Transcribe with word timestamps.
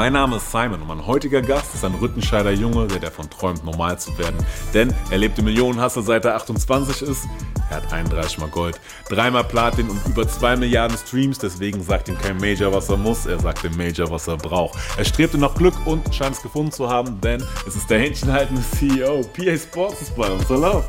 Mein 0.00 0.14
Name 0.14 0.36
ist 0.36 0.50
Simon 0.50 0.80
und 0.80 0.88
mein 0.88 1.06
heutiger 1.06 1.42
Gast 1.42 1.74
ist 1.74 1.84
ein 1.84 1.92
Rüttenscheider 1.92 2.52
Junge, 2.52 2.86
der 2.86 3.00
davon 3.00 3.28
träumt, 3.28 3.62
normal 3.66 3.98
zu 3.98 4.16
werden. 4.16 4.38
Denn 4.72 4.94
er 5.10 5.18
lebt 5.18 5.38
im 5.38 5.44
Millionenhasser 5.44 6.00
seit 6.00 6.24
er 6.24 6.36
28 6.36 7.02
ist. 7.02 7.28
Er 7.68 7.76
hat 7.76 7.92
31 7.92 8.38
mal 8.38 8.48
Gold, 8.48 8.80
dreimal 9.10 9.44
Platin 9.44 9.90
und 9.90 10.00
über 10.06 10.26
2 10.26 10.56
Milliarden 10.56 10.96
Streams. 10.96 11.38
Deswegen 11.38 11.82
sagt 11.82 12.08
ihm 12.08 12.16
kein 12.16 12.38
Major, 12.38 12.72
was 12.72 12.88
er 12.88 12.96
muss. 12.96 13.26
Er 13.26 13.38
sagt 13.40 13.62
dem 13.62 13.76
Major, 13.76 14.10
was 14.10 14.26
er 14.26 14.38
braucht. 14.38 14.78
Er 14.96 15.04
strebte 15.04 15.36
nach 15.36 15.54
Glück 15.54 15.74
und 15.84 16.14
scheint 16.14 16.34
es 16.34 16.40
gefunden 16.40 16.72
zu 16.72 16.88
haben, 16.88 17.20
denn 17.20 17.44
es 17.68 17.76
ist 17.76 17.90
der 17.90 17.98
händchenhaltende 17.98 18.62
CEO. 18.62 19.20
PA 19.20 19.58
Sports 19.58 20.00
ist 20.00 20.16
bei 20.16 20.30
uns. 20.30 20.48
Hallo. 20.48 20.82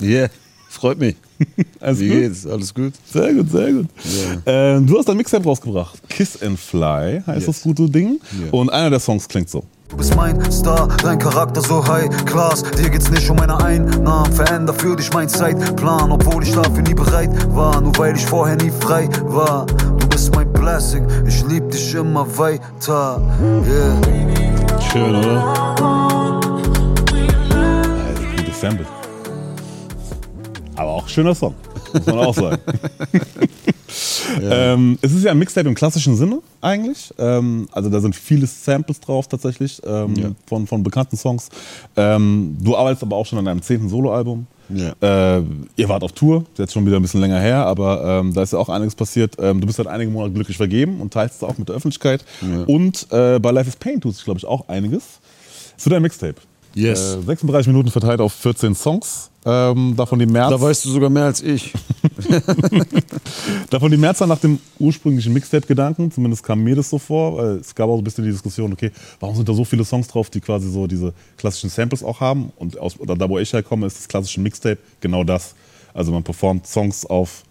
Yeah, 0.00 0.30
freut 0.68 0.98
mich. 0.98 1.16
Alles 1.80 1.98
Wie 2.00 2.08
gut? 2.08 2.16
geht's? 2.18 2.46
Alles 2.46 2.74
gut? 2.74 2.92
Sehr 3.12 3.32
gut, 3.34 3.50
sehr 3.50 3.72
gut. 3.72 3.86
Ja. 4.04 4.76
Ähm, 4.76 4.86
du 4.86 4.98
hast 4.98 5.08
ein 5.08 5.16
Mixtape 5.16 5.44
rausgebracht. 5.44 5.98
Kiss 6.08 6.40
and 6.42 6.58
Fly 6.58 7.22
heißt 7.26 7.38
Yes. 7.38 7.46
das 7.46 7.62
gute 7.62 7.88
Ding. 7.88 8.20
Ja. 8.32 8.52
Und 8.52 8.70
einer 8.70 8.90
der 8.90 9.00
Songs 9.00 9.26
klingt 9.28 9.48
so. 9.48 9.64
Du 9.88 9.96
bist 9.96 10.14
mein 10.16 10.50
Star, 10.52 10.86
dein 11.02 11.18
Charakter 11.18 11.62
so 11.62 11.86
high 11.86 12.08
class. 12.26 12.62
Dir 12.62 12.90
geht's 12.90 13.10
nicht 13.10 13.28
um 13.30 13.36
meine 13.36 13.56
Einnahmen. 13.64 14.30
Veränder 14.34 14.74
für 14.74 14.94
dich 14.96 15.10
mein 15.14 15.28
Zeitplan, 15.30 16.12
obwohl 16.12 16.42
ich 16.42 16.52
dafür 16.52 16.82
nie 16.82 16.92
bereit 16.94 17.30
war. 17.56 17.80
Nur 17.80 17.96
weil 17.96 18.14
ich 18.14 18.26
vorher 18.26 18.56
nie 18.56 18.70
frei 18.80 19.08
war. 19.22 19.64
Du 19.98 20.06
bist 20.08 20.34
mein 20.34 20.52
Blessing, 20.52 21.06
ich 21.26 21.42
lieb 21.46 21.70
dich 21.70 21.94
immer 21.94 22.26
weiter. 22.36 23.22
Yeah. 23.66 24.80
Schön, 24.92 25.14
oder? 25.14 25.42
Also, 27.08 28.22
gutes 28.36 28.60
Sample. 28.60 28.86
Aber 30.78 30.92
auch 30.92 31.02
ein 31.04 31.08
schöner 31.08 31.34
Song, 31.34 31.54
muss 31.92 32.06
man 32.06 32.18
auch 32.18 32.34
sagen. 32.34 32.58
ähm, 34.42 34.98
es 35.02 35.12
ist 35.12 35.24
ja 35.24 35.32
ein 35.32 35.38
Mixtape 35.38 35.68
im 35.68 35.74
klassischen 35.74 36.16
Sinne 36.16 36.40
eigentlich. 36.60 37.12
Ähm, 37.18 37.68
also 37.72 37.90
da 37.90 38.00
sind 38.00 38.14
viele 38.14 38.46
Samples 38.46 39.00
drauf 39.00 39.26
tatsächlich 39.28 39.80
ähm, 39.84 40.14
Ja. 40.14 40.30
von, 40.46 40.66
von 40.66 40.82
bekannten 40.82 41.16
Songs. 41.16 41.48
Ähm, 41.96 42.56
du 42.60 42.76
arbeitest 42.76 43.02
aber 43.02 43.16
auch 43.16 43.26
schon 43.26 43.38
an 43.38 43.44
deinem 43.46 43.62
zehnten 43.62 43.88
Soloalbum. 43.88 44.46
Ja. 44.68 45.38
Äh, 45.38 45.42
ihr 45.76 45.88
wart 45.88 46.02
auf 46.04 46.12
Tour, 46.12 46.44
ist 46.52 46.58
jetzt 46.58 46.72
schon 46.74 46.84
wieder 46.86 46.96
ein 46.96 47.02
bisschen 47.02 47.20
länger 47.22 47.40
her, 47.40 47.64
aber 47.66 48.20
ähm, 48.20 48.34
da 48.34 48.42
ist 48.42 48.52
ja 48.52 48.58
auch 48.58 48.68
einiges 48.68 48.94
passiert. 48.94 49.34
Ähm, 49.40 49.60
du 49.60 49.66
bist 49.66 49.78
seit 49.78 49.86
einigen 49.86 50.12
Monaten 50.12 50.34
glücklich 50.34 50.58
vergeben 50.58 51.00
und 51.00 51.12
teilst 51.12 51.36
es 51.36 51.42
auch 51.42 51.56
mit 51.58 51.68
der 51.68 51.76
Öffentlichkeit. 51.76 52.24
Ja. 52.42 52.64
Und 52.66 53.06
äh, 53.10 53.38
bei 53.40 53.50
Life 53.50 53.68
is 53.68 53.76
Pain 53.76 54.00
tut 54.00 54.14
sich, 54.14 54.24
glaube 54.24 54.38
ich, 54.38 54.44
auch 54.46 54.68
einiges. 54.68 55.20
Zu 55.76 55.88
deinem 55.88 56.02
Mixtape. 56.02 56.36
Yes. 56.74 57.16
Äh, 57.16 57.22
36 57.22 57.66
Minuten 57.68 57.90
verteilt 57.90 58.20
auf 58.20 58.32
14 58.34 58.74
Songs. 58.74 59.30
Ähm, 59.50 59.96
davon 59.96 60.18
die 60.18 60.26
März. 60.26 60.50
Da 60.50 60.60
weißt 60.60 60.84
du 60.84 60.90
sogar 60.90 61.08
mehr 61.08 61.24
als 61.24 61.40
ich. 61.40 61.72
Davon 63.70 63.90
die 63.90 63.96
Mehrzahl 63.96 64.28
nach 64.28 64.40
dem 64.40 64.58
ursprünglichen 64.78 65.32
Mixtape-Gedanken, 65.32 66.12
zumindest 66.12 66.42
kam 66.44 66.62
mir 66.62 66.76
das 66.76 66.90
so 66.90 66.98
vor, 66.98 67.38
weil 67.38 67.56
es 67.56 67.74
gab 67.74 67.88
auch 67.88 67.94
so 67.94 68.02
ein 68.02 68.04
bisschen 68.04 68.24
die 68.24 68.30
Diskussion, 68.30 68.74
okay, 68.74 68.90
warum 69.20 69.34
sind 69.34 69.48
da 69.48 69.54
so 69.54 69.64
viele 69.64 69.86
Songs 69.86 70.06
drauf, 70.08 70.28
die 70.28 70.42
quasi 70.42 70.70
so 70.70 70.86
diese 70.86 71.14
klassischen 71.38 71.70
Samples 71.70 72.04
auch 72.04 72.20
haben? 72.20 72.52
Und 72.56 72.78
aus, 72.78 72.96
da, 73.02 73.28
wo 73.28 73.38
ich 73.38 73.50
herkomme, 73.50 73.86
ist 73.86 73.96
das 73.96 74.08
klassische 74.08 74.40
Mixtape 74.40 74.78
genau 75.00 75.24
das. 75.24 75.54
Also 75.94 76.12
man 76.12 76.22
performt 76.22 76.66
Songs 76.66 77.06
auf 77.06 77.42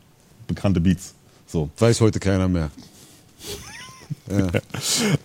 bekannte 0.46 0.80
Beats. 0.80 1.16
So. 1.48 1.70
Weiß 1.80 2.00
heute 2.00 2.20
keiner 2.20 2.48
mehr. 2.48 2.70
Ja. 4.30 4.48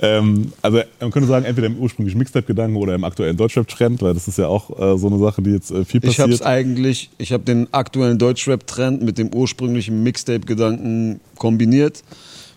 Ähm, 0.01 0.53
also 0.63 0.81
man 1.01 1.11
könnte 1.11 1.29
sagen, 1.29 1.45
entweder 1.45 1.67
im 1.67 1.77
ursprünglichen 1.77 2.19
Mixtape-Gedanken 2.19 2.77
oder 2.77 2.95
im 2.95 3.05
aktuellen 3.05 3.37
Deutschrap-Trend, 3.37 4.01
weil 4.03 4.15
das 4.15 4.29
ist 4.29 4.39
ja 4.39 4.47
auch 4.49 4.71
äh, 4.79 4.99
so 4.99 5.09
eine 5.09 5.19
Sache, 5.19 5.43
die 5.43 5.51
jetzt 5.51 5.71
äh, 5.71 5.85
viel 5.85 6.01
Ich 6.05 6.21
habe 6.21 6.31
passiert. 6.31 6.41
es 6.41 6.47
eigentlich, 6.47 7.11
ich 7.19 7.33
habe 7.33 7.45
den 7.45 7.69
aktuellen 7.73 8.19
Deutschrap-Trend 8.19 9.03
mit 9.03 9.19
dem 9.19 9.33
ursprünglichen 9.35 10.03
Mixtape-Gedanken 10.03 11.21
kombiniert. 11.37 12.03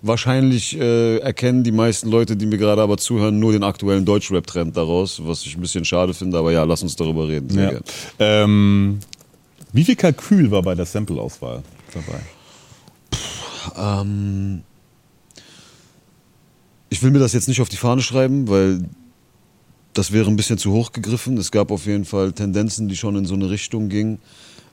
Wahrscheinlich 0.02 0.80
äh, 0.80 1.18
erkennen 1.18 1.64
die 1.64 1.72
meisten 1.72 2.10
Leute, 2.12 2.36
die 2.36 2.46
mir 2.46 2.58
gerade 2.60 2.82
aber 2.82 2.98
zuhören, 2.98 3.40
nur 3.40 3.52
den 3.52 3.64
aktuellen 3.64 4.06
Deutschrap-Trend 4.06 4.78
daraus, 4.78 5.20
was 5.26 5.44
ich 5.46 5.56
ein 5.58 5.62
bisschen 5.62 5.84
schade 5.84 6.14
finde, 6.14 6.38
aber 6.38 6.52
ja, 6.52 6.64
lass 6.64 6.84
uns 6.84 6.96
darüber 6.96 7.28
reden. 7.28 7.50
Sehr 7.50 7.64
Ja. 7.64 7.70
gerne. 7.70 7.84
Ähm, 8.20 9.00
wie 9.74 9.84
viel 9.84 9.96
Kalkül 9.96 10.52
war 10.52 10.62
bei 10.62 10.76
der 10.76 10.86
Sample-Auswahl 10.86 11.64
dabei? 11.94 12.20
Ähm, 14.02 14.62
ich 16.96 17.04
will 17.04 17.12
mir 17.12 17.20
das 17.20 17.34
jetzt 17.34 17.50
nicht 17.50 17.60
auf 17.60 17.68
die 17.68 17.76
Fahne 17.76 18.02
schreiben, 18.02 18.48
weil 18.48 18.86
das 19.92 20.14
wäre 20.14 20.30
ein 20.30 20.38
bisschen 20.38 20.58
zu 20.58 20.72
hoch 20.72 20.94
gegriffen. 20.94 21.38
Es 21.38 21.52
gab 21.52 21.70
auf 21.70 21.88
jeden 21.88 22.06
Fall 22.06 22.32
Tendenzen, 22.32 22.88
die 22.88 22.96
schon 22.96 23.18
in 23.18 23.26
so 23.26 23.34
eine 23.34 23.50
Richtung 23.50 23.90
gingen. 23.90 24.20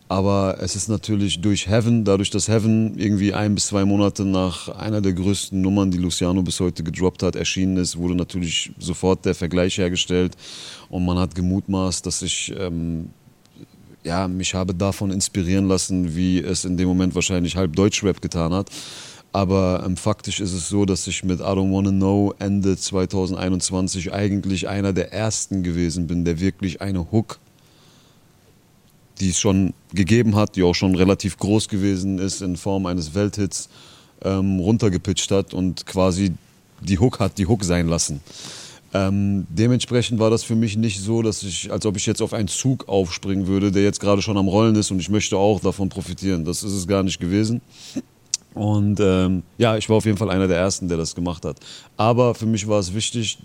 Aber 0.08 0.58
es 0.60 0.76
ist 0.76 0.88
natürlich 0.88 1.40
durch 1.40 1.66
Heaven, 1.66 2.04
dadurch, 2.04 2.30
dass 2.30 2.46
Heaven 2.46 2.96
irgendwie 2.96 3.34
ein 3.34 3.56
bis 3.56 3.66
zwei 3.66 3.84
Monate 3.84 4.24
nach 4.24 4.68
einer 4.68 5.00
der 5.00 5.14
größten 5.14 5.60
Nummern, 5.60 5.90
die 5.90 5.98
Luciano 5.98 6.42
bis 6.44 6.60
heute 6.60 6.84
gedroppt 6.84 7.24
hat, 7.24 7.34
erschienen 7.34 7.76
ist, 7.76 7.96
wurde 7.96 8.14
natürlich 8.14 8.70
sofort 8.78 9.24
der 9.24 9.34
Vergleich 9.34 9.78
hergestellt. 9.78 10.36
Und 10.90 11.04
man 11.04 11.18
hat 11.18 11.34
gemutmaßt, 11.34 12.06
dass 12.06 12.22
ich 12.22 12.54
ähm, 12.56 13.10
ja, 14.04 14.28
mich 14.28 14.54
habe 14.54 14.74
davon 14.74 15.10
inspirieren 15.10 15.66
lassen, 15.66 16.14
wie 16.14 16.38
es 16.38 16.64
in 16.64 16.76
dem 16.76 16.86
Moment 16.86 17.16
wahrscheinlich 17.16 17.56
halb 17.56 17.74
Deutschrap 17.74 18.22
getan 18.22 18.52
hat. 18.52 18.70
Aber 19.32 19.82
ähm, 19.86 19.96
faktisch 19.96 20.40
ist 20.40 20.52
es 20.52 20.68
so, 20.68 20.84
dass 20.84 21.06
ich 21.06 21.24
mit 21.24 21.40
I 21.40 21.44
Don't 21.44 21.74
Wanna 21.74 21.90
Know 21.90 22.34
Ende 22.38 22.76
2021 22.76 24.12
eigentlich 24.12 24.68
einer 24.68 24.92
der 24.92 25.12
ersten 25.12 25.62
gewesen 25.62 26.06
bin, 26.06 26.24
der 26.24 26.38
wirklich 26.38 26.82
eine 26.82 27.10
Hook, 27.10 27.38
die 29.20 29.30
es 29.30 29.40
schon 29.40 29.72
gegeben 29.94 30.36
hat, 30.36 30.56
die 30.56 30.62
auch 30.62 30.74
schon 30.74 30.94
relativ 30.94 31.38
groß 31.38 31.68
gewesen 31.68 32.18
ist 32.18 32.42
in 32.42 32.56
Form 32.56 32.84
eines 32.84 33.14
Welthits, 33.14 33.70
ähm, 34.22 34.60
runtergepitcht 34.60 35.30
hat 35.30 35.54
und 35.54 35.86
quasi 35.86 36.32
die 36.80 36.98
Hook 36.98 37.18
hat 37.18 37.38
die 37.38 37.46
Hook 37.46 37.64
sein 37.64 37.88
lassen. 37.88 38.20
Ähm, 38.94 39.46
dementsprechend 39.48 40.18
war 40.18 40.28
das 40.28 40.42
für 40.42 40.54
mich 40.54 40.76
nicht 40.76 41.00
so, 41.00 41.22
dass 41.22 41.42
ich, 41.42 41.72
als 41.72 41.86
ob 41.86 41.96
ich 41.96 42.04
jetzt 42.04 42.20
auf 42.20 42.34
einen 42.34 42.48
Zug 42.48 42.88
aufspringen 42.88 43.46
würde, 43.46 43.72
der 43.72 43.82
jetzt 43.82 44.00
gerade 44.00 44.20
schon 44.20 44.36
am 44.36 44.48
Rollen 44.48 44.74
ist 44.74 44.90
und 44.90 44.98
ich 44.98 45.08
möchte 45.08 45.38
auch 45.38 45.60
davon 45.60 45.88
profitieren. 45.88 46.44
Das 46.44 46.62
ist 46.62 46.72
es 46.72 46.86
gar 46.86 47.02
nicht 47.02 47.18
gewesen. 47.18 47.62
Und 48.54 49.00
ähm, 49.00 49.42
ja, 49.58 49.76
ich 49.76 49.88
war 49.88 49.96
auf 49.96 50.04
jeden 50.04 50.18
Fall 50.18 50.30
einer 50.30 50.46
der 50.46 50.58
Ersten, 50.58 50.88
der 50.88 50.98
das 50.98 51.14
gemacht 51.14 51.44
hat. 51.44 51.56
Aber 51.96 52.34
für 52.34 52.46
mich 52.46 52.68
war 52.68 52.78
es 52.78 52.92
wichtig, 52.94 53.38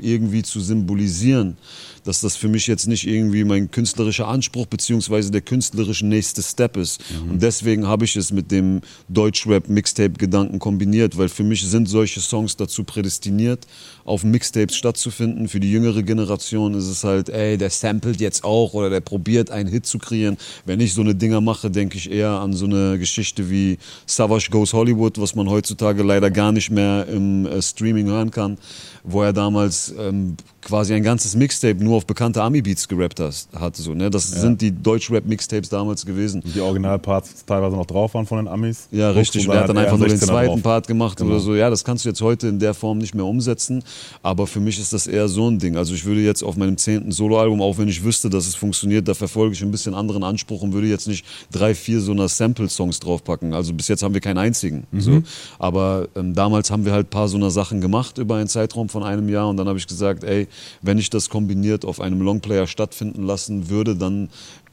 irgendwie 0.00 0.42
zu 0.42 0.60
symbolisieren, 0.60 1.56
dass 2.04 2.20
das 2.20 2.36
für 2.36 2.48
mich 2.48 2.66
jetzt 2.66 2.86
nicht 2.86 3.06
irgendwie 3.06 3.44
mein 3.44 3.70
künstlerischer 3.70 4.28
Anspruch 4.28 4.66
beziehungsweise 4.66 5.30
der 5.30 5.42
künstlerische 5.42 6.06
nächste 6.06 6.42
Step 6.42 6.76
ist. 6.76 7.02
Und 7.28 7.42
deswegen 7.42 7.86
habe 7.86 8.04
ich 8.06 8.16
es 8.16 8.32
mit 8.32 8.50
dem 8.50 8.80
Deutschrap-Mixtape-Gedanken 9.08 10.58
kombiniert, 10.58 11.18
weil 11.18 11.28
für 11.28 11.44
mich 11.44 11.66
sind 11.66 11.86
solche 11.86 12.20
Songs 12.20 12.56
dazu 12.56 12.84
prädestiniert, 12.84 13.66
auf 14.04 14.24
Mixtapes 14.24 14.74
stattzufinden. 14.74 15.48
Für 15.48 15.60
die 15.60 15.70
jüngere 15.70 16.02
Generation 16.02 16.74
ist 16.74 16.86
es 16.86 17.04
halt, 17.04 17.28
ey, 17.28 17.58
der 17.58 17.70
samplet 17.70 18.20
jetzt 18.20 18.42
auch 18.42 18.72
oder 18.72 18.88
der 18.88 19.00
probiert 19.00 19.50
einen 19.50 19.68
Hit 19.68 19.84
zu 19.84 19.98
kreieren. 19.98 20.38
Wenn 20.64 20.80
ich 20.80 20.94
so 20.94 21.02
eine 21.02 21.14
Dinger 21.14 21.42
mache, 21.42 21.70
denke 21.70 21.98
ich 21.98 22.10
eher 22.10 22.30
an 22.30 22.54
so 22.54 22.64
eine 22.64 22.98
Geschichte 22.98 23.50
wie 23.50 23.78
Savage 24.06 24.48
Goes 24.50 24.72
Hollywood, 24.72 25.20
was 25.20 25.34
man 25.34 25.50
heutzutage 25.50 26.02
leider 26.02 26.30
gar 26.30 26.52
nicht 26.52 26.70
mehr 26.70 27.06
im 27.06 27.44
äh, 27.44 27.60
Streaming 27.60 28.06
hören 28.06 28.30
kann, 28.30 28.56
wo 29.04 29.22
er 29.22 29.32
damals 29.32 29.67
ähm, 29.98 30.36
quasi 30.60 30.92
ein 30.94 31.02
ganzes 31.02 31.36
Mixtape 31.36 31.82
nur 31.82 31.96
auf 31.96 32.06
bekannte 32.06 32.42
Ami-Beats 32.42 32.88
gerappt 32.88 33.20
hat. 33.20 33.76
So, 33.76 33.94
ne? 33.94 34.10
Das 34.10 34.28
sind 34.30 34.60
die 34.60 34.72
Deutschrap-Mixtapes 34.72 35.68
damals 35.68 36.04
gewesen. 36.04 36.42
Die 36.54 36.60
Originalparts 36.60 37.44
teilweise 37.46 37.76
noch 37.76 37.86
drauf 37.86 38.14
waren 38.14 38.26
von 38.26 38.38
den 38.38 38.48
Amis. 38.48 38.88
Ja, 38.90 39.10
richtig. 39.10 39.48
Und 39.48 39.54
er 39.54 39.62
hat 39.62 39.68
dann 39.68 39.78
einfach 39.78 39.96
nur 39.96 40.08
den 40.08 40.18
16er 40.18 40.26
zweiten 40.26 40.52
drauf. 40.54 40.62
Part 40.62 40.86
gemacht 40.88 41.18
Genau. 41.18 41.30
oder 41.30 41.40
so. 41.40 41.54
Ja, 41.54 41.70
das 41.70 41.84
kannst 41.84 42.04
du 42.04 42.08
jetzt 42.08 42.20
heute 42.20 42.48
in 42.48 42.58
der 42.58 42.74
Form 42.74 42.98
nicht 42.98 43.14
mehr 43.14 43.24
umsetzen. 43.24 43.82
Aber 44.22 44.46
für 44.46 44.60
mich 44.60 44.78
ist 44.80 44.92
das 44.92 45.06
eher 45.06 45.28
so 45.28 45.48
ein 45.48 45.58
Ding. 45.58 45.76
Also 45.76 45.94
ich 45.94 46.04
würde 46.04 46.20
jetzt 46.22 46.42
auf 46.42 46.56
meinem 46.56 46.76
zehnten 46.76 47.12
Soloalbum, 47.12 47.62
auch 47.62 47.78
wenn 47.78 47.88
ich 47.88 48.02
wüsste, 48.02 48.28
dass 48.28 48.46
es 48.48 48.54
funktioniert, 48.56 49.06
da 49.06 49.14
verfolge 49.14 49.54
ich 49.54 49.62
ein 49.62 49.70
bisschen 49.70 49.94
anderen 49.94 50.24
Anspruch 50.24 50.62
und 50.62 50.72
würde 50.72 50.88
jetzt 50.88 51.06
nicht 51.06 51.24
drei, 51.52 51.74
vier 51.74 52.00
so 52.00 52.10
einer 52.12 52.28
Sample-Songs 52.28 52.98
draufpacken. 53.00 53.54
Also 53.54 53.72
bis 53.74 53.86
jetzt 53.88 54.02
haben 54.02 54.12
wir 54.14 54.20
keinen 54.20 54.38
einzigen. 54.38 54.86
Mhm. 54.90 55.00
So. 55.00 55.22
Aber 55.60 56.08
ähm, 56.16 56.34
damals 56.34 56.70
haben 56.70 56.84
wir 56.84 56.92
halt 56.92 57.06
ein 57.06 57.10
paar 57.10 57.28
so 57.28 57.36
einer 57.36 57.50
Sachen 57.50 57.80
gemacht 57.80 58.18
über 58.18 58.36
einen 58.36 58.48
Zeitraum 58.48 58.88
von 58.88 59.04
einem 59.04 59.28
Jahr. 59.28 59.48
Und 59.48 59.56
dann 59.56 59.68
habe 59.68 59.78
ich 59.78 59.86
gesagt, 59.86 60.24
ey, 60.24 60.47
wenn 60.82 60.98
ich 60.98 61.10
das 61.10 61.28
kombiniert 61.28 61.84
auf 61.84 62.00
einem 62.00 62.20
Longplayer 62.20 62.66
stattfinden 62.66 63.24
lassen 63.24 63.68
würde, 63.68 63.96
dann 63.96 64.28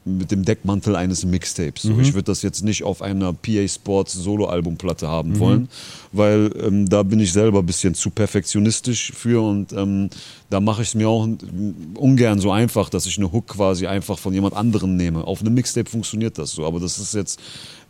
mit 0.06 0.30
dem 0.30 0.44
Deckmantel 0.44 0.94
eines 0.94 1.24
Mixtapes. 1.24 1.82
So, 1.82 1.98
Ich 1.98 2.14
würde 2.14 2.26
das 2.26 2.42
jetzt 2.42 2.62
nicht 2.62 2.84
auf 2.84 3.02
einer 3.02 3.32
PA 3.32 3.66
Sports 3.66 4.12
Soloalbumplatte 4.12 5.08
haben 5.08 5.40
wollen, 5.40 5.68
weil 6.12 6.52
ähm, 6.62 6.88
da 6.88 7.02
bin 7.02 7.18
ich 7.18 7.32
selber 7.32 7.58
ein 7.58 7.66
bisschen 7.66 7.94
zu 7.94 8.10
perfektionistisch 8.10 9.12
für 9.12 9.42
und 9.42 9.72
ähm, 9.72 10.08
da 10.48 10.60
mache 10.60 10.82
ich 10.82 10.88
es 10.88 10.94
mir 10.94 11.08
auch 11.08 11.26
ungern 11.94 12.38
so 12.38 12.52
einfach, 12.52 12.88
dass 12.88 13.06
ich 13.06 13.18
eine 13.18 13.32
Hook 13.32 13.48
quasi 13.48 13.88
einfach 13.88 14.16
von 14.16 14.32
jemand 14.32 14.54
anderem 14.54 14.96
nehme. 14.96 15.24
Auf 15.24 15.40
einem 15.40 15.54
Mixtape 15.54 15.90
funktioniert 15.90 16.38
das 16.38 16.52
so, 16.52 16.64
aber 16.64 16.78
das 16.78 16.98
ist 16.98 17.14
jetzt 17.14 17.40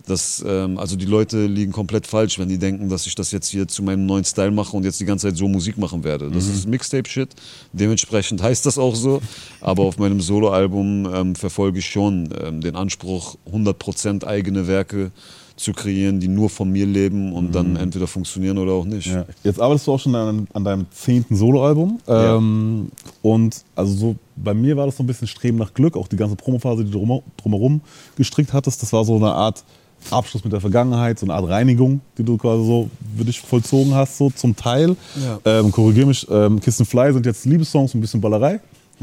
das, 0.07 0.45
ähm, 0.47 0.79
also 0.79 0.97
die 0.97 1.05
Leute 1.05 1.47
liegen 1.47 1.73
komplett 1.73 2.07
falsch, 2.07 2.39
wenn 2.39 2.49
die 2.49 2.59
denken, 2.59 2.89
dass 2.89 3.07
ich 3.07 3.15
das 3.15 3.33
jetzt 3.33 3.49
hier 3.49 3.67
zu 3.67 3.83
meinem 3.83 4.07
neuen 4.07 4.25
Style 4.25 4.53
mache 4.53 4.77
und 4.77 4.85
jetzt 4.85 5.01
die 5.01 5.05
ganze 5.05 5.29
Zeit 5.29 5.37
so 5.37 5.49
Musik 5.49 5.79
machen 5.79 6.05
werde. 6.05 6.31
Das 6.31 6.47
ist 6.47 6.69
Mixtape-Shit. 6.69 7.31
Dementsprechend 7.73 8.43
heißt 8.43 8.65
das 8.67 8.79
auch 8.79 8.95
so. 8.95 9.21
Aber 9.61 9.83
auf 9.83 9.99
meinem 9.99 10.21
Soloalbum 10.21 11.09
ähm, 11.13 11.35
verfolge 11.35 11.81
ich 11.81 11.87
schon 11.87 12.29
ähm, 12.41 12.61
den 12.61 12.77
Anspruch, 12.77 13.37
100% 13.53 14.25
eigene 14.25 14.69
Werke 14.69 15.11
zu 15.57 15.73
kreieren, 15.73 16.21
die 16.21 16.29
nur 16.29 16.51
von 16.51 16.71
mir 16.71 16.87
leben 16.87 17.33
und 17.33 17.55
dann 17.55 17.77
entweder 17.77 18.07
funktionieren 18.07 18.59
oder 18.59 18.73
auch 18.73 18.85
nicht. 18.85 19.07
Ja. 19.07 19.25
Jetzt 19.43 19.59
arbeitest 19.59 19.87
du 19.87 19.93
auch 19.93 20.01
schon 20.01 20.15
an, 20.15 20.47
an 20.53 20.65
deinem 20.65 20.87
zehnten 20.91 21.35
Soloalbum. 21.35 21.99
Ja. 22.07 22.37
Ähm, 22.37 22.91
und 23.23 23.65
also 23.75 23.93
so 23.95 24.17
bei 24.37 24.53
mir 24.53 24.77
war 24.77 24.87
das 24.87 24.99
so 24.99 25.03
ein 25.03 25.07
bisschen 25.07 25.27
Streben 25.27 25.57
nach 25.57 25.73
Glück, 25.73 25.97
auch 25.97 26.09
die 26.09 26.17
ganze 26.17 26.37
Promophase, 26.37 26.85
die 26.85 26.91
du 26.91 26.99
drum, 26.99 27.23
drumherum 27.39 27.81
gestrickt 28.17 28.53
hattest. 28.53 28.83
Das 28.83 28.93
war 28.93 29.05
so 29.05 29.17
eine 29.17 29.33
Art 29.33 29.65
Abschluss 30.11 30.45
mit 30.45 30.53
der 30.53 30.61
Vergangenheit, 30.61 31.19
so 31.19 31.27
eine 31.27 31.35
Art 31.35 31.49
Reinigung, 31.49 32.01
die 32.19 32.25
du 32.25 32.37
quasi 32.37 32.65
so 32.65 32.91
für 33.17 33.25
dich 33.25 33.41
vollzogen 33.41 33.95
hast, 33.95 34.19
so 34.19 34.31
zum 34.31 34.55
Teil. 34.57 34.97
Ja. 35.23 35.39
Ähm, 35.45 35.73
Korrigiere 35.73 36.07
mich, 36.07 36.27
ähm, 36.31 36.61
Kiss 36.61 36.81
and 36.81 36.89
Fly 36.89 37.13
sind 37.13 37.27
jetzt 37.27 37.45
Liebessongs, 37.45 37.95
ein 37.95 38.01
bisschen 38.01 38.21
Ballerei. 38.21 38.61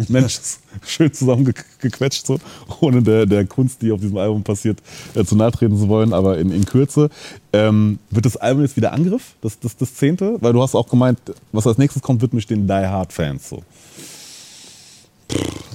Mensch, 0.07 0.39
schön 0.85 1.13
zusammengequetscht, 1.13 2.25
so, 2.25 2.39
ohne 2.79 3.03
der, 3.03 3.25
der 3.25 3.45
Kunst, 3.45 3.81
die 3.81 3.91
auf 3.91 4.00
diesem 4.00 4.17
Album 4.17 4.44
passiert, 4.44 4.79
äh, 5.13 5.23
zu 5.23 5.35
nahe 5.35 5.51
treten 5.51 5.77
zu 5.77 5.88
wollen, 5.88 6.13
aber 6.13 6.39
in, 6.39 6.51
in 6.51 6.65
Kürze. 6.65 7.09
Ähm, 7.51 8.00
wird 8.09 8.25
das 8.25 8.38
Album 8.38 8.63
jetzt 8.63 8.75
wieder 8.75 8.91
Angriff, 8.91 9.35
das, 9.41 9.59
das, 9.59 9.77
das 9.77 9.94
zehnte? 9.94 10.38
Weil 10.41 10.53
du 10.53 10.61
hast 10.63 10.73
auch 10.73 10.89
gemeint, 10.89 11.19
was 11.51 11.67
als 11.67 11.77
nächstes 11.77 12.01
kommt, 12.01 12.21
wird 12.21 12.33
mich 12.33 12.47
den 12.47 12.67
Die 12.67 12.73
Hard 12.73 13.13
Fans 13.13 13.50
so. 13.50 13.61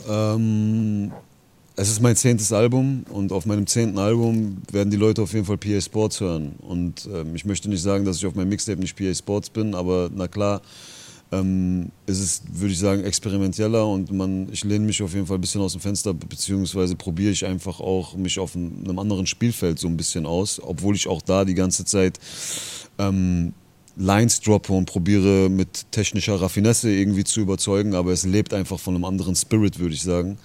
Ähm, 0.09 1.13
es 1.79 1.89
ist 1.89 2.01
mein 2.01 2.17
zehntes 2.17 2.53
Album 2.53 3.05
und 3.09 3.31
auf 3.31 3.47
meinem 3.47 3.65
zehnten 3.65 3.99
Album 3.99 4.57
werden 4.73 4.91
die 4.91 4.97
Leute 4.97 5.23
auf 5.23 5.33
jeden 5.33 5.45
Fall 5.45 5.59
PA 5.59 5.81
Sports 5.81 6.21
hören. 6.21 6.57
Und 6.59 7.09
ähm, 7.15 7.37
ich 7.37 7.45
möchte 7.45 7.69
nicht 7.69 7.83
sagen, 7.83 8.05
dass 8.05 8.17
ich 8.17 8.27
auf 8.27 8.35
meinem 8.35 8.49
Mixtape 8.49 8.81
nicht 8.81 8.97
PA 8.97 9.15
Sports 9.15 9.49
bin, 9.49 9.77
aber 9.77 10.11
na 10.13 10.27
klar, 10.27 10.61
ähm, 11.31 11.93
es 12.07 12.19
ist, 12.19 12.43
würde 12.51 12.73
ich 12.73 12.81
sagen, 12.81 13.05
experimenteller 13.05 13.87
und 13.87 14.11
man, 14.11 14.49
ich 14.51 14.65
lehne 14.65 14.87
mich 14.87 15.01
auf 15.01 15.15
jeden 15.15 15.27
Fall 15.27 15.39
ein 15.39 15.41
bisschen 15.41 15.61
aus 15.61 15.71
dem 15.71 15.81
Fenster, 15.81 16.13
beziehungsweise 16.13 16.97
probiere 16.97 17.31
ich 17.31 17.47
einfach 17.47 17.79
auch 17.79 18.17
mich 18.17 18.41
auf 18.41 18.57
einem 18.57 18.99
anderen 18.99 19.27
Spielfeld 19.27 19.79
so 19.79 19.87
ein 19.87 19.97
bisschen 19.97 20.27
aus, 20.27 20.61
obwohl 20.61 20.97
ich 20.97 21.07
auch 21.07 21.23
da 21.23 21.45
die 21.45 21.55
ganze 21.55 21.85
Zeit 21.85 22.19
ähm, 22.99 23.53
Lines 23.97 24.41
droppe 24.41 24.73
und 24.73 24.87
probiere 24.87 25.49
mit 25.49 25.93
technischer 25.93 26.41
Raffinesse 26.41 26.91
irgendwie 26.91 27.25
zu 27.25 27.41
überzeugen, 27.41 27.95
aber 27.95 28.11
es 28.11 28.25
lebt 28.25 28.53
einfach 28.53 28.81
von 28.81 28.97
einem 28.97 29.05
anderen 29.05 29.37
Spirit, 29.37 29.79
würde 29.79 29.95
ich 29.95 30.03
sagen. 30.03 30.39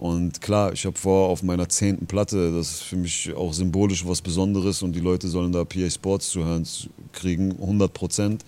Und 0.00 0.40
klar, 0.40 0.72
ich 0.72 0.86
habe 0.86 0.98
vor, 0.98 1.28
auf 1.28 1.42
meiner 1.42 1.68
zehnten 1.68 2.06
Platte, 2.06 2.52
das 2.52 2.70
ist 2.70 2.82
für 2.84 2.96
mich 2.96 3.34
auch 3.36 3.52
symbolisch 3.52 4.06
was 4.06 4.22
Besonderes 4.22 4.80
und 4.80 4.92
die 4.96 5.00
Leute 5.00 5.28
sollen 5.28 5.52
da 5.52 5.62
PA 5.62 5.90
Sports 5.90 6.30
zu 6.30 6.42
hören 6.42 6.66
kriegen, 7.12 7.52
100 7.60 7.92
Prozent. 7.92 8.42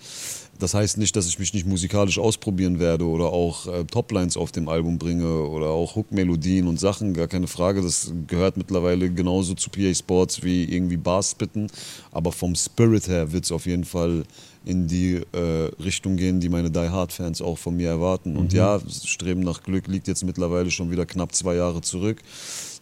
Das 0.57 0.73
heißt 0.73 0.97
nicht, 0.97 1.15
dass 1.15 1.27
ich 1.27 1.37
mich 1.37 1.53
nicht 1.53 1.67
musikalisch 1.67 2.17
ausprobieren 2.17 2.79
werde 2.79 3.05
oder 3.05 3.25
auch 3.25 3.67
äh, 3.67 3.83
Toplines 3.83 4.35
auf 4.35 4.51
dem 4.51 4.67
Album 4.67 4.97
bringe 4.97 5.43
oder 5.43 5.67
auch 5.67 5.95
Hook-Melodien 5.95 6.67
und 6.67 6.79
Sachen, 6.79 7.13
gar 7.13 7.27
keine 7.27 7.45
Frage. 7.45 7.83
Das 7.83 8.11
gehört 8.25 8.57
mittlerweile 8.57 9.11
genauso 9.11 9.53
zu 9.53 9.69
PA 9.69 9.93
Sports 9.93 10.41
wie 10.41 10.63
irgendwie 10.63 10.97
Bars 10.97 11.31
spitten. 11.31 11.67
Aber 12.11 12.31
vom 12.31 12.55
Spirit 12.55 13.07
her 13.07 13.31
wird 13.31 13.43
es 13.43 13.51
auf 13.51 13.67
jeden 13.67 13.83
Fall 13.83 14.23
in 14.65 14.87
die 14.87 15.21
äh, 15.33 15.71
Richtung 15.83 16.15
gehen, 16.15 16.39
die 16.39 16.49
meine 16.49 16.71
Die 16.71 16.79
Hard-Fans 16.79 17.41
auch 17.41 17.57
von 17.57 17.75
mir 17.75 17.89
erwarten. 17.89 18.37
Und 18.37 18.53
ja, 18.53 18.79
Streben 18.89 19.41
nach 19.41 19.63
Glück 19.63 19.87
liegt 19.87 20.07
jetzt 20.07 20.23
mittlerweile 20.23 20.71
schon 20.71 20.91
wieder 20.91 21.05
knapp 21.05 21.33
zwei 21.33 21.55
Jahre 21.55 21.81
zurück. 21.81 22.21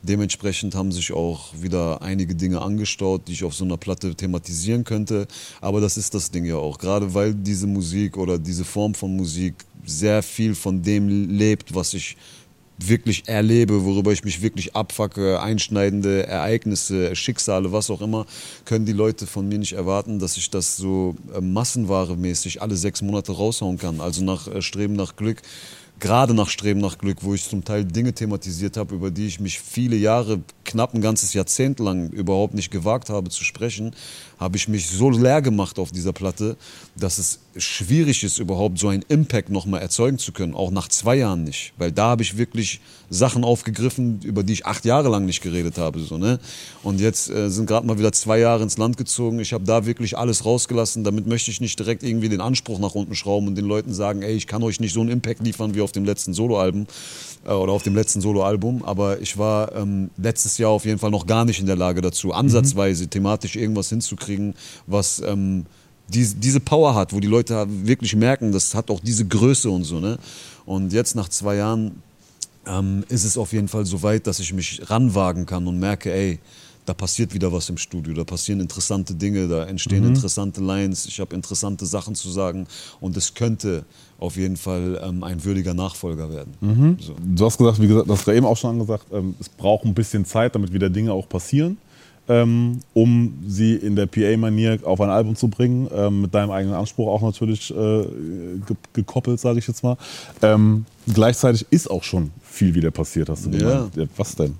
Dementsprechend 0.04 0.74
haben 0.74 0.92
sich 0.92 1.14
auch 1.14 1.54
wieder 1.60 2.02
einige 2.02 2.34
Dinge 2.34 2.62
angestaut, 2.62 3.28
die 3.28 3.34
ich 3.34 3.44
auf 3.44 3.54
so 3.54 3.66
einer 3.66 3.78
Platte 3.78 4.16
thematisieren 4.16 4.84
könnte. 4.84 5.28
Aber 5.60 5.80
das 5.80 5.98
ist 5.98 6.14
das 6.16 6.32
Ding 6.32 6.46
ja 6.46 6.56
auch. 6.56 6.80
Gerade 6.80 7.14
weil 7.14 7.36
diese 7.36 7.68
Musik 7.68 8.18
oder 8.18 8.40
diese 8.40 8.66
Form 8.66 8.96
von 8.96 9.16
Musik 9.16 9.54
sehr 9.86 10.24
viel 10.24 10.56
von 10.56 10.82
dem 10.82 11.30
lebt, 11.30 11.74
was 11.76 11.94
ich 11.94 12.18
wirklich 12.88 13.28
erlebe, 13.28 13.86
worüber 13.86 14.12
ich 14.12 14.24
mich 14.24 14.42
wirklich 14.42 14.76
abfacke, 14.76 15.42
einschneidende 15.42 16.28
Ereignisse, 16.28 17.16
Schicksale, 17.16 17.72
was 17.72 17.90
auch 17.90 18.02
immer, 18.02 18.26
können 18.66 18.86
die 18.86 18.94
Leute 18.94 19.28
von 19.28 19.48
mir 19.48 19.60
nicht 19.60 19.74
erwarten, 19.74 20.20
dass 20.20 20.38
ich 20.38 20.50
das 20.50 20.78
so 20.78 21.16
äh, 21.34 21.40
massenware-mäßig 21.40 22.62
alle 22.62 22.76
sechs 22.76 23.02
Monate 23.02 23.32
raushauen 23.32 23.78
kann. 23.78 24.02
Also 24.02 24.24
nach 24.24 24.48
äh, 24.48 24.62
Streben 24.62 24.94
nach 24.94 25.16
Glück 25.16 25.42
gerade 26.02 26.34
nach 26.34 26.50
Streben 26.50 26.82
nach 26.82 26.98
Glück, 26.98 27.20
wo 27.22 27.34
ich 27.34 27.48
zum 27.48 27.64
Teil 27.64 27.86
Dinge 27.86 28.12
thematisiert 28.12 28.76
habe, 28.76 28.96
über 28.96 29.12
die 29.12 29.28
ich 29.28 29.40
mich 29.40 29.60
viele 29.60 29.96
Jahre, 29.96 30.42
knapp 30.66 30.94
ein 30.94 31.02
ganzes 31.02 31.34
Jahrzehnt 31.34 31.80
lang 31.80 32.10
überhaupt 32.10 32.56
nicht 32.56 32.72
gewagt 32.72 33.10
habe 33.10 33.30
zu 33.30 33.46
sprechen, 33.46 33.96
habe 34.40 34.58
ich 34.58 34.68
mich 34.68 34.90
so 34.90 35.10
leer 35.10 35.42
gemacht 35.42 35.80
auf 35.80 35.92
dieser 35.92 36.12
Platte, 36.12 36.58
dass 36.96 37.20
es 37.20 37.40
schwierig 37.58 38.24
ist, 38.24 38.40
überhaupt 38.40 38.80
so 38.80 38.88
einen 38.88 39.04
Impact 39.08 39.50
nochmal 39.50 39.82
erzeugen 39.82 40.18
zu 40.18 40.32
können, 40.32 40.54
auch 40.54 40.72
nach 40.72 40.88
zwei 40.88 41.16
Jahren 41.16 41.44
nicht. 41.44 41.74
Weil 41.78 41.92
da 41.92 42.06
habe 42.06 42.24
ich 42.24 42.38
wirklich 42.38 42.80
Sachen 43.10 43.44
aufgegriffen, 43.44 44.22
über 44.24 44.44
die 44.44 44.54
ich 44.54 44.66
acht 44.66 44.86
Jahre 44.86 45.10
lang 45.10 45.26
nicht 45.26 45.42
geredet 45.42 45.78
habe. 45.78 46.00
So, 46.00 46.18
ne? 46.18 46.40
Und 46.82 47.02
jetzt 47.02 47.30
äh, 47.30 47.50
sind 47.50 47.66
gerade 47.66 47.86
mal 47.86 48.00
wieder 48.00 48.14
zwei 48.14 48.40
Jahre 48.40 48.64
ins 48.64 48.78
Land 48.78 48.96
gezogen. 48.98 49.40
Ich 49.40 49.52
habe 49.52 49.66
da 49.66 49.86
wirklich 49.86 50.18
alles 50.18 50.46
rausgelassen. 50.46 51.04
Damit 51.04 51.28
möchte 51.28 51.52
ich 51.52 51.60
nicht 51.60 51.78
direkt 51.78 52.04
irgendwie 52.04 52.30
den 52.30 52.42
Anspruch 52.42 52.80
nach 52.80 52.96
unten 52.96 53.16
schrauben 53.16 53.48
und 53.48 53.56
den 53.56 53.66
Leuten 53.66 53.94
sagen, 53.94 54.22
ey, 54.22 54.34
ich 54.34 54.48
kann 54.48 54.64
euch 54.64 54.80
nicht 54.80 54.94
so 54.94 55.02
einen 55.02 55.10
Impact 55.10 55.42
liefern 55.44 55.76
wie 55.76 55.82
auf 55.82 55.92
dem 55.92 56.06
letzten 56.06 56.34
Soloalbum 56.34 56.88
äh, 57.46 57.52
oder 57.52 57.74
auf 57.74 57.84
dem 57.84 57.96
letzten 57.96 58.22
Soloalbum. 58.22 58.86
Aber 58.86 59.20
ich 59.20 59.38
war 59.38 59.76
ähm, 59.76 60.10
letztes 60.18 60.58
Jahr 60.58 60.72
auf 60.72 60.86
jeden 60.86 61.00
Fall 61.00 61.12
noch 61.12 61.28
gar 61.28 61.44
nicht 61.44 61.60
in 61.60 61.66
der 61.66 61.76
Lage 61.76 62.02
dazu, 62.02 62.32
ansatzweise 62.32 63.08
thematisch 63.08 63.58
irgendwas 63.58 63.90
hinzukriegen, 63.90 64.56
was... 64.88 65.20
Ähm, 65.20 65.66
diese, 66.14 66.36
diese 66.36 66.60
Power 66.60 66.96
hat, 66.96 67.14
wo 67.14 67.20
die 67.20 67.28
Leute 67.28 67.66
wirklich 67.68 68.16
merken, 68.16 68.52
das 68.52 68.76
hat 68.76 68.90
auch 68.92 69.00
diese 69.00 69.26
Größe 69.26 69.70
und 69.70 69.84
so. 69.84 70.00
Ne? 70.00 70.18
Und 70.66 70.94
jetzt 70.94 71.16
nach 71.16 71.30
zwei 71.30 71.56
Jahren 71.56 72.02
ähm, 72.66 73.04
ist 73.10 73.24
es 73.24 73.38
auf 73.38 73.54
jeden 73.54 73.68
Fall 73.68 73.86
so 73.86 74.04
weit, 74.04 74.28
dass 74.28 74.40
ich 74.40 74.54
mich 74.54 74.82
ranwagen 74.90 75.46
kann 75.46 75.68
und 75.68 75.80
merke, 75.80 76.12
ey, 76.14 76.40
da 76.86 76.94
passiert 76.94 77.34
wieder 77.34 77.52
was 77.54 77.70
im 77.70 77.78
Studio, 77.78 78.14
da 78.14 78.24
passieren 78.24 78.60
interessante 78.60 79.14
Dinge, 79.14 79.48
da 79.48 79.66
entstehen 79.66 80.04
Mhm. 80.04 80.16
interessante 80.16 80.62
Lines, 80.62 81.06
ich 81.06 81.20
habe 81.20 81.36
interessante 81.36 81.86
Sachen 81.86 82.16
zu 82.16 82.30
sagen 82.30 82.66
und 83.00 83.16
es 83.16 83.34
könnte 83.36 83.86
auf 84.20 84.36
jeden 84.36 84.58
Fall 84.58 85.00
ähm, 85.04 85.24
ein 85.24 85.44
würdiger 85.44 85.74
Nachfolger 85.76 86.32
werden. 86.34 86.54
Mhm. 86.60 86.98
So. 87.00 87.16
Du 87.24 87.46
hast 87.46 87.58
gesagt, 87.58 87.80
wie 87.82 87.88
gesagt, 87.88 88.10
das 88.10 88.20
hast 88.20 88.28
du 88.28 88.32
eben 88.32 88.46
auch 88.46 88.58
schon 88.58 88.80
gesagt, 88.80 89.06
ähm, 89.12 89.36
es 89.40 89.48
braucht 89.48 89.86
ein 89.86 89.94
bisschen 89.94 90.26
Zeit, 90.26 90.56
damit 90.56 90.74
wieder 90.74 90.90
Dinge 90.90 91.14
auch 91.14 91.30
passieren, 91.30 91.78
um 92.94 93.44
sie 93.48 93.76
in 93.76 93.96
der 93.96 94.06
PA-Manier 94.06 94.80
auf 94.84 95.02
ein 95.02 95.10
Album 95.10 95.36
zu 95.36 95.48
bringen, 95.48 95.90
ähm, 95.94 96.22
mit 96.22 96.34
deinem 96.34 96.52
eigenen 96.52 96.76
Anspruch 96.76 97.08
auch 97.08 97.22
natürlich 97.22 97.72
äh, 97.72 97.76
ge 97.76 98.76
gekoppelt, 98.94 99.40
sage 99.40 99.60
ich 99.60 99.68
jetzt 99.68 99.84
mal. 99.84 99.98
Ähm, 100.42 100.86
gleichzeitig 101.14 101.66
ist 101.70 101.90
auch 101.90 102.04
schon 102.04 102.32
viel 102.42 102.74
wieder 102.74 102.92
passiert, 102.92 103.30
hast 103.30 103.46
du 103.46 103.52
gemeint. 103.52 103.96
Ja, 103.96 104.06
was 104.18 104.36
denn? 104.36 104.56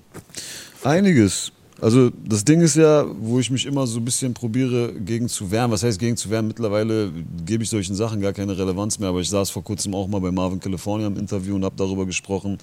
Einiges. 0.84 1.52
Also 1.82 2.10
das 2.24 2.44
Ding 2.44 2.60
ist 2.60 2.76
ja, 2.76 3.04
wo 3.20 3.40
ich 3.40 3.50
mich 3.50 3.66
immer 3.66 3.88
so 3.88 3.98
ein 3.98 4.04
bisschen 4.04 4.32
probiere 4.32 4.92
gegen 4.92 5.28
zu 5.28 5.50
wehren. 5.50 5.68
Was 5.72 5.82
heißt 5.82 5.98
gegen 5.98 6.16
zu 6.16 6.30
wehren? 6.30 6.46
Mittlerweile 6.46 7.10
gebe 7.44 7.64
ich 7.64 7.70
solchen 7.70 7.96
Sachen 7.96 8.20
gar 8.20 8.32
keine 8.32 8.56
Relevanz 8.56 9.00
mehr. 9.00 9.08
Aber 9.08 9.20
ich 9.20 9.28
saß 9.28 9.50
vor 9.50 9.64
kurzem 9.64 9.92
auch 9.92 10.06
mal 10.06 10.20
bei 10.20 10.30
Marvin 10.30 10.60
California 10.60 11.08
im 11.08 11.16
Interview 11.16 11.56
und 11.56 11.64
habe 11.64 11.74
darüber 11.76 12.06
gesprochen, 12.06 12.58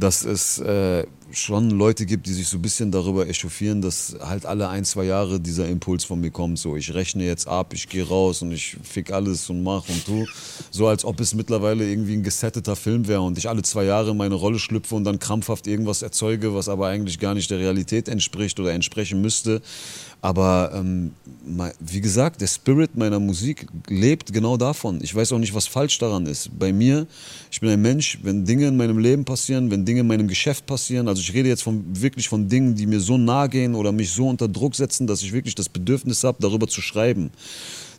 dass 0.00 0.24
es 0.24 0.58
äh, 0.58 1.04
schon 1.32 1.70
Leute 1.70 2.06
gibt, 2.06 2.26
die 2.26 2.32
sich 2.32 2.48
so 2.48 2.58
ein 2.58 2.62
bisschen 2.62 2.90
darüber 2.90 3.28
echauffieren, 3.28 3.82
dass 3.82 4.16
halt 4.20 4.46
alle 4.46 4.68
ein, 4.68 4.84
zwei 4.84 5.04
Jahre 5.04 5.40
dieser 5.40 5.68
Impuls 5.68 6.04
von 6.04 6.20
mir 6.20 6.30
kommt. 6.30 6.58
So, 6.58 6.76
ich 6.76 6.92
rechne 6.94 7.24
jetzt 7.24 7.46
ab, 7.46 7.72
ich 7.72 7.88
gehe 7.88 8.06
raus 8.06 8.42
und 8.42 8.52
ich 8.52 8.76
fick 8.82 9.12
alles 9.12 9.48
und 9.50 9.62
mach 9.62 9.88
und 9.88 10.04
tu. 10.04 10.26
So 10.70 10.88
als 10.88 11.04
ob 11.04 11.20
es 11.20 11.34
mittlerweile 11.34 11.88
irgendwie 11.88 12.14
ein 12.14 12.22
gesetteter 12.22 12.76
Film 12.76 13.06
wäre 13.06 13.20
und 13.20 13.38
ich 13.38 13.48
alle 13.48 13.62
zwei 13.62 13.84
Jahre 13.84 14.10
in 14.10 14.16
meine 14.16 14.34
Rolle 14.34 14.58
schlüpfe 14.58 14.94
und 14.94 15.04
dann 15.04 15.18
krampfhaft 15.18 15.66
irgendwas 15.66 16.02
erzeuge, 16.02 16.54
was 16.54 16.68
aber 16.68 16.88
eigentlich 16.88 17.18
gar 17.18 17.34
nicht 17.34 17.50
der 17.50 17.58
Realität 17.58 18.08
entspricht 18.08 18.58
oder 18.58 18.72
entsprechen 18.72 19.20
müsste. 19.20 19.62
Aber 20.22 20.72
ähm, 20.74 21.12
wie 21.80 22.00
gesagt, 22.00 22.40
der 22.42 22.46
Spirit 22.46 22.94
meiner 22.96 23.18
Musik 23.18 23.66
lebt 23.88 24.32
genau 24.32 24.58
davon. 24.58 25.00
Ich 25.02 25.14
weiß 25.14 25.32
auch 25.32 25.38
nicht, 25.38 25.54
was 25.54 25.66
falsch 25.66 25.98
daran 25.98 26.26
ist. 26.26 26.50
Bei 26.58 26.72
mir, 26.72 27.06
ich 27.50 27.60
bin 27.60 27.70
ein 27.70 27.80
Mensch, 27.80 28.18
wenn 28.22 28.44
Dinge 28.44 28.68
in 28.68 28.76
meinem 28.76 28.98
Leben 28.98 29.24
passieren, 29.24 29.70
wenn 29.70 29.84
Dinge 29.84 30.00
in 30.00 30.06
meinem 30.06 30.28
Geschäft 30.28 30.66
passieren, 30.66 31.08
also 31.08 31.20
ich 31.22 31.32
rede 31.32 31.48
jetzt 31.48 31.62
von, 31.62 31.84
wirklich 31.88 32.28
von 32.28 32.48
Dingen, 32.48 32.74
die 32.74 32.86
mir 32.86 33.00
so 33.00 33.16
nahe 33.16 33.48
gehen 33.48 33.74
oder 33.74 33.92
mich 33.92 34.10
so 34.10 34.28
unter 34.28 34.48
Druck 34.48 34.74
setzen, 34.74 35.06
dass 35.06 35.22
ich 35.22 35.32
wirklich 35.32 35.54
das 35.54 35.70
Bedürfnis 35.70 36.22
habe, 36.22 36.38
darüber 36.40 36.68
zu 36.68 36.82
schreiben, 36.82 37.30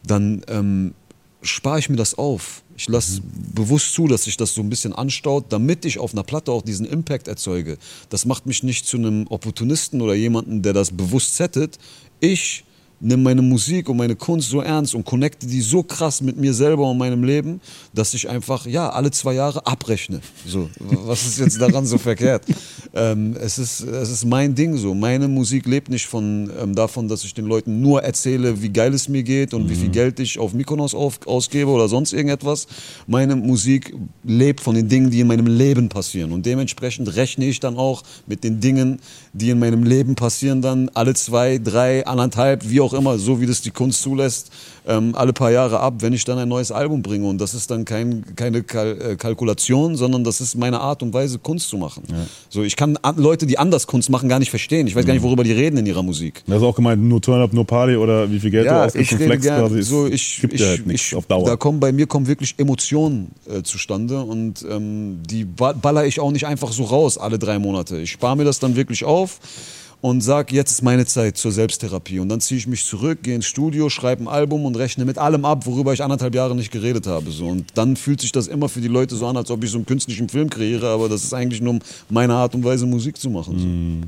dann 0.06 0.44
ähm, 0.48 0.94
spare 1.42 1.80
ich 1.80 1.90
mir 1.90 1.96
das 1.96 2.18
auf. 2.18 2.63
Ich 2.78 2.88
lasse 2.88 3.22
bewusst 3.54 3.94
zu, 3.94 4.08
dass 4.08 4.24
sich 4.24 4.38
das 4.38 4.54
so 4.54 4.62
ein 4.62 4.70
bisschen 4.70 4.94
anstaut, 4.94 5.46
damit 5.50 5.86
ich 5.86 6.00
auf 6.00 6.13
einer 6.13 6.24
Platte 6.24 6.51
auch 6.51 6.62
diesen 6.62 6.86
Impact 6.86 7.28
erzeuge. 7.28 7.78
Das 8.10 8.25
macht 8.25 8.46
mich 8.46 8.63
nicht 8.63 8.88
zu 8.88 8.98
einem 8.98 9.28
Opportunisten 9.28 10.01
oder 10.01 10.13
jemanden, 10.13 10.62
der 10.62 10.74
das 10.74 10.92
bewusst 10.92 11.36
settet. 11.36 11.78
Ich 12.24 12.63
nimm 13.01 13.24
meine 13.24 13.41
Musik 13.41 13.89
und 13.89 13.98
meine 13.98 14.15
Kunst 14.15 14.50
so 14.50 14.62
ernst 14.62 14.96
und 14.96 15.03
connecte 15.03 15.48
die 15.48 15.62
so 15.62 15.84
krass 15.84 16.22
mit 16.22 16.38
mir 16.38 16.53
selber 16.53 16.89
und 16.89 16.98
meinem 16.98 17.24
Leben, 17.24 17.60
dass 17.93 18.13
ich 18.13 18.29
einfach, 18.29 18.65
ja, 18.65 18.89
alle 18.89 19.12
zwei 19.12 19.34
Jahre 19.34 19.65
abrechne. 19.65 20.22
So, 20.46 20.70
was 20.79 21.25
ist 21.25 21.39
jetzt 21.39 21.60
daran 21.60 21.86
so 21.86 21.98
verkehrt? 21.98 22.43
Ähm, 22.93 23.38
es, 23.39 23.58
ist, 23.58 23.79
es 23.81 24.10
ist 24.10 24.25
mein 24.25 24.53
Ding 24.53 24.75
so. 24.75 24.93
Meine 24.93 25.29
Musik 25.29 25.65
lebt 25.65 25.89
nicht 25.89 26.08
von, 26.08 26.51
ähm, 26.62 26.75
davon, 26.75 27.08
dass 27.08 27.24
ich 27.24 27.34
den 27.34 27.46
Leuten 27.46 27.79
nur 27.79 28.03
erzähle, 28.03 28.62
wie 28.62 28.67
geil 28.67 28.93
es 28.93 29.08
mir 29.08 29.24
geht 29.24 29.53
und 29.53 29.70
wie 29.70 29.75
viel 29.75 29.88
Geld 29.88 30.20
ich 30.20 30.38
auf 30.38 30.53
Mykonos 30.53 30.93
auf, 30.93 31.25
ausgebe 31.25 31.70
oder 31.70 31.88
sonst 31.88 32.12
irgendetwas. 32.12 32.67
Meine 33.08 33.38
Musik 33.38 33.96
lebt 34.25 34.60
von 34.60 34.75
den 34.75 34.89
Dingen, 34.89 35.10
die 35.10 35.22
in 35.22 35.27
meinem 35.27 35.48
Leben 35.48 35.88
passieren. 35.88 36.34
Und 36.34 36.46
dementsprechend 36.46 37.15
rechne 37.15 37.46
ich 37.46 37.62
dann 37.62 37.77
auch 37.77 38.03
mit 38.27 38.43
den 38.43 38.60
Dingen, 38.60 39.00
die 39.31 39.51
in 39.51 39.60
meinem 39.60 39.84
Leben 39.84 40.15
passieren, 40.15 40.62
dann 40.62 40.89
alle 40.93 41.13
zwei, 41.13 41.60
drei, 41.60 42.05
anderthalb, 42.05 42.70
wie 42.70 42.81
auch 42.81 42.91
immer, 42.94 43.18
so 43.18 43.40
wie 43.42 43.46
das 43.46 43.62
die 43.62 43.72
Kunst 43.72 44.02
zulässt, 44.02 44.52
ähm, 44.88 45.14
alle 45.16 45.34
paar 45.34 45.52
Jahre 45.52 45.80
ab, 45.80 45.96
wenn 46.00 46.14
ich 46.14 46.26
dann 46.26 46.38
ein 46.38 46.50
neues 46.50 46.72
Album 46.72 47.02
bringe. 47.02 47.28
Und 47.28 47.40
das 47.40 47.54
ist 47.54 47.70
dann 47.72 47.86
kein, 47.86 48.24
keine 48.36 48.64
Kal 48.64 48.98
äh, 49.12 49.16
Kalkulation, 49.16 49.96
sondern 49.96 50.24
das 50.24 50.42
ist 50.42 50.56
meine 50.56 50.80
Art 50.80 51.04
und 51.04 51.14
Weise, 51.14 51.40
Kunst 51.40 51.70
zu 51.70 51.78
machen. 51.78 52.04
So, 52.50 52.64
ich 52.64 52.76
kann 52.76 52.98
an- 53.02 53.18
Leute, 53.18 53.46
die 53.46 53.58
anders 53.60 53.88
Kunst 53.88 54.10
machen, 54.10 54.28
gar 54.30 54.40
nicht 54.40 54.50
verstehen. 54.50 54.88
Ich 54.88 54.96
weiß 54.96 55.06
gar 55.06 55.14
nicht, 55.14 55.24
worüber 55.24 55.44
die 55.44 55.52
reden 55.52 55.78
in 55.78 55.86
ihrer 55.86 56.04
Musik. 56.04 56.44
Das 56.48 56.58
ist 56.58 56.64
auch 56.64 56.76
gemeint, 56.76 57.02
nur 57.02 57.22
Turn 57.22 57.42
Up, 57.42 57.54
nur 57.54 57.66
Party 57.66 57.96
oder 57.96 58.30
wie 58.32 58.40
viel 58.40 58.50
Geld 58.52 58.66
du 58.66 58.72
Ja, 58.72 58.86
ausgibst 58.86 59.08
ich 59.08 59.12
und 59.14 59.18
rede 59.20 59.30
Flex 59.32 59.44
gerne. 59.44 59.68
quasi. 59.68 59.82
So, 59.84 60.08
ich, 60.08 60.40
gibt 60.42 60.54
ich, 60.54 60.62
ja 60.62 60.68
halt 60.68 60.84
ich, 60.88 61.16
auf 61.16 61.26
Dauer. 61.28 61.46
Da 61.46 61.56
kommen 61.56 61.80
bei 61.80 61.92
mir 61.92 62.08
kommen 62.08 62.28
wirklich 62.28 62.56
Emotionen 62.58 63.32
äh, 63.50 63.62
zustande 63.64 64.20
und 64.22 64.66
ähm, 64.70 65.20
die 65.30 65.46
ba- 65.46 65.74
baller 65.74 66.06
ich 66.06 66.20
auch 66.20 66.32
nicht 66.32 66.48
einfach 66.48 66.72
so 66.72 66.84
raus 66.84 67.18
alle 67.18 67.38
drei 67.40 67.60
Monate. 67.60 67.98
Ich 68.00 68.12
spare 68.12 68.36
mir 68.36 68.44
das 68.46 68.60
dann 68.60 68.76
wirklich 68.76 69.04
auf 69.04 69.40
und 70.01 70.22
sag, 70.22 70.51
jetzt 70.51 70.72
ist 70.72 70.81
meine 70.81 71.05
Zeit 71.05 71.38
zur 71.38 71.51
Selbsttherapie. 71.51 72.20
Und 72.20 72.29
dann 72.29 72.41
ziehe 72.41 72.58
ich 72.58 72.65
mich 72.65 72.86
zurück, 72.86 73.20
gehe 73.22 73.36
ins 73.36 73.46
Studio, 73.46 73.88
schreibe 73.89 74.24
ein 74.24 74.27
Album 74.27 74.65
und 74.65 74.75
rechne 74.75 75.05
mit 75.05 75.20
allem 75.20 75.46
ab, 75.46 75.67
worüber 75.67 75.93
ich 75.93 76.03
anderthalb 76.03 76.34
Jahre 76.34 76.55
nicht 76.55 76.72
geredet 76.72 77.05
habe. 77.05 77.29
So. 77.29 77.46
Und 77.48 77.65
dann 77.75 77.96
fühlt 77.96 78.20
sich 78.20 78.31
das 78.31 78.48
immer 78.48 78.67
für 78.67 78.81
die 78.81 78.88
Leute 78.88 79.15
so 79.15 79.27
an, 79.27 79.38
als 79.38 79.51
ob 79.51 79.63
ich 79.63 79.70
so 79.70 79.77
einen 79.77 79.86
künstlichen 79.86 80.27
Film 80.27 80.50
kreiere, 80.50 80.89
aber 80.89 81.08
das 81.08 81.24
ist 81.24 81.34
eigentlich 81.34 81.62
nur 81.62 81.79
meine 82.10 82.34
Art 82.34 82.55
und 82.55 82.63
Weise, 82.63 82.88
Musik 82.88 83.17
zu 83.17 83.29
machen. 83.29 83.60
So. 83.60 83.65
Mhm. 83.65 84.01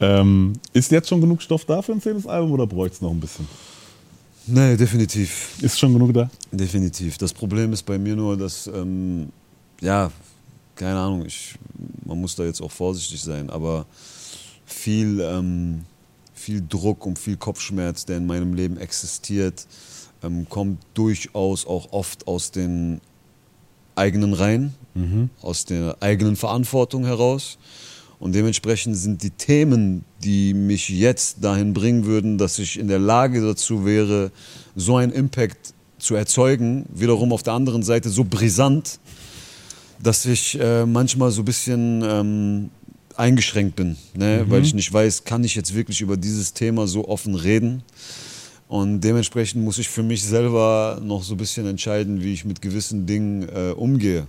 ähm, 0.00 0.52
ist 0.74 0.90
jetzt 0.90 1.08
schon 1.08 1.22
genug 1.22 1.40
Stoff 1.40 1.64
da 1.64 1.80
für 1.80 1.92
ein 1.92 2.02
zehntes 2.02 2.26
Album 2.26 2.52
oder 2.52 2.66
bräuchte 2.66 2.96
es 2.96 3.00
noch 3.00 3.10
ein 3.10 3.20
bisschen? 3.20 3.48
Nee, 4.46 4.76
definitiv. 4.76 5.56
Ist 5.62 5.78
schon 5.78 5.94
genug 5.94 6.12
da? 6.12 6.28
Definitiv. 6.52 7.16
Das 7.16 7.32
Problem 7.32 7.72
ist 7.72 7.82
bei 7.84 7.98
mir 7.98 8.14
nur, 8.14 8.36
dass, 8.36 8.66
ähm, 8.66 9.28
ja, 9.80 10.10
keine 10.74 10.98
Ahnung, 10.98 11.24
ich, 11.24 11.54
man 12.04 12.20
muss 12.20 12.36
da 12.36 12.44
jetzt 12.44 12.60
auch 12.60 12.70
vorsichtig 12.70 13.22
sein, 13.22 13.48
aber 13.48 13.86
viel, 14.66 15.20
ähm, 15.20 15.84
viel 16.34 16.62
Druck 16.68 17.06
und 17.06 17.18
viel 17.18 17.36
Kopfschmerz, 17.36 18.04
der 18.06 18.18
in 18.18 18.26
meinem 18.26 18.54
Leben 18.54 18.76
existiert, 18.76 19.66
ähm, 20.22 20.48
kommt 20.48 20.80
durchaus 20.94 21.66
auch 21.66 21.92
oft 21.92 22.26
aus 22.26 22.50
den 22.50 23.00
eigenen 23.96 24.32
Reihen, 24.32 24.74
aus 25.42 25.64
der 25.64 25.96
eigenen 26.00 26.36
Verantwortung 26.36 27.04
heraus. 27.04 27.58
Und 28.18 28.34
dementsprechend 28.34 28.96
sind 28.96 29.22
die 29.22 29.30
Themen, 29.30 30.04
die 30.22 30.54
mich 30.54 30.88
jetzt 30.88 31.44
dahin 31.44 31.74
bringen 31.74 32.04
würden, 32.06 32.38
dass 32.38 32.58
ich 32.58 32.78
in 32.78 32.88
der 32.88 32.98
Lage 32.98 33.40
dazu 33.42 33.84
wäre, 33.84 34.30
so 34.74 34.96
einen 34.96 35.12
Impact 35.12 35.74
zu 35.98 36.14
erzeugen, 36.14 36.86
wiederum 36.92 37.32
auf 37.32 37.42
der 37.42 37.52
anderen 37.54 37.82
Seite 37.82 38.08
so 38.08 38.24
brisant, 38.24 38.98
dass 40.02 40.26
ich 40.26 40.58
äh, 40.60 40.86
manchmal 40.86 41.30
so 41.30 41.42
ein 41.42 41.44
bisschen 41.44 42.02
ähm, 42.04 42.70
eingeschränkt 43.16 43.76
bin, 43.76 43.96
ne? 44.16 44.44
weil 44.48 44.62
ich 44.62 44.74
nicht 44.74 44.92
weiß, 44.92 45.24
kann 45.24 45.44
ich 45.44 45.54
jetzt 45.54 45.74
wirklich 45.74 46.00
über 46.00 46.16
dieses 46.16 46.52
Thema 46.52 46.86
so 46.86 47.08
offen 47.08 47.34
reden. 47.34 47.82
Und 48.68 49.02
dementsprechend 49.02 49.62
muss 49.62 49.78
ich 49.78 49.88
für 49.88 50.02
mich 50.02 50.24
selber 50.24 51.00
noch 51.02 51.22
so 51.22 51.34
ein 51.34 51.36
bisschen 51.36 51.66
entscheiden, 51.66 52.22
wie 52.22 52.32
ich 52.32 52.44
mit 52.44 52.62
gewissen 52.62 53.06
Dingen 53.06 53.48
äh, 53.48 53.72
umgehe, 53.72 54.26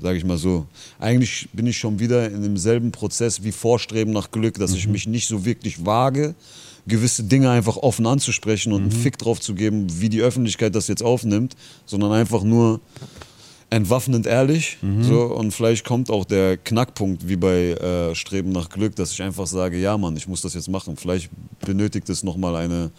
sage 0.00 0.16
ich 0.16 0.24
mal 0.24 0.38
so. 0.38 0.66
Eigentlich 0.98 1.48
bin 1.52 1.66
ich 1.66 1.76
schon 1.76 1.98
wieder 1.98 2.30
in 2.30 2.42
demselben 2.42 2.92
Prozess 2.92 3.42
wie 3.42 3.52
Vorstreben 3.52 4.12
nach 4.12 4.30
Glück, 4.30 4.58
dass 4.58 4.72
ich 4.72 4.86
mich 4.86 5.06
nicht 5.06 5.26
so 5.26 5.44
wirklich 5.44 5.84
wage, 5.84 6.34
gewisse 6.86 7.24
Dinge 7.24 7.50
einfach 7.50 7.76
offen 7.76 8.06
anzusprechen 8.06 8.72
und 8.72 8.82
einen 8.82 8.92
Fick 8.92 9.18
drauf 9.18 9.40
zu 9.40 9.54
geben, 9.54 9.86
wie 10.00 10.08
die 10.08 10.22
Öffentlichkeit 10.22 10.74
das 10.74 10.88
jetzt 10.88 11.02
aufnimmt, 11.02 11.56
sondern 11.84 12.12
einfach 12.12 12.44
nur 12.44 12.80
entwaffnend 13.72 14.26
ehrlich. 14.26 14.76
So, 15.02 15.22
und 15.22 15.52
vielleicht 15.52 15.84
kommt 15.84 16.10
auch 16.10 16.26
der 16.26 16.58
Knackpunkt 16.58 17.26
wie 17.26 17.36
bei 17.36 17.70
äh, 17.70 18.14
Streben 18.14 18.52
nach 18.52 18.68
Glück, 18.68 18.94
dass 18.96 19.12
ich 19.12 19.22
einfach 19.22 19.46
sage, 19.46 19.78
ja 19.78 19.96
Mann, 19.96 20.16
ich 20.16 20.28
muss 20.28 20.42
das 20.42 20.52
jetzt 20.52 20.68
machen. 20.68 20.96
Vielleicht 20.96 21.30
benötigt 21.64 22.08
es 22.10 22.22
nochmal 22.22 22.54
eine, 22.56 22.90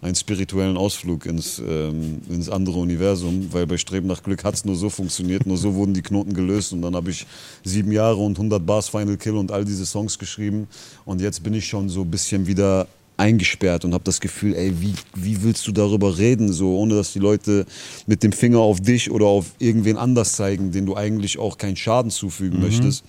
einen 0.00 0.14
spirituellen 0.14 0.78
Ausflug 0.78 1.26
ins, 1.26 1.58
ähm, 1.58 2.22
ins 2.30 2.48
andere 2.48 2.78
Universum, 2.78 3.48
weil 3.52 3.66
bei 3.66 3.76
Streben 3.76 4.06
nach 4.06 4.22
Glück 4.22 4.42
hat 4.42 4.54
es 4.54 4.64
nur 4.64 4.74
so 4.74 4.88
funktioniert, 4.88 5.46
nur 5.46 5.58
so 5.58 5.74
wurden 5.74 5.92
die 5.92 6.02
Knoten 6.02 6.32
gelöst 6.32 6.72
und 6.72 6.80
dann 6.80 6.96
habe 6.96 7.10
ich 7.10 7.26
sieben 7.62 7.92
Jahre 7.92 8.16
und 8.16 8.38
100 8.38 8.64
Bars 8.64 8.88
Final 8.88 9.18
Kill 9.18 9.36
und 9.36 9.52
all 9.52 9.66
diese 9.66 9.84
Songs 9.84 10.18
geschrieben 10.18 10.66
und 11.04 11.20
jetzt 11.20 11.42
bin 11.42 11.52
ich 11.52 11.66
schon 11.66 11.90
so 11.90 12.00
ein 12.00 12.10
bisschen 12.10 12.46
wieder 12.46 12.88
eingesperrt 13.22 13.84
und 13.84 13.94
habe 13.94 14.04
das 14.04 14.20
Gefühl, 14.20 14.54
ey, 14.54 14.74
wie, 14.80 14.94
wie 15.14 15.42
willst 15.42 15.66
du 15.66 15.72
darüber 15.72 16.18
reden, 16.18 16.52
so 16.52 16.76
ohne 16.76 16.94
dass 16.96 17.12
die 17.12 17.20
Leute 17.20 17.64
mit 18.06 18.22
dem 18.22 18.32
Finger 18.32 18.58
auf 18.58 18.80
dich 18.80 19.10
oder 19.10 19.26
auf 19.26 19.46
irgendwen 19.58 19.96
anders 19.96 20.32
zeigen, 20.32 20.72
den 20.72 20.86
du 20.86 20.96
eigentlich 20.96 21.38
auch 21.38 21.56
keinen 21.56 21.76
Schaden 21.76 22.10
zufügen 22.10 22.60
möchtest. 22.60 23.04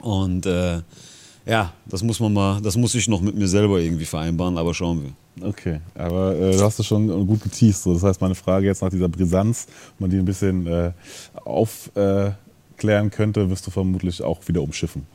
Und 0.00 0.46
äh, 0.46 0.80
ja, 1.46 1.72
das 1.86 2.02
muss 2.02 2.20
man 2.20 2.32
mal, 2.32 2.60
das 2.62 2.76
muss 2.76 2.94
ich 2.94 3.06
noch 3.08 3.20
mit 3.20 3.34
mir 3.34 3.48
selber 3.48 3.78
irgendwie 3.80 4.06
vereinbaren, 4.06 4.56
aber 4.56 4.72
schauen 4.72 5.02
wir. 5.02 5.12
Okay, 5.48 5.80
aber 5.94 6.34
äh, 6.34 6.56
du 6.56 6.62
hast 6.62 6.78
es 6.78 6.86
schon 6.86 7.26
gut 7.26 7.42
geteased. 7.42 7.82
So. 7.82 7.92
Das 7.94 8.02
heißt, 8.02 8.20
meine 8.20 8.34
Frage 8.34 8.66
jetzt 8.66 8.82
nach 8.82 8.90
dieser 8.90 9.08
Brisanz, 9.08 9.66
wenn 9.98 10.04
man 10.04 10.10
die 10.10 10.18
ein 10.18 10.24
bisschen 10.24 10.66
äh, 10.66 10.92
aufklären 11.44 13.10
könnte, 13.10 13.48
wirst 13.50 13.66
du 13.66 13.70
vermutlich 13.70 14.22
auch 14.22 14.40
wieder 14.48 14.62
umschiffen. 14.62 15.06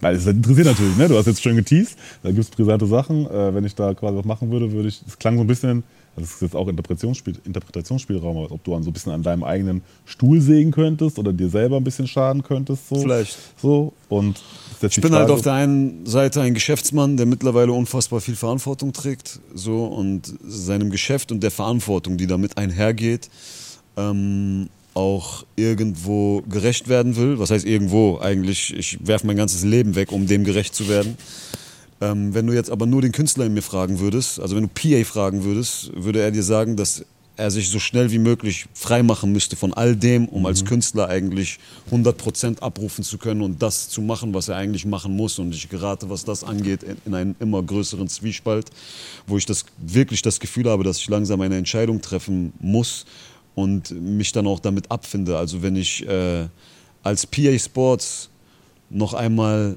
Weil 0.00 0.16
es 0.16 0.26
interessiert 0.26 0.66
natürlich, 0.66 0.96
ne? 0.96 1.08
Du 1.08 1.16
hast 1.16 1.26
jetzt 1.26 1.42
schön 1.42 1.56
geteased, 1.56 1.96
da 2.22 2.30
gibt 2.30 2.44
es 2.44 2.50
brisante 2.50 2.86
Sachen. 2.86 3.26
Äh, 3.26 3.54
wenn 3.54 3.64
ich 3.64 3.74
da 3.74 3.92
quasi 3.94 4.16
was 4.16 4.24
machen 4.24 4.50
würde, 4.50 4.72
würde 4.72 4.88
ich. 4.88 5.02
Es 5.06 5.18
klang 5.18 5.36
so 5.36 5.42
ein 5.42 5.46
bisschen, 5.46 5.82
das 6.16 6.30
ist 6.32 6.42
jetzt 6.42 6.56
auch 6.56 6.68
Interpretationsspiel, 6.68 7.36
Interpretationsspielraum, 7.44 8.38
als 8.38 8.50
ob 8.50 8.64
du 8.64 8.74
an 8.74 8.82
so 8.82 8.90
ein 8.90 8.92
bisschen 8.94 9.12
an 9.12 9.22
deinem 9.22 9.44
eigenen 9.44 9.82
Stuhl 10.06 10.40
sägen 10.40 10.70
könntest 10.70 11.18
oder 11.18 11.32
dir 11.32 11.50
selber 11.50 11.76
ein 11.76 11.84
bisschen 11.84 12.06
schaden 12.06 12.42
könntest. 12.42 12.88
So. 12.88 12.96
Vielleicht. 12.96 13.36
So. 13.60 13.92
Und 14.08 14.40
Ich 14.82 15.00
bin 15.00 15.12
halt 15.12 15.24
Frage- 15.24 15.32
auf 15.34 15.42
der 15.42 15.52
einen 15.52 16.06
Seite 16.06 16.40
ein 16.40 16.54
Geschäftsmann, 16.54 17.18
der 17.18 17.26
mittlerweile 17.26 17.72
unfassbar 17.72 18.20
viel 18.22 18.36
Verantwortung 18.36 18.94
trägt, 18.94 19.38
so 19.54 19.84
und 19.84 20.32
seinem 20.46 20.88
Geschäft 20.90 21.30
und 21.30 21.42
der 21.42 21.50
Verantwortung, 21.50 22.16
die 22.16 22.26
damit 22.26 22.56
einhergeht, 22.56 23.28
ähm, 23.98 24.68
auch 25.00 25.44
irgendwo 25.56 26.42
gerecht 26.42 26.88
werden 26.88 27.16
will. 27.16 27.38
Was 27.38 27.50
heißt 27.50 27.64
irgendwo? 27.66 28.18
Eigentlich, 28.20 28.74
ich 28.76 28.98
werfe 29.00 29.26
mein 29.26 29.36
ganzes 29.36 29.64
Leben 29.64 29.94
weg, 29.94 30.12
um 30.12 30.26
dem 30.26 30.44
gerecht 30.44 30.74
zu 30.74 30.88
werden. 30.88 31.16
Ähm, 32.02 32.34
wenn 32.34 32.46
du 32.46 32.52
jetzt 32.52 32.70
aber 32.70 32.86
nur 32.86 33.02
den 33.02 33.12
Künstler 33.12 33.46
in 33.46 33.54
mir 33.54 33.62
fragen 33.62 33.98
würdest, 33.98 34.40
also 34.40 34.56
wenn 34.56 34.62
du 34.62 34.68
PA 34.68 35.04
fragen 35.04 35.44
würdest, 35.44 35.90
würde 35.94 36.20
er 36.20 36.30
dir 36.30 36.42
sagen, 36.42 36.76
dass 36.76 37.04
er 37.36 37.50
sich 37.50 37.70
so 37.70 37.78
schnell 37.78 38.10
wie 38.12 38.18
möglich 38.18 38.66
freimachen 38.74 39.32
müsste 39.32 39.56
von 39.56 39.72
all 39.72 39.96
dem, 39.96 40.28
um 40.28 40.44
als 40.44 40.66
Künstler 40.66 41.08
eigentlich 41.08 41.58
100% 41.90 42.58
abrufen 42.60 43.02
zu 43.02 43.16
können 43.16 43.40
und 43.40 43.62
das 43.62 43.88
zu 43.88 44.02
machen, 44.02 44.34
was 44.34 44.48
er 44.48 44.56
eigentlich 44.56 44.84
machen 44.84 45.16
muss. 45.16 45.38
Und 45.38 45.54
ich 45.54 45.70
gerate, 45.70 46.10
was 46.10 46.26
das 46.26 46.44
angeht, 46.44 46.82
in- 46.82 46.96
in 47.06 47.14
einen 47.14 47.36
immer 47.40 47.62
größeren 47.62 48.08
Zwiespalt, 48.08 48.66
wo 49.26 49.38
ich 49.38 49.46
das, 49.46 49.64
wirklich 49.78 50.20
das 50.20 50.38
Gefühl 50.38 50.68
habe, 50.68 50.84
dass 50.84 50.98
ich 50.98 51.08
langsam 51.08 51.40
eine 51.40 51.56
Entscheidung 51.56 52.02
treffen 52.02 52.52
muss 52.60 53.06
und 53.60 53.90
mich 53.90 54.32
dann 54.32 54.46
auch 54.46 54.60
damit 54.60 54.90
abfinde. 54.90 55.36
Also 55.36 55.62
wenn 55.62 55.76
ich 55.76 56.06
äh, 56.06 56.48
als 57.02 57.26
PA 57.26 57.58
Sports 57.58 58.30
noch 58.88 59.14
einmal 59.14 59.76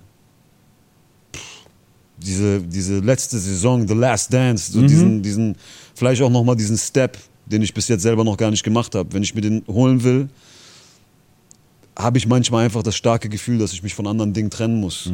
diese, 2.18 2.62
diese 2.62 3.00
letzte 3.00 3.38
Saison, 3.38 3.88
The 3.88 3.94
Last 3.94 4.34
Dance, 4.34 4.72
so 4.72 4.82
diesen, 4.82 5.22
diesen, 5.22 5.56
vielleicht 5.94 6.22
auch 6.22 6.30
nochmal 6.30 6.56
diesen 6.56 6.78
Step, 6.78 7.18
den 7.46 7.62
ich 7.62 7.74
bis 7.74 7.88
jetzt 7.88 8.02
selber 8.02 8.24
noch 8.24 8.38
gar 8.38 8.50
nicht 8.50 8.64
gemacht 8.64 8.96
habe. 8.96 9.12
Wenn 9.14 9.24
ich 9.24 9.36
mir 9.36 9.42
den 9.42 9.64
holen 9.68 10.04
will, 10.04 10.30
habe 11.98 12.18
ich 12.18 12.28
manchmal 12.28 12.66
einfach 12.66 12.82
das 12.82 12.96
starke 12.96 13.30
Gefühl, 13.30 13.60
dass 13.60 13.74
ich 13.74 13.84
mich 13.84 13.94
von 13.94 14.08
anderen 14.08 14.34
Dingen 14.34 14.50
trennen 14.50 14.80
muss, 14.80 15.08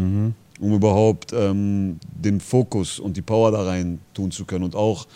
um 0.59 0.73
überhaupt 0.73 1.33
ähm, 1.33 1.99
den 2.13 2.39
Fokus 2.39 2.99
und 2.99 3.17
die 3.17 3.21
Power 3.21 3.51
da 3.51 3.63
rein 3.63 3.99
tun 4.13 4.31
zu 4.31 4.45
können 4.45 4.63
und 4.63 4.75
auch 4.75 5.07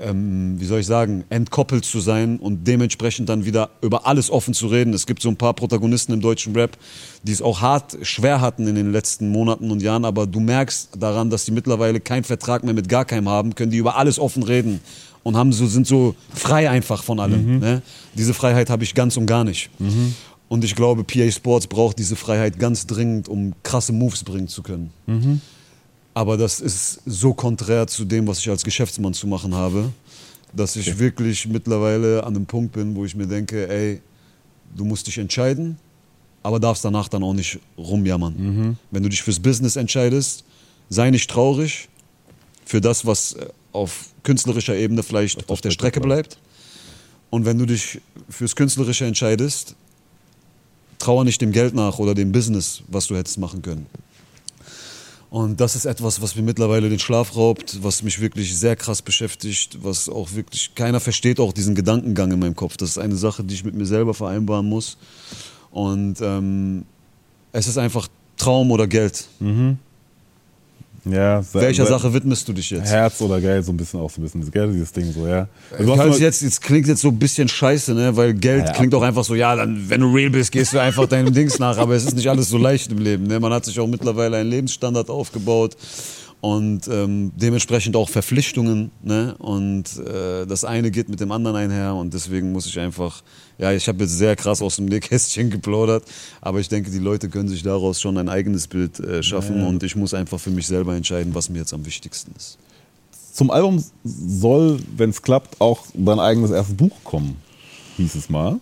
ähm, 0.00 0.58
wie 0.58 0.64
soll 0.64 0.80
ich 0.80 0.86
sagen, 0.86 1.24
entkoppelt 1.28 1.84
zu 1.84 2.00
sein 2.00 2.38
und 2.38 2.66
dementsprechend 2.66 3.28
dann 3.28 3.44
wieder 3.44 3.70
über 3.82 4.06
alles 4.06 4.30
offen 4.30 4.54
zu 4.54 4.66
reden. 4.66 4.94
Es 4.94 5.06
gibt 5.06 5.22
so 5.22 5.28
ein 5.28 5.36
paar 5.36 5.54
Protagonisten 5.54 6.12
im 6.12 6.20
deutschen 6.20 6.54
Rap, 6.54 6.76
die 7.22 7.32
es 7.32 7.42
auch 7.42 7.60
hart, 7.60 7.98
schwer 8.02 8.40
hatten 8.40 8.66
in 8.66 8.74
den 8.74 8.92
letzten 8.92 9.28
Monaten 9.28 9.70
und 9.70 9.82
Jahren, 9.82 10.04
aber 10.04 10.26
du 10.26 10.40
merkst 10.40 10.90
daran, 10.98 11.30
dass 11.30 11.44
die 11.44 11.52
mittlerweile 11.52 12.00
keinen 12.00 12.24
Vertrag 12.24 12.64
mehr 12.64 12.74
mit 12.74 12.88
gar 12.88 13.04
keinem 13.04 13.28
haben, 13.28 13.54
können 13.54 13.70
die 13.70 13.78
über 13.78 13.96
alles 13.96 14.18
offen 14.18 14.42
reden 14.42 14.80
und 15.22 15.36
haben 15.36 15.52
so, 15.52 15.66
sind 15.66 15.86
so 15.86 16.14
frei 16.34 16.68
einfach 16.70 17.02
von 17.02 17.20
allem. 17.20 17.58
Ne? 17.60 17.82
Diese 18.14 18.34
Freiheit 18.34 18.70
habe 18.70 18.84
ich 18.84 18.94
ganz 18.94 19.16
und 19.16 19.26
gar 19.26 19.44
nicht. 19.44 19.70
Und 20.48 20.64
ich 20.64 20.74
glaube, 20.74 21.04
PA 21.04 21.30
Sports 21.30 21.66
braucht 21.66 21.98
diese 21.98 22.16
Freiheit 22.16 22.58
ganz 22.58 22.86
dringend, 22.86 23.28
um 23.28 23.54
krasse 23.62 23.92
Moves 23.92 24.24
bringen 24.24 24.48
zu 24.48 24.62
können. 24.62 24.90
Aber 26.14 26.36
das 26.36 26.60
ist 26.60 27.00
so 27.06 27.32
konträr 27.32 27.86
zu 27.86 28.04
dem, 28.04 28.26
was 28.26 28.38
ich 28.40 28.50
als 28.50 28.62
Geschäftsmann 28.64 29.14
zu 29.14 29.26
machen 29.26 29.54
habe, 29.54 29.90
dass 30.52 30.76
ich 30.76 30.88
Okay. 30.88 30.98
wirklich 30.98 31.46
mittlerweile 31.48 32.22
an 32.24 32.36
einem 32.36 32.46
Punkt 32.46 32.72
bin, 32.72 32.94
wo 32.94 33.04
ich 33.04 33.14
mir 33.14 33.26
denke, 33.26 33.68
ey, 33.68 34.02
du 34.76 34.84
musst 34.84 35.06
dich 35.06 35.16
entscheiden, 35.18 35.78
aber 36.42 36.60
darfst 36.60 36.84
danach 36.84 37.08
dann 37.08 37.22
auch 37.22 37.32
nicht 37.32 37.58
rumjammern. 37.78 38.76
Wenn 38.90 39.02
du 39.02 39.08
dich 39.08 39.22
fürs 39.22 39.40
Business 39.40 39.76
entscheidest, 39.76 40.44
sei 40.90 41.10
nicht 41.10 41.30
traurig 41.30 41.88
für 42.66 42.80
das, 42.82 43.06
was 43.06 43.32
äh, 43.34 43.46
auf 43.72 44.10
künstlerischer 44.22 44.76
Ebene 44.76 45.02
vielleicht 45.02 45.48
auf, 45.48 45.60
der 45.62 45.70
Strecke 45.70 46.00
bleibt. 46.00 46.36
Und 47.30 47.46
wenn 47.46 47.58
du 47.58 47.64
dich 47.64 48.00
fürs 48.28 48.54
Künstlerische 48.54 49.06
entscheidest, 49.06 49.74
trauer 50.98 51.24
nicht 51.24 51.40
dem 51.40 51.52
Geld 51.52 51.74
nach 51.74 51.98
oder 51.98 52.14
dem 52.14 52.30
Business, 52.32 52.82
was 52.88 53.06
du 53.06 53.16
hättest 53.16 53.38
machen 53.38 53.62
können. 53.62 53.86
Und 55.32 55.60
das 55.62 55.76
ist 55.76 55.86
etwas, 55.86 56.20
was 56.20 56.36
mir 56.36 56.42
mittlerweile 56.42 56.90
den 56.90 56.98
Schlaf 56.98 57.34
raubt, 57.34 57.82
was 57.82 58.02
mich 58.02 58.20
wirklich 58.20 58.54
sehr 58.54 58.76
krass 58.76 59.00
beschäftigt, 59.00 59.78
was 59.80 60.10
auch 60.10 60.34
wirklich, 60.34 60.74
keiner 60.74 61.00
versteht 61.00 61.40
auch 61.40 61.54
diesen 61.54 61.74
Gedankengang 61.74 62.32
in 62.32 62.38
meinem 62.38 62.54
Kopf. 62.54 62.76
Das 62.76 62.90
ist 62.90 62.98
eine 62.98 63.16
Sache, 63.16 63.42
die 63.42 63.54
ich 63.54 63.64
mit 63.64 63.74
mir 63.74 63.86
selber 63.86 64.12
vereinbaren 64.12 64.68
muss. 64.68 64.98
Und 65.70 66.20
ähm, 66.20 66.84
es 67.50 67.66
ist 67.66 67.78
einfach 67.78 68.08
Traum 68.36 68.70
oder 68.72 68.86
Geld. 68.86 69.26
Ja, 71.04 71.42
Welcher 71.52 71.84
Sache 71.86 72.14
widmest 72.14 72.46
du 72.46 72.52
dich 72.52 72.70
jetzt? 72.70 72.88
Herz 72.90 73.20
oder 73.20 73.40
Geld, 73.40 73.64
so 73.64 73.72
ein 73.72 73.76
bisschen 73.76 73.98
auch 73.98 74.08
so 74.10 74.20
ein 74.20 74.24
bisschen 74.24 74.48
Geld, 74.52 74.72
dieses 74.72 74.92
Ding 74.92 75.12
so, 75.12 75.26
ja. 75.26 75.48
Also 75.76 75.92
immer- 75.94 76.16
jetzt, 76.16 76.42
jetzt 76.42 76.60
klingt 76.62 76.86
jetzt 76.86 77.00
so 77.00 77.08
ein 77.08 77.18
bisschen 77.18 77.48
scheiße, 77.48 77.92
ne? 77.92 78.16
weil 78.16 78.34
Geld 78.34 78.66
Ja, 78.66 78.72
klingt 78.72 78.94
auch 78.94 79.02
einfach 79.02 79.24
so, 79.24 79.34
ja, 79.34 79.56
dann, 79.56 79.88
wenn 79.88 80.00
du 80.00 80.14
real 80.14 80.30
bist, 80.30 80.52
gehst 80.52 80.72
du 80.72 80.78
einfach 80.80 81.06
deinem 81.08 81.32
Dings 81.34 81.58
nach, 81.58 81.76
aber 81.76 81.94
es 81.96 82.04
ist 82.04 82.14
nicht 82.14 82.30
alles 82.30 82.48
so 82.48 82.56
leicht 82.56 82.92
im 82.92 82.98
Leben. 82.98 83.26
Ne? 83.26 83.40
Man 83.40 83.52
hat 83.52 83.64
sich 83.64 83.80
auch 83.80 83.88
mittlerweile 83.88 84.36
einen 84.36 84.50
Lebensstandard 84.50 85.10
aufgebaut 85.10 85.76
und 86.42 86.88
ähm, 86.88 87.30
dementsprechend 87.36 87.94
auch 87.94 88.08
Verpflichtungen. 88.08 88.90
Ne? 89.00 89.36
Und 89.38 89.84
äh, 89.98 90.44
das 90.44 90.64
eine 90.64 90.90
geht 90.90 91.08
mit 91.08 91.20
dem 91.20 91.30
anderen 91.30 91.56
einher 91.56 91.94
und 91.94 92.12
deswegen 92.12 92.50
muss 92.50 92.66
ich 92.66 92.80
einfach, 92.80 93.22
ja, 93.58 93.70
ich 93.70 93.86
habe 93.86 94.02
jetzt 94.02 94.18
sehr 94.18 94.34
krass 94.34 94.60
aus 94.60 94.74
dem 94.74 94.86
Nähkästchen 94.86 95.50
geplaudert, 95.50 96.02
aber 96.40 96.58
ich 96.58 96.68
denke, 96.68 96.90
die 96.90 96.98
Leute 96.98 97.28
können 97.28 97.48
sich 97.48 97.62
daraus 97.62 98.00
schon 98.00 98.18
ein 98.18 98.28
eigenes 98.28 98.66
Bild 98.66 98.98
äh, 98.98 99.22
schaffen 99.22 99.64
und 99.64 99.84
ich 99.84 99.94
muss 99.94 100.14
einfach 100.14 100.40
für 100.40 100.50
mich 100.50 100.66
selber 100.66 100.96
entscheiden, 100.96 101.32
was 101.32 101.48
mir 101.48 101.60
jetzt 101.60 101.72
am 101.72 101.86
wichtigsten 101.86 102.32
ist. 102.36 102.58
Zum 103.32 103.52
Album 103.52 103.82
soll, 104.02 104.80
wenn 104.96 105.10
es 105.10 105.22
klappt, 105.22 105.60
auch 105.60 105.86
dein 105.94 106.18
eigenes 106.18 106.50
erstes 106.50 106.76
Buch 106.76 106.96
kommen, 107.04 107.36
hieß 107.98 108.16
es 108.16 108.28
mal. 108.28 108.58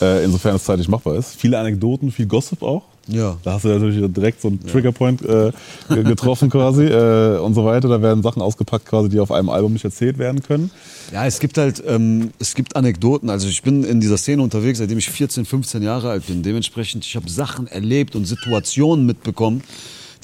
Äh, 0.00 0.24
insofern 0.24 0.54
es 0.54 0.62
zeitlich 0.62 0.86
machbar 0.86 1.16
ist. 1.16 1.34
Viele 1.34 1.58
Anekdoten, 1.58 2.12
viel 2.12 2.26
Gossip 2.26 2.62
auch. 2.62 2.84
Ja. 3.08 3.36
Da 3.42 3.54
hast 3.54 3.64
du 3.64 3.68
natürlich 3.68 4.12
direkt 4.12 4.40
so 4.40 4.48
einen 4.48 4.64
Triggerpoint 4.64 5.22
äh, 5.22 5.50
ge- 5.88 6.04
getroffen 6.04 6.48
quasi 6.50 6.84
äh, 6.86 7.38
und 7.38 7.54
so 7.54 7.64
weiter. 7.64 7.88
Da 7.88 8.00
werden 8.00 8.22
Sachen 8.22 8.40
ausgepackt 8.42 8.86
quasi, 8.86 9.08
die 9.08 9.18
auf 9.18 9.32
einem 9.32 9.48
Album 9.48 9.72
nicht 9.72 9.84
erzählt 9.84 10.18
werden 10.18 10.42
können. 10.42 10.70
Ja, 11.12 11.26
es 11.26 11.40
gibt 11.40 11.58
halt, 11.58 11.82
ähm, 11.86 12.30
es 12.38 12.54
gibt 12.54 12.76
Anekdoten. 12.76 13.28
Also 13.28 13.48
ich 13.48 13.62
bin 13.62 13.82
in 13.84 14.00
dieser 14.00 14.16
Szene 14.18 14.42
unterwegs, 14.42 14.78
seitdem 14.78 14.98
ich 14.98 15.10
14, 15.10 15.44
15 15.44 15.82
Jahre 15.82 16.10
alt 16.10 16.26
bin. 16.26 16.42
Dementsprechend, 16.42 17.04
ich 17.04 17.16
habe 17.16 17.28
Sachen 17.28 17.66
erlebt 17.66 18.14
und 18.14 18.24
Situationen 18.24 19.04
mitbekommen, 19.04 19.62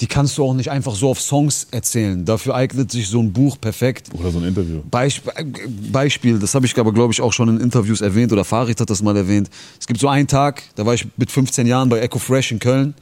die 0.01 0.07
kannst 0.07 0.37
du 0.37 0.45
auch 0.45 0.53
nicht 0.53 0.71
einfach 0.71 0.95
so 0.95 1.09
auf 1.09 1.19
Songs 1.19 1.67
erzählen. 1.71 2.23
Dafür 2.23 2.55
eignet 2.55 2.91
sich 2.91 3.07
so 3.07 3.19
ein 3.19 3.33
Buch 3.33 3.57
perfekt. 3.59 4.09
Oder 4.17 4.31
so 4.31 4.39
ein 4.39 4.45
Interview. 4.45 4.81
Beisp 4.89 5.27
äh, 5.35 5.45
Beispiel, 5.91 6.39
das 6.39 6.55
habe 6.55 6.65
ich 6.65 6.77
aber, 6.77 6.93
glaube 6.93 7.13
ich, 7.13 7.21
auch 7.21 7.33
schon 7.33 7.49
in 7.49 7.59
Interviews 7.59 8.01
erwähnt 8.01 8.31
oder 8.31 8.45
Farid 8.45 8.79
hat 8.79 8.89
das 8.89 9.01
mal 9.01 9.15
erwähnt. 9.17 9.49
Es 9.79 9.87
gibt 9.87 9.99
so 9.99 10.07
einen 10.07 10.27
Tag, 10.27 10.63
da 10.75 10.85
war 10.85 10.93
ich 10.93 11.07
mit 11.17 11.31
15 11.31 11.67
Jahren 11.67 11.89
bei 11.89 11.99
Echo 11.99 12.19
Fresh 12.19 12.51
in 12.51 12.59
Köln. 12.59 12.93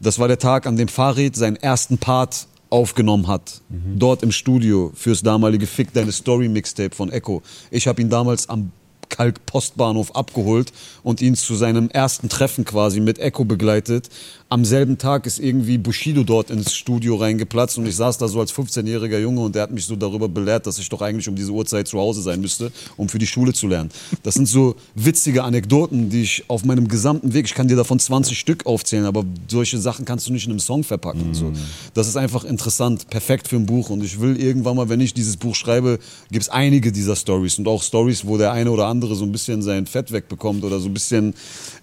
Das 0.00 0.18
war 0.18 0.28
der 0.28 0.38
Tag, 0.38 0.66
an 0.66 0.76
dem 0.76 0.88
Farid 0.88 1.36
seinen 1.36 1.56
ersten 1.56 1.98
Part 1.98 2.46
aufgenommen 2.68 3.28
hat. 3.28 3.62
Dort 3.98 4.22
im 4.22 4.32
Studio 4.32 4.92
fürs 4.94 5.22
damalige 5.22 5.66
Fick 5.66 5.92
Deine 5.92 6.12
Story 6.12 6.48
Mixtape 6.48 6.94
von 6.94 7.10
Echo. 7.10 7.42
Ich 7.70 7.86
habe 7.86 8.02
ihn 8.02 8.10
damals 8.10 8.48
am 8.48 8.72
Kalk-Postbahnhof 9.08 10.14
abgeholt 10.14 10.72
und 11.02 11.20
ihn 11.20 11.34
zu 11.34 11.54
seinem 11.54 11.88
ersten 11.90 12.28
Treffen 12.28 12.64
quasi 12.64 13.00
mit 13.00 13.18
Echo 13.18 13.44
begleitet. 13.44 14.10
Am 14.56 14.64
selben 14.64 14.96
Tag 14.96 15.26
ist 15.26 15.38
irgendwie 15.38 15.76
Bushido 15.76 16.22
dort 16.22 16.48
ins 16.48 16.74
Studio 16.74 17.16
reingeplatzt 17.16 17.76
und 17.76 17.84
ich 17.84 17.94
saß 17.94 18.16
da 18.16 18.26
so 18.26 18.40
als 18.40 18.54
15-jähriger 18.54 19.18
Junge 19.18 19.42
und 19.42 19.54
der 19.54 19.64
hat 19.64 19.70
mich 19.70 19.84
so 19.84 19.96
darüber 19.96 20.30
belehrt, 20.30 20.66
dass 20.66 20.78
ich 20.78 20.88
doch 20.88 21.02
eigentlich 21.02 21.28
um 21.28 21.36
diese 21.36 21.50
Uhrzeit 21.50 21.86
zu 21.86 21.98
Hause 21.98 22.22
sein 22.22 22.40
müsste, 22.40 22.72
um 22.96 23.10
für 23.10 23.18
die 23.18 23.26
Schule 23.26 23.52
zu 23.52 23.68
lernen. 23.68 23.90
Das 24.22 24.32
sind 24.32 24.48
so 24.48 24.76
witzige 24.94 25.44
Anekdoten, 25.44 26.08
die 26.08 26.22
ich 26.22 26.44
auf 26.48 26.64
meinem 26.64 26.88
gesamten 26.88 27.34
Weg, 27.34 27.44
ich 27.44 27.52
kann 27.52 27.68
dir 27.68 27.76
davon 27.76 27.98
20 27.98 28.38
Stück 28.38 28.64
aufzählen, 28.64 29.04
aber 29.04 29.26
solche 29.46 29.76
Sachen 29.76 30.06
kannst 30.06 30.26
du 30.26 30.32
nicht 30.32 30.46
in 30.46 30.52
einem 30.52 30.60
Song 30.60 30.84
verpacken. 30.84 31.34
So. 31.34 31.52
Das 31.92 32.08
ist 32.08 32.16
einfach 32.16 32.44
interessant, 32.44 33.10
perfekt 33.10 33.48
für 33.48 33.56
ein 33.56 33.66
Buch 33.66 33.90
und 33.90 34.02
ich 34.02 34.22
will 34.22 34.40
irgendwann 34.40 34.76
mal, 34.76 34.88
wenn 34.88 35.02
ich 35.02 35.12
dieses 35.12 35.36
Buch 35.36 35.54
schreibe, 35.54 35.98
gibt 36.30 36.44
es 36.44 36.48
einige 36.48 36.92
dieser 36.92 37.14
Stories 37.14 37.58
und 37.58 37.68
auch 37.68 37.82
Stories, 37.82 38.24
wo 38.24 38.38
der 38.38 38.52
eine 38.52 38.70
oder 38.70 38.86
andere 38.86 39.16
so 39.16 39.26
ein 39.26 39.32
bisschen 39.32 39.60
sein 39.60 39.86
Fett 39.86 40.12
wegbekommt 40.12 40.64
oder 40.64 40.80
so 40.80 40.88
ein 40.88 40.94
bisschen 40.94 41.34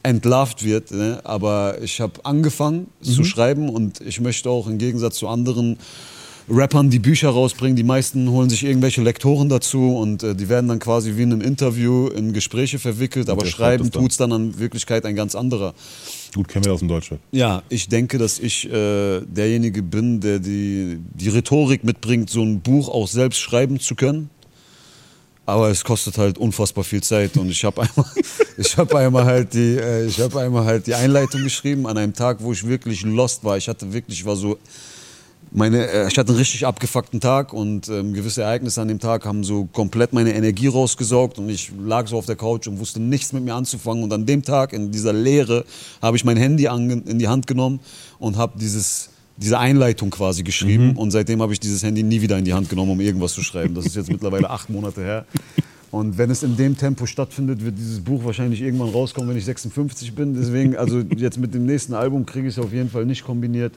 entlarvt 0.04 0.64
wird. 0.64 0.92
Ne? 0.92 1.22
Aber 1.24 1.82
ich 1.82 2.00
habe 2.02 2.24
angefangen 2.24 2.88
zu 3.02 3.24
schreiben 3.24 3.70
und 3.70 4.02
ich 4.02 4.20
möchte 4.20 4.50
auch 4.50 4.68
im 4.68 4.78
Gegensatz 4.78 5.16
zu 5.16 5.28
anderen 5.28 5.78
Rappern, 6.50 6.90
die 6.90 7.00
Bücher 7.00 7.30
rausbringen, 7.30 7.76
die 7.76 7.84
meisten 7.84 8.30
holen 8.30 8.50
sich 8.50 8.64
irgendwelche 8.64 9.02
Lektoren 9.02 9.48
dazu 9.48 9.96
und 9.96 10.24
äh, 10.24 10.36
die 10.36 10.50
werden 10.50 10.68
dann 10.68 10.80
quasi 10.80 11.16
wie 11.16 11.24
in 11.24 11.32
einem 11.32 11.42
Interview 11.42 12.08
in 12.08 12.34
Gespräche 12.34 12.80
verwickelt, 12.80 13.30
aber 13.30 13.46
schreiben 13.46 13.90
es 14.08 14.18
dann. 14.18 14.32
in 14.32 14.60
Wirklichkeit 14.60 15.06
ein 15.06 15.16
ganz 15.16 15.36
anderer. 15.36 15.74
Gut, 16.34 16.50
kennen 16.50 16.66
wir 16.66 16.74
aus 16.74 16.80
dem 16.80 16.90
Deutschrap. 16.90 17.20
Ja, 17.32 17.64
ich 17.70 17.88
denke, 17.88 18.18
dass 18.18 18.40
ich 18.40 18.70
äh, 18.70 19.22
derjenige 19.22 19.84
bin, 19.84 20.20
der 20.20 20.40
die, 20.40 21.00
die 21.14 21.30
Rhetorik 21.30 21.84
mitbringt, 21.84 22.30
so 22.30 22.42
ein 22.42 22.60
Buch 22.60 22.90
auch 22.90 23.08
selbst 23.08 23.40
schreiben 23.40 23.80
zu 23.80 23.96
können. 23.96 24.30
Aber 25.46 25.70
es 25.70 25.84
kostet 25.84 26.18
halt 26.18 26.38
unfassbar 26.38 26.84
viel 26.84 27.04
Zeit 27.04 27.36
und 27.36 27.50
ich 27.50 27.66
habe 27.66 27.82
einmal, 27.82 28.06
ich 28.58 28.78
einmal 28.78 29.26
halt 29.26 29.54
die, 29.54 29.78
äh, 29.78 30.06
ich 30.06 30.22
einmal 30.22 30.64
halt 30.64 30.88
die 30.88 30.96
Einleitung 30.96 31.44
geschrieben 31.44 31.86
an 31.86 31.98
einem 31.98 32.14
Tag, 32.14 32.38
wo 32.40 32.54
ich 32.54 32.66
wirklich 32.66 33.04
lost 33.04 33.44
war. 33.44 33.58
Ich 33.58 33.68
hatte 33.68 33.92
wirklich, 33.92 34.20
ich 34.20 34.26
war 34.26 34.38
so, 34.38 34.58
meine, 35.52 35.88
äh, 35.88 36.08
ich 36.08 36.18
hatte 36.18 36.30
einen 36.30 36.38
richtig 36.38 36.66
abgefuckten 36.66 37.20
Tag 37.20 37.52
und 37.52 37.90
ähm, 37.90 38.14
gewisse 38.14 38.44
Ereignisse 38.44 38.82
an 38.82 38.88
dem 38.88 39.00
Tag 39.00 39.26
haben 39.26 39.44
so 39.44 39.66
komplett 39.66 40.14
meine 40.14 40.34
Energie 40.34 40.68
rausgesaugt 40.68 41.38
und 41.38 41.50
ich 41.50 41.72
lag 41.78 42.08
so 42.08 42.18
auf 42.18 42.26
der 42.26 42.36
Couch 42.36 42.68
und 42.68 42.80
wusste 42.80 43.02
nichts 43.02 43.34
mit 43.34 43.44
mir 43.44 43.54
anzufangen. 43.54 44.04
Und 44.04 44.14
an 44.14 44.26
dem 44.26 44.44
Tag, 44.44 44.72
in 44.72 44.92
dieser 44.92 45.14
Leere, 45.14 45.66
habe 46.02 46.16
ich 46.16 46.24
mein 46.24 46.38
Handy 46.38 46.66
in 46.66 47.20
die 47.20 47.28
Hand 47.28 47.48
genommen 47.48 47.82
und 48.18 48.38
habe 48.38 48.58
dieses 48.58 49.10
diese 49.38 49.58
Einleitung 49.58 50.10
quasi 50.10 50.44
geschrieben 50.44 50.96
und 50.96 51.12
seitdem 51.12 51.42
habe 51.42 51.54
ich 51.54 51.60
dieses 51.60 51.84
Handy 51.84 52.04
nie 52.04 52.22
wieder 52.22 52.38
in 52.38 52.46
die 52.46 52.54
Hand 52.54 52.70
genommen, 52.70 52.92
um 52.92 53.02
irgendwas 53.02 53.34
zu 53.34 53.42
schreiben. 53.42 53.74
Das 53.74 53.86
ist 53.86 53.96
jetzt 53.96 54.10
mittlerweile 54.10 54.50
acht 54.50 54.70
Monate 54.70 55.02
her. 55.02 55.26
Und 55.92 56.18
wenn 56.18 56.32
es 56.32 56.42
in 56.42 56.58
dem 56.58 56.76
Tempo 56.76 57.06
stattfindet, 57.06 57.64
wird 57.64 57.78
dieses 57.78 58.00
Buch 58.00 58.24
wahrscheinlich 58.26 58.62
irgendwann 58.62 58.90
rauskommen, 58.90 59.30
wenn 59.30 59.38
ich 59.38 59.46
56 59.46 60.16
bin. 60.16 60.34
Deswegen, 60.34 60.76
also 60.76 61.00
jetzt 61.00 61.38
mit 61.38 61.54
dem 61.54 61.66
nächsten 61.66 61.94
Album 61.94 62.26
kriege 62.26 62.48
ich 62.48 62.58
es 62.58 62.64
auf 62.64 62.74
jeden 62.74 62.90
Fall 62.90 63.06
nicht 63.06 63.24
kombiniert. 63.24 63.74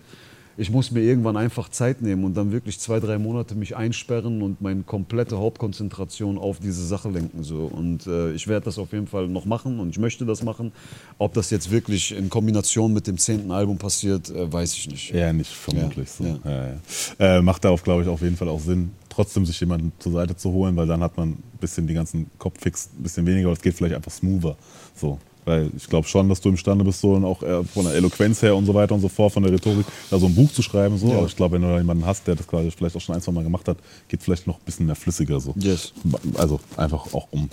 Ich 0.59 0.71
muss 0.71 0.91
mir 0.91 1.01
irgendwann 1.01 1.37
einfach 1.37 1.69
Zeit 1.69 2.01
nehmen 2.01 2.25
und 2.25 2.35
dann 2.35 2.51
wirklich 2.51 2.79
zwei, 2.81 2.99
drei 2.99 3.19
Monate 3.19 3.55
mich 3.55 3.77
einsperren 3.77 4.41
und 4.43 4.61
meine 4.63 4.83
komplette 4.83 5.39
Hauptkonzentration 5.39 6.39
auf 6.39 6.61
diese 6.61 6.87
Sache 6.87 7.11
lenken. 7.11 7.43
So. 7.43 7.67
Und 7.67 8.07
äh, 8.07 8.33
ich 8.33 8.49
werde 8.49 8.65
das 8.65 8.79
auf 8.79 8.93
jeden 8.93 9.07
Fall 9.07 9.29
noch 9.29 9.45
machen 9.45 9.81
und 9.81 9.91
ich 9.91 9.99
möchte 9.99 10.25
das 10.25 10.43
machen. 10.43 10.73
Ob 11.19 11.35
das 11.35 11.51
jetzt 11.51 11.71
wirklich 11.71 12.13
in 12.13 12.31
Kombination 12.31 12.93
mit 12.93 13.07
dem 13.07 13.19
zehnten 13.19 13.51
Album 13.51 13.77
passiert, 13.77 14.31
äh, 14.31 14.51
weiß 14.51 14.75
ich 14.75 14.89
nicht. 14.89 15.13
Eher 15.13 15.33
nicht, 15.33 15.51
vermutlich. 15.51 16.09
Ja, 16.19 16.27
so. 16.27 16.41
Ja, 16.49 16.67
ja. 16.69 17.39
Äh, 17.39 17.43
macht 17.43 17.65
darauf, 17.65 17.83
glaube 17.83 18.03
ich, 18.03 18.09
auf 18.09 18.23
jeden 18.23 18.37
Fall 18.37 18.49
auch 18.49 18.61
Sinn, 18.61 18.93
trotzdem 19.11 19.45
sich 19.45 19.61
jemanden 19.61 19.93
zur 19.99 20.13
Seite 20.13 20.37
zu 20.37 20.53
holen, 20.53 20.75
weil 20.77 20.87
dann 20.87 21.03
hat 21.03 21.17
man 21.17 21.31
ein 21.31 21.43
bisschen 21.61 21.87
die 21.87 21.95
ganzen 21.95 22.31
Kopffix 22.39 22.91
ein 22.99 23.03
bisschen 23.03 23.27
weniger, 23.27 23.49
aber 23.49 23.57
es 23.57 23.63
geht 23.63 23.75
vielleicht 23.75 23.95
einfach 23.95 24.13
smoother. 24.13 24.57
So. 24.95 25.19
Weil 25.47 25.71
ich 25.77 25.89
glaube 25.89 26.07
schon, 26.09 26.29
dass 26.29 26.41
du 26.41 26.49
imstande 26.49 26.85
bist, 26.85 27.01
so 27.01 27.13
und 27.13 27.25
auch 27.25 27.43
äh, 27.43 27.65
von 27.65 27.85
der 27.85 27.95
Eloquenz 27.95 28.43
her 28.43 28.55
und 28.57 28.67
so 28.67 28.75
weiter 28.75 28.95
und 28.95 29.01
so 29.01 29.09
fort, 29.09 29.33
von 29.33 29.43
der 29.45 29.53
Rhetorik, 29.53 29.87
da 30.11 30.19
so 30.19 30.27
ein 30.27 30.35
Buch 30.35 30.53
zu 30.53 30.61
schreiben. 30.61 30.99
So. 30.99 31.09
Ja. 31.09 31.19
Aber 31.19 31.27
ich 31.27 31.37
glaube, 31.37 31.55
wenn 31.55 31.63
du 31.63 31.69
da 31.69 31.79
jemanden 31.79 32.05
hast, 32.05 32.27
der 32.27 32.35
das 32.35 32.47
quasi 32.47 32.71
vielleicht 32.71 32.97
auch 32.97 33.01
schon 33.01 33.15
ein, 33.15 33.23
zwei 33.23 33.33
Mal 33.33 33.45
gemacht 33.45 33.69
hat, 33.69 33.79
geht 34.09 34.23
vielleicht 34.23 34.47
noch 34.47 34.57
ein 34.57 34.65
bisschen 34.67 34.87
mehr 34.87 34.97
flüssiger. 34.97 35.41
So. 35.41 35.55
Yes. 35.57 35.93
Also 36.37 36.61
einfach 36.77 37.15
auch 37.15 37.29
um 37.31 37.49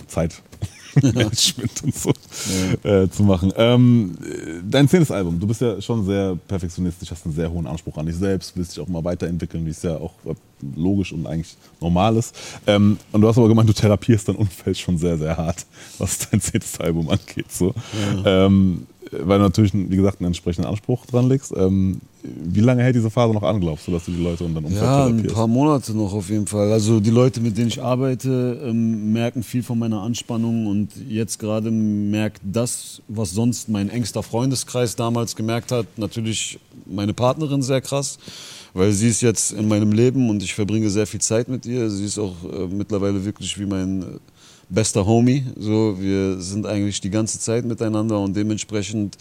Zeitmanagement 1.00 1.84
und 1.84 1.94
so 1.94 2.12
äh, 2.82 3.08
zu 3.08 3.22
machen. 3.22 3.52
Ähm, 3.56 4.16
äh, 4.22 4.60
dein 4.68 4.88
zehntes 4.88 5.10
Album, 5.10 5.38
du 5.38 5.46
bist 5.46 5.60
ja 5.60 5.80
schon 5.80 6.04
sehr 6.04 6.36
perfektionistisch, 6.48 7.10
hast 7.10 7.24
einen 7.24 7.34
sehr 7.34 7.50
hohen 7.50 7.66
Anspruch 7.66 7.96
an 7.98 8.06
dich 8.06 8.16
selbst, 8.16 8.56
willst 8.56 8.76
dich 8.76 8.82
auch 8.82 8.88
mal 8.88 9.04
weiterentwickeln, 9.04 9.64
wie 9.66 9.70
es 9.70 9.82
ja 9.82 9.96
auch 9.96 10.12
äh, 10.26 10.34
logisch 10.76 11.12
und 11.12 11.26
eigentlich 11.26 11.56
normal 11.80 12.16
ist. 12.16 12.34
Ähm, 12.66 12.98
und 13.12 13.20
du 13.20 13.28
hast 13.28 13.38
aber 13.38 13.48
gemeint, 13.48 13.68
du 13.68 13.72
therapierst 13.72 14.28
dein 14.28 14.36
Umfeld 14.36 14.78
schon 14.78 14.98
sehr, 14.98 15.18
sehr 15.18 15.36
hart, 15.36 15.66
was 15.98 16.30
dein 16.30 16.40
zehntes 16.40 16.78
Album 16.80 17.08
angeht. 17.08 17.50
So. 17.50 17.74
Ähm, 18.24 18.86
äh, 19.10 19.18
weil 19.20 19.38
du 19.38 19.44
natürlich, 19.44 19.72
wie 19.74 19.96
gesagt, 19.96 20.20
einen 20.20 20.28
entsprechenden 20.28 20.68
Anspruch 20.68 21.06
dran 21.06 21.28
legst. 21.28 21.52
Ähm, 21.56 22.00
wie 22.24 22.60
lange 22.60 22.82
hält 22.82 22.96
diese 22.96 23.10
Phase 23.10 23.34
noch 23.34 23.42
an, 23.42 23.60
glaubst 23.60 23.86
du, 23.86 23.92
dass 23.92 24.06
du 24.06 24.12
die 24.12 24.22
Leute 24.22 24.44
und 24.44 24.54
dann 24.54 24.64
Umfeld 24.64 24.82
Ja, 24.82 25.06
ein 25.06 25.26
paar 25.26 25.46
Monate 25.46 25.92
noch 25.92 26.12
auf 26.14 26.30
jeden 26.30 26.46
Fall. 26.46 26.72
Also 26.72 26.98
die 26.98 27.10
Leute, 27.10 27.40
mit 27.40 27.58
denen 27.58 27.68
ich 27.68 27.82
arbeite, 27.82 28.60
ähm, 28.64 29.12
merken 29.12 29.42
viel 29.42 29.62
von 29.62 29.78
meiner 29.78 30.00
Anspannung 30.00 30.66
und 30.66 30.90
jetzt 31.08 31.38
gerade 31.38 31.70
merkt 31.70 32.40
das, 32.42 33.02
was 33.08 33.32
sonst 33.32 33.68
mein 33.68 33.90
engster 33.90 34.22
Freundeskreis 34.22 34.96
damals 34.96 35.36
gemerkt 35.36 35.70
hat, 35.70 35.86
natürlich 35.96 36.58
meine 36.86 37.12
Partnerin 37.12 37.62
sehr 37.62 37.82
krass, 37.82 38.18
weil 38.72 38.92
sie 38.92 39.08
ist 39.08 39.20
jetzt 39.20 39.52
in 39.52 39.68
meinem 39.68 39.92
Leben 39.92 40.30
und 40.30 40.42
ich 40.42 40.54
verbringe 40.54 40.88
sehr 40.88 41.06
viel 41.06 41.20
Zeit 41.20 41.48
mit 41.48 41.66
ihr. 41.66 41.90
Sie 41.90 42.06
ist 42.06 42.18
auch 42.18 42.34
äh, 42.44 42.66
mittlerweile 42.66 43.22
wirklich 43.24 43.58
wie 43.58 43.66
mein 43.66 44.02
äh, 44.02 44.04
bester 44.70 45.04
Homie. 45.04 45.44
So, 45.58 45.96
wir 46.00 46.40
sind 46.40 46.66
eigentlich 46.66 47.00
die 47.02 47.10
ganze 47.10 47.38
Zeit 47.38 47.66
miteinander 47.66 48.18
und 48.18 48.34
dementsprechend 48.34 49.18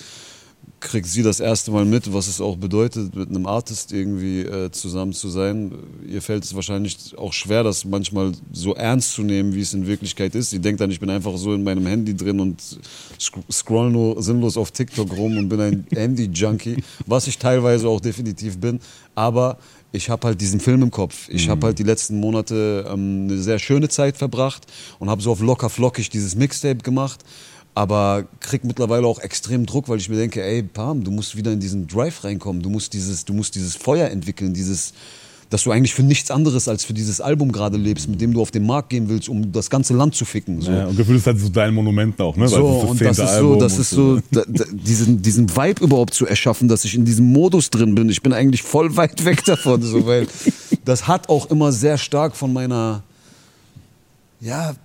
kriegt 0.84 1.08
sie 1.08 1.24
das 1.24 1.40
erste 1.40 1.72
Mal 1.72 1.86
mit, 1.86 2.14
was 2.14 2.28
es 2.28 2.40
auch 2.40 2.58
bedeutet, 2.58 3.16
mit 3.16 3.30
einem 3.30 3.46
Artist 3.46 3.92
irgendwie 3.92 4.42
äh, 4.42 4.70
zusammen 4.72 5.14
zu 5.14 5.30
sein. 5.30 5.72
Ihr 6.08 6.22
fällt 6.22 6.44
es 6.44 6.54
wahrscheinlich 6.54 7.18
auch 7.18 7.34
schwer, 7.34 7.64
das 7.64 7.86
manchmal 7.86 8.34
so 8.52 8.76
ernst 8.76 9.14
zu 9.14 9.24
nehmen, 9.24 9.56
wie 9.56 9.62
es 9.62 9.74
in 9.74 9.88
Wirklichkeit 9.88 10.36
ist. 10.36 10.52
Sie 10.52 10.60
denkt 10.60 10.80
dann, 10.82 10.92
ich 10.92 11.00
bin 11.00 11.10
einfach 11.10 11.36
so 11.38 11.54
in 11.54 11.64
meinem 11.64 11.86
Handy 11.86 12.16
drin 12.16 12.40
und 12.40 12.62
sc- 13.20 13.52
scroll 13.52 13.90
nur 13.90 14.22
sinnlos 14.22 14.58
auf 14.58 14.72
TikTok 14.72 15.16
rum 15.18 15.38
und 15.38 15.50
bin 15.50 15.60
ein 15.60 15.88
Handy-Junkie, 15.92 16.84
was 17.08 17.28
ich 17.28 17.38
teilweise 17.40 17.88
auch 17.88 18.00
definitiv 18.02 18.58
bin. 18.60 18.80
Aber 19.16 19.58
ich 19.92 20.10
habe 20.10 20.28
halt 20.28 20.42
diesen 20.42 20.60
Film 20.60 20.82
im 20.82 20.92
Kopf. 20.92 21.30
Ich 21.30 21.50
habe 21.50 21.68
halt 21.68 21.78
die 21.80 21.84
letzten 21.84 22.20
Monate 22.20 22.86
ähm, 22.92 23.28
eine 23.30 23.38
sehr 23.42 23.60
schöne 23.60 23.90
Zeit 23.90 24.18
verbracht 24.18 24.66
und 25.00 25.10
habe 25.10 25.22
so 25.22 25.32
auf 25.32 25.40
locker 25.40 25.70
flockig 25.70 26.10
dieses 26.10 26.36
Mixtape 26.36 26.78
gemacht 26.84 27.24
aber 27.76 28.26
krieg 28.40 28.64
mittlerweile 28.64 29.08
auch 29.08 29.20
extrem 29.20 29.66
Druck, 29.66 29.90
weil 29.90 29.98
ich 29.98 30.10
mir 30.10 30.18
denke, 30.18 30.44
ey, 30.44 30.62
Pam, 30.64 31.04
du 31.04 31.12
musst 31.12 31.36
wieder 31.36 31.52
in 31.52 31.60
diesen 31.60 31.88
Drive 31.88 32.24
reinkommen, 32.24 32.62
du 32.62 32.70
musst 32.70 32.94
dieses, 32.94 33.26
du 33.26 33.34
musst 33.34 33.56
dieses 33.56 33.76
Feuer 33.76 34.10
entwickeln, 34.10 34.54
dieses, 34.54 34.94
dass 35.50 35.64
du 35.64 35.72
eigentlich 35.72 35.94
für 35.94 36.04
nichts 36.04 36.30
anderes 36.30 36.68
als 36.68 36.84
für 36.84 36.94
dieses 36.94 37.20
Album 37.20 37.52
gerade 37.52 37.78
lebst, 37.78 38.08
mit 38.08 38.22
dem 38.22 38.34
du 38.34 38.42
auf 38.42 38.52
den 38.52 38.66
Markt 38.66 38.90
gehen 38.90 39.10
willst, 39.10 39.28
um 39.28 39.52
das 39.52 39.72
ganze 39.72 39.96
Land 39.96 40.14
zu 40.14 40.26
ficken. 40.26 40.62
So. 40.62 40.72
Ja, 40.72 40.88
und 40.88 40.98
gefühlt 40.98 41.18
ist 41.18 41.28
halt 41.28 41.40
so 41.40 41.50
dein 41.50 41.74
Monument 41.74 42.20
auch, 42.22 42.36
ne? 42.36 42.48
So, 42.48 42.84
ist 42.84 42.90
und 42.90 43.02
das 43.02 43.20
ist 43.20 43.38
so, 43.38 43.56
das 43.56 43.80
ist 43.80 43.90
so, 43.90 44.20
da, 44.32 44.44
da, 44.48 44.66
diesen, 44.72 45.22
diesen 45.24 45.56
Vibe 45.56 45.84
überhaupt 45.84 46.14
zu 46.14 46.28
erschaffen, 46.28 46.68
dass 46.68 46.86
ich 46.86 46.94
in 46.94 47.06
diesem 47.06 47.32
Modus 47.32 47.72
drin 47.72 47.96
bin. 47.96 48.08
Ich 48.10 48.22
bin 48.22 48.34
eigentlich 48.34 48.62
voll 48.62 48.96
weit 48.98 49.26
weg 49.26 49.44
davon, 49.46 49.82
so, 49.82 50.06
weil 50.06 50.28
das 50.86 51.08
hat 51.08 51.30
auch 51.30 51.50
immer 51.50 51.72
sehr 51.72 51.98
stark 51.98 52.36
von 52.36 52.54
meiner, 52.54 53.02
ja, 54.42 54.76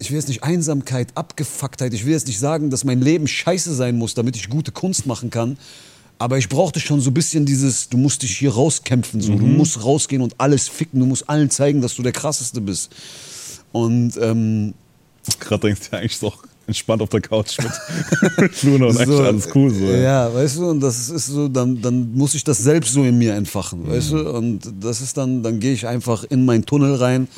ich 0.00 0.10
will 0.10 0.16
jetzt 0.16 0.28
nicht 0.28 0.42
Einsamkeit, 0.42 1.08
Abgefucktheit, 1.14 1.92
ich 1.92 2.04
will 2.06 2.12
jetzt 2.12 2.26
nicht 2.26 2.38
sagen, 2.38 2.70
dass 2.70 2.84
mein 2.84 3.00
Leben 3.02 3.28
scheiße 3.28 3.74
sein 3.74 3.96
muss, 3.96 4.14
damit 4.14 4.34
ich 4.34 4.48
gute 4.48 4.72
Kunst 4.72 5.06
machen 5.06 5.30
kann. 5.30 5.58
Aber 6.18 6.36
ich 6.38 6.48
brauchte 6.48 6.80
schon 6.80 7.00
so 7.00 7.10
ein 7.10 7.14
bisschen 7.14 7.46
dieses, 7.46 7.88
du 7.88 7.96
musst 7.96 8.22
dich 8.22 8.36
hier 8.36 8.52
rauskämpfen, 8.52 9.20
so. 9.20 9.34
du 9.34 9.46
musst 9.46 9.82
rausgehen 9.84 10.20
und 10.22 10.34
alles 10.38 10.68
ficken, 10.68 11.00
du 11.00 11.06
musst 11.06 11.28
allen 11.28 11.50
zeigen, 11.50 11.80
dass 11.80 11.94
du 11.94 12.02
der 12.02 12.12
Krasseste 12.12 12.60
bist. 12.60 12.90
Und 13.72 14.12
ähm, 14.20 14.74
Gerade 15.38 15.68
denkst 15.68 15.88
du 15.88 15.96
ja 15.96 16.00
eigentlich 16.02 16.16
so 16.18 16.32
entspannt 16.66 17.02
auf 17.02 17.08
der 17.10 17.20
Couch 17.20 17.58
mit, 17.58 18.62
Luna 18.62 18.86
und 18.86 18.96
eigentlich 18.98 19.20
alles 19.20 19.48
cool 19.54 19.70
so. 19.72 19.84
Ja, 19.84 19.96
Ja. 20.28 20.34
weißt 20.34 20.58
du, 20.58 20.70
und 20.70 20.80
das 20.80 21.08
ist 21.10 21.26
so, 21.26 21.48
dann, 21.48 21.80
dann 21.80 22.12
muss 22.14 22.34
ich 22.34 22.44
das 22.44 22.58
selbst 22.58 22.92
so 22.92 23.02
in 23.02 23.18
mir 23.18 23.34
entfachen, 23.34 23.88
weißt 23.88 24.12
du? 24.12 24.30
Und 24.30 24.60
das 24.80 25.00
ist 25.00 25.16
dann, 25.16 25.42
dann 25.42 25.58
gehe 25.60 25.72
ich 25.72 25.86
einfach 25.86 26.24
in 26.24 26.44
meinen 26.44 26.64
Tunnel 26.64 26.94
rein 26.96 27.28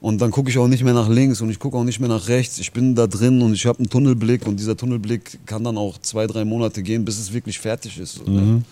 und 0.00 0.20
dann 0.20 0.30
gucke 0.30 0.50
ich 0.50 0.58
auch 0.58 0.68
nicht 0.68 0.84
mehr 0.84 0.94
nach 0.94 1.08
links 1.08 1.40
und 1.40 1.50
ich 1.50 1.58
gucke 1.58 1.76
auch 1.76 1.84
nicht 1.84 2.00
mehr 2.00 2.08
nach 2.08 2.28
rechts. 2.28 2.58
Ich 2.58 2.72
bin 2.72 2.94
da 2.94 3.06
drin 3.06 3.42
und 3.42 3.52
ich 3.54 3.66
habe 3.66 3.78
einen 3.78 3.88
Tunnelblick 3.88 4.46
und 4.46 4.58
dieser 4.58 4.76
Tunnelblick 4.76 5.46
kann 5.46 5.64
dann 5.64 5.78
auch 5.78 5.98
zwei, 5.98 6.26
drei 6.26 6.44
Monate 6.44 6.82
gehen, 6.82 7.04
bis 7.04 7.18
es 7.18 7.32
wirklich 7.32 7.58
fertig 7.58 7.98
ist. 7.98 8.16
So, 8.16 8.30
ne? 8.30 8.62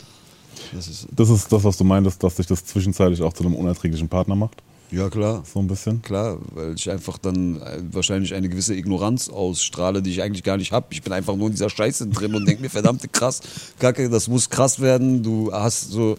Das 0.72 0.88
ist 0.88 1.06
Das 1.14 1.30
ist 1.30 1.52
das, 1.52 1.64
was 1.64 1.76
du 1.76 1.84
meintest, 1.84 2.22
dass 2.22 2.36
sich 2.36 2.46
das 2.46 2.64
zwischenzeitlich 2.64 3.22
auch 3.22 3.32
zu 3.32 3.44
einem 3.44 3.54
unerträglichen 3.54 4.08
Partner 4.08 4.36
macht. 4.36 4.62
ja 4.90 5.08
klar. 5.08 5.42
So 5.52 5.60
ein 5.60 5.66
bisschen. 5.66 6.02
Klar, 6.02 6.38
weil 6.54 6.74
ich 6.74 6.90
einfach 6.90 7.18
dann 7.18 7.60
äh, 7.60 7.80
wahrscheinlich 7.90 8.34
eine 8.34 8.48
gewisse 8.48 8.74
Ignoranz 8.74 9.28
ausstrahle, 9.28 10.02
die 10.02 10.10
ich 10.10 10.22
eigentlich 10.22 10.44
gar 10.44 10.56
nicht 10.56 10.72
habe. 10.72 10.86
Ich 10.90 11.02
bin 11.02 11.12
einfach 11.12 11.36
nur 11.36 11.46
in 11.46 11.52
dieser 11.52 11.70
Scheiße 11.70 12.06
drin 12.08 12.34
und 12.34 12.46
denke 12.46 12.62
mir, 12.62 12.70
verdammte 12.70 13.08
krass, 13.08 13.40
Kacke, 13.78 14.08
das 14.08 14.28
muss 14.28 14.50
krass 14.50 14.80
werden. 14.80 15.22
Du 15.22 15.52
hast 15.52 15.90
so, 15.90 16.16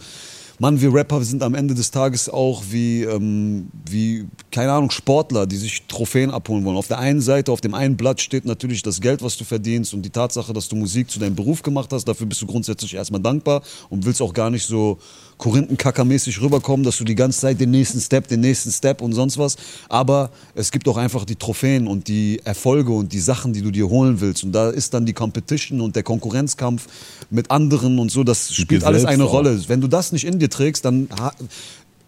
Mann, 0.58 0.80
wir 0.80 0.94
Rapper 0.94 1.22
sind 1.24 1.44
am 1.44 1.54
Ende 1.54 1.74
des 1.76 1.92
Tages 1.92 2.30
auch 2.30 2.64
wie, 2.70 3.04
ähm, 3.04 3.68
wie, 3.90 4.26
keine 4.52 4.72
Ahnung, 4.72 4.90
Sportler, 4.90 5.46
die 5.46 5.58
sich 5.58 5.84
Trophäen 5.88 6.32
abholen 6.32 6.64
wollen. 6.64 6.78
Auf 6.78 6.88
der 6.88 7.00
einen 7.00 7.20
Seite, 7.20 7.52
auf 7.52 7.60
dem 7.60 7.74
einen 7.74 7.98
Blatt 7.98 8.22
steht 8.22 8.46
natürlich 8.46 8.82
das 8.82 9.02
Geld, 9.02 9.22
was 9.22 9.36
du 9.36 9.44
verdienst 9.44 9.94
und 9.94 10.04
die 10.04 10.10
Tatsache, 10.10 10.54
dass 10.54 10.70
du 10.70 10.78
Musik 10.78 11.12
zu 11.12 11.20
deinem 11.20 11.36
Beruf 11.36 11.62
gemacht 11.62 11.92
hast. 11.92 12.06
Dafür 12.06 12.28
bist 12.28 12.42
du 12.42 12.46
grundsätzlich 12.46 12.94
erstmal 12.94 13.22
dankbar 13.22 13.64
und 13.90 14.06
willst 14.06 14.22
auch 14.22 14.34
gar 14.34 14.50
nicht 14.50 14.66
so 14.66 14.98
Korinthenkackermäßig 15.38 16.42
rüberkommen, 16.42 16.84
dass 16.84 16.98
du 16.98 17.04
die 17.04 17.16
ganze 17.16 17.42
Zeit 17.42 17.60
den 17.60 17.72
nächsten 17.72 18.00
Step, 18.00 18.28
den 18.28 18.40
nächsten 18.40 18.72
Step 18.72 19.02
und 19.02 19.14
sonst 19.14 19.38
was. 19.38 19.58
Aber 19.90 20.32
es 20.54 20.72
gibt 20.72 20.88
auch 20.88 20.98
einfach 20.98 21.26
die 21.26 21.36
Trophäen 21.36 21.88
und 21.88 22.08
die 22.08 22.40
Erfolge 22.44 22.92
und 22.92 23.12
die 23.12 23.20
Sachen, 23.20 23.52
die 23.54 23.62
du 23.62 23.72
dir 23.72 23.90
holen 23.90 24.22
willst. 24.22 24.44
Und 24.44 24.54
da 24.54 24.70
ist 24.70 24.94
dann 24.94 25.06
die 25.06 25.14
Competition 25.14 25.82
und 25.82 25.96
der 25.96 26.04
Konkurrenzkampf 26.04 26.88
mit 27.30 27.52
anderen 27.52 28.00
und 28.00 28.12
so. 28.12 28.24
Das 28.24 28.54
spielt 28.54 28.84
alles 28.84 29.06
eine 29.06 29.26
auch. 29.26 29.34
Rolle. 29.34 29.62
Wenn 29.68 29.82
du 29.82 29.88
das 29.88 30.12
nicht 30.12 30.26
in 30.26 30.40
dir 30.40 30.50
trägst, 30.50 30.86
dann 30.86 31.10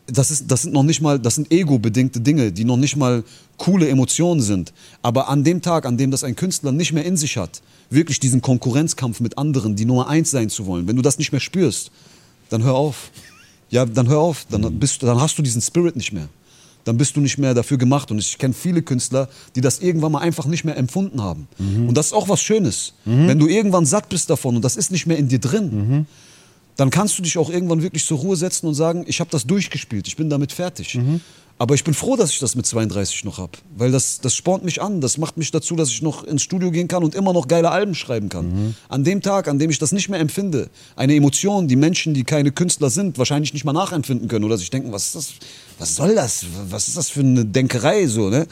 das, 0.08 0.32
ist, 0.32 0.50
das 0.50 0.62
sind 0.64 0.74
noch 0.74 0.84
nicht 0.84 1.02
mal, 1.02 1.20
das 1.20 1.36
sind 1.36 1.52
ego-bedingte 1.52 2.22
Dinge, 2.22 2.52
die 2.52 2.64
noch 2.64 2.78
nicht 2.78 2.96
mal 2.96 3.24
coole 3.58 3.90
Emotionen 3.90 4.42
sind. 4.42 4.74
Aber 5.02 5.28
an 5.28 5.44
dem 5.44 5.62
Tag, 5.62 5.86
an 5.86 5.98
dem 5.98 6.12
das 6.12 6.24
ein 6.24 6.36
Künstler 6.36 6.72
nicht 6.72 6.94
mehr 6.94 7.04
in 7.06 7.18
sich 7.18 7.38
hat, 7.38 7.62
wirklich 7.90 8.20
diesen 8.20 8.42
Konkurrenzkampf 8.42 9.20
mit 9.20 9.38
anderen, 9.38 9.76
die 9.76 9.86
Nummer 9.86 10.08
eins 10.08 10.32
sein 10.32 10.50
zu 10.50 10.66
wollen, 10.66 10.88
wenn 10.88 10.96
du 10.96 11.02
das 11.02 11.18
nicht 11.18 11.32
mehr 11.32 11.42
spürst, 11.42 11.92
dann 12.50 12.64
hör 12.64 12.76
auf. 12.76 13.12
Ja, 13.70 13.86
dann 13.86 14.08
hör 14.08 14.20
auf. 14.20 14.46
Dann, 14.50 14.80
bist, 14.80 15.04
dann 15.04 15.20
hast 15.20 15.38
du 15.38 15.42
diesen 15.42 15.62
Spirit 15.62 15.96
nicht 15.96 16.14
mehr. 16.14 16.30
Dann 16.86 16.98
bist 16.98 17.16
du 17.18 17.20
nicht 17.20 17.38
mehr 17.38 17.54
dafür 17.54 17.78
gemacht. 17.78 18.12
Und 18.12 18.20
ich 18.20 18.38
kenne 18.38 18.54
viele 18.54 18.82
Künstler, 18.82 19.28
die 19.56 19.62
das 19.62 19.80
irgendwann 19.80 20.12
mal 20.14 20.20
einfach 20.20 20.46
nicht 20.46 20.64
mehr 20.64 20.78
empfunden 20.78 21.22
haben. 21.22 21.48
Und 21.88 21.98
das 21.98 22.08
ist 22.08 22.14
auch 22.14 22.30
was 22.30 22.42
Schönes. 22.42 22.94
Wenn 23.28 23.40
du 23.40 23.48
irgendwann 23.48 23.86
satt 23.86 24.08
bist 24.10 24.30
davon 24.30 24.56
und 24.56 24.62
das 24.64 24.78
ist 24.78 24.92
nicht 24.92 25.06
mehr 25.06 25.18
in 25.18 25.28
dir 25.28 25.40
drin, 25.40 26.06
dann 26.78 26.90
kannst 26.92 27.18
du 27.18 27.24
dich 27.24 27.38
auch 27.38 27.50
irgendwann 27.50 27.82
wirklich 27.82 28.06
zur 28.06 28.20
Ruhe 28.20 28.36
setzen 28.38 28.68
und 28.68 28.74
sagen, 28.76 29.04
ich 29.08 29.20
habe 29.20 29.30
das 29.32 29.46
durchgespielt, 29.46 30.08
ich 30.08 30.16
bin 30.16 30.30
damit 30.30 30.52
fertig. 30.54 30.98
Aber 31.60 31.74
ich 31.74 31.84
bin 31.84 31.96
froh, 31.96 32.16
dass 32.16 32.32
ich 32.32 32.40
das 32.40 32.54
mit 32.56 32.68
32 32.68 33.24
noch 33.24 33.40
habe, 33.40 33.54
weil 33.76 33.92
das, 33.92 34.20
das 34.22 34.36
spornt 34.36 34.64
mich 34.64 34.80
an, 34.80 35.02
das 35.02 35.18
macht 35.18 35.38
mich 35.38 35.50
dazu, 35.50 35.76
dass 35.76 35.90
ich 35.90 36.04
noch 36.04 36.24
ins 36.24 36.44
Studio 36.44 36.70
gehen 36.70 36.88
kann 36.88 37.04
und 37.04 37.16
immer 37.16 37.34
noch 37.34 37.48
geile 37.48 37.72
Alben 37.72 37.96
schreiben 37.96 38.30
kann. 38.30 38.76
An 38.90 39.04
dem 39.04 39.24
Tag, 39.24 39.48
an 39.48 39.58
dem 39.58 39.72
ich 39.72 39.80
das 39.80 39.92
nicht 39.92 40.08
mehr 40.08 40.20
empfinde, 40.20 40.70
eine 40.96 41.16
Emotion, 41.16 41.68
die 41.68 41.76
Menschen, 41.76 42.14
die 42.14 42.24
keine 42.24 42.52
Künstler 42.52 42.92
sind, 42.92 43.18
wahrscheinlich 43.18 43.54
nicht 43.54 43.66
mal 43.66 43.74
nachempfinden 43.74 44.28
können 44.28 44.46
oder 44.46 44.58
sich 44.58 44.70
denken, 44.70 44.92
was 44.92 45.08
ist 45.08 45.16
das, 45.16 45.34
was 45.80 45.96
soll 45.96 46.14
das, 46.14 46.46
was 46.70 46.88
ist 46.90 46.98
das 46.98 47.10
für 47.10 47.22
eine 47.22 47.44
Denkerei 47.44 48.06
so, 48.08 48.30
ne? 48.30 48.46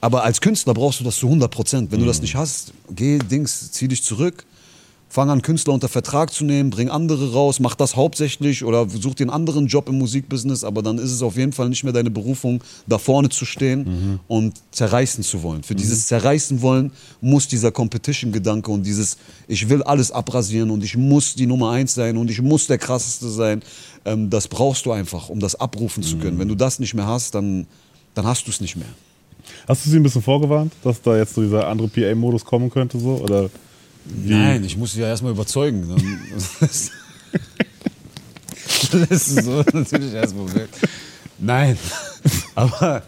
Aber 0.00 0.24
als 0.24 0.40
Künstler 0.40 0.74
brauchst 0.74 0.98
du 0.98 1.04
das 1.04 1.18
zu 1.18 1.26
100 1.26 1.48
Prozent. 1.48 1.92
Wenn 1.92 2.00
du 2.00 2.06
das 2.06 2.20
nicht 2.20 2.34
hast, 2.34 2.72
geh 2.90 3.18
Dings, 3.18 3.70
zieh 3.70 3.86
dich 3.86 4.02
zurück, 4.02 4.44
fang 5.12 5.28
an, 5.28 5.42
Künstler 5.42 5.74
unter 5.74 5.90
Vertrag 5.90 6.32
zu 6.32 6.42
nehmen, 6.42 6.70
bring 6.70 6.88
andere 6.88 7.34
raus, 7.34 7.60
mach 7.60 7.74
das 7.74 7.96
hauptsächlich 7.96 8.64
oder 8.64 8.88
such 8.88 9.14
dir 9.14 9.24
einen 9.24 9.30
anderen 9.30 9.66
Job 9.66 9.90
im 9.90 9.98
Musikbusiness, 9.98 10.64
aber 10.64 10.80
dann 10.80 10.96
ist 10.96 11.12
es 11.12 11.20
auf 11.20 11.36
jeden 11.36 11.52
Fall 11.52 11.68
nicht 11.68 11.84
mehr 11.84 11.92
deine 11.92 12.10
Berufung, 12.10 12.64
da 12.86 12.96
vorne 12.96 13.28
zu 13.28 13.44
stehen 13.44 14.20
und 14.26 14.54
zerreißen 14.70 15.22
zu 15.22 15.42
wollen. 15.42 15.64
Für 15.64 15.74
dieses 15.74 16.06
Zerreißen 16.06 16.62
wollen 16.62 16.92
muss 17.20 17.46
dieser 17.46 17.70
Competition-Gedanke 17.72 18.70
und 18.70 18.84
dieses, 18.84 19.18
ich 19.48 19.68
will 19.68 19.82
alles 19.82 20.10
abrasieren 20.10 20.70
und 20.70 20.82
ich 20.82 20.96
muss 20.96 21.34
die 21.34 21.46
Nummer 21.46 21.72
eins 21.72 21.92
sein 21.92 22.16
und 22.16 22.30
ich 22.30 22.40
muss 22.40 22.66
der 22.66 22.78
krasseste 22.78 23.28
sein, 23.28 23.62
ähm, 24.06 24.30
das 24.30 24.48
brauchst 24.48 24.86
du 24.86 24.92
einfach, 24.92 25.28
um 25.28 25.40
das 25.40 25.54
abrufen 25.56 26.02
zu 26.02 26.16
können. 26.16 26.38
Wenn 26.38 26.48
du 26.48 26.54
das 26.54 26.78
nicht 26.78 26.94
mehr 26.94 27.06
hast, 27.06 27.34
dann, 27.34 27.66
dann 28.14 28.26
hast 28.26 28.46
du 28.46 28.50
es 28.50 28.62
nicht 28.62 28.76
mehr. 28.76 28.88
Hast 29.68 29.84
du 29.84 29.90
sie 29.90 29.96
ein 29.96 30.02
bisschen 30.02 30.22
vorgewarnt, 30.22 30.72
dass 30.82 31.02
da 31.02 31.18
jetzt 31.18 31.34
so 31.34 31.42
dieser 31.42 31.68
andere 31.68 31.88
PA-Modus 31.88 32.46
kommen 32.46 32.70
könnte? 32.70 32.98
So? 32.98 33.16
Oder 33.16 33.50
wie? 34.04 34.30
Nein, 34.30 34.64
ich 34.64 34.76
muss 34.76 34.92
sie 34.92 35.00
ja 35.00 35.08
erstmal 35.08 35.32
überzeugen. 35.32 35.88
Dann 35.88 35.98
lässt 39.08 39.38
es 39.38 39.44
so 39.44 39.64
natürlich 39.72 40.14
erstmal 40.14 40.54
weg. 40.54 40.68
Nein, 41.38 41.76
aber, 42.54 43.02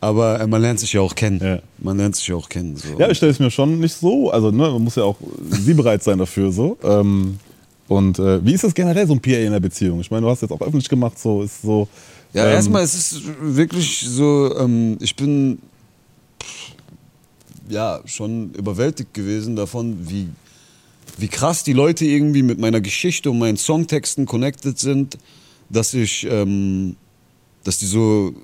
aber 0.00 0.40
äh, 0.40 0.46
man 0.46 0.62
lernt 0.62 0.80
sich 0.80 0.92
ja 0.92 1.00
auch 1.00 1.14
kennen. 1.14 1.40
Ja. 1.42 1.60
Man 1.78 1.96
lernt 1.96 2.16
sich 2.16 2.28
ja 2.28 2.36
auch 2.36 2.48
kennen. 2.48 2.76
So. 2.76 2.98
Ja, 2.98 3.08
ich 3.10 3.16
stelle 3.16 3.32
es 3.32 3.38
mir 3.38 3.50
schon 3.50 3.80
nicht 3.80 3.94
so. 3.94 4.30
Also, 4.30 4.50
ne, 4.50 4.70
man 4.70 4.82
muss 4.82 4.96
ja 4.96 5.04
auch 5.04 5.16
sie 5.50 5.74
bereit 5.74 6.02
sein 6.02 6.18
dafür. 6.18 6.52
so. 6.52 6.78
Ähm, 6.82 7.38
und 7.88 8.20
äh, 8.20 8.44
wie 8.44 8.54
ist 8.54 8.62
das 8.62 8.72
generell 8.72 9.06
so 9.06 9.14
ein 9.14 9.20
PA 9.20 9.30
in 9.30 9.50
der 9.50 9.58
Beziehung? 9.58 10.00
Ich 10.00 10.10
meine, 10.10 10.22
du 10.22 10.30
hast 10.30 10.42
jetzt 10.42 10.52
auch 10.52 10.60
öffentlich 10.60 10.88
gemacht, 10.88 11.18
so 11.18 11.42
ist 11.42 11.62
so. 11.62 11.88
Ja, 12.32 12.46
ähm, 12.46 12.52
erstmal 12.52 12.84
es 12.84 12.94
ist 12.94 13.22
wirklich 13.40 14.06
so, 14.08 14.56
ähm, 14.56 14.96
ich 15.00 15.16
bin 15.16 15.58
ja 17.70 18.00
schon 18.04 18.52
überwältigt 18.54 19.14
gewesen 19.14 19.56
davon, 19.56 20.10
wie, 20.10 20.28
wie 21.18 21.28
krass 21.28 21.64
die 21.64 21.72
Leute 21.72 22.04
irgendwie 22.04 22.42
mit 22.42 22.58
meiner 22.58 22.80
Geschichte 22.80 23.30
und 23.30 23.38
meinen 23.38 23.56
Songtexten 23.56 24.26
connected 24.26 24.78
sind, 24.78 25.18
dass 25.68 25.94
ich, 25.94 26.26
ähm, 26.28 26.96
dass 27.64 27.78
die 27.78 27.86
so 27.86 28.34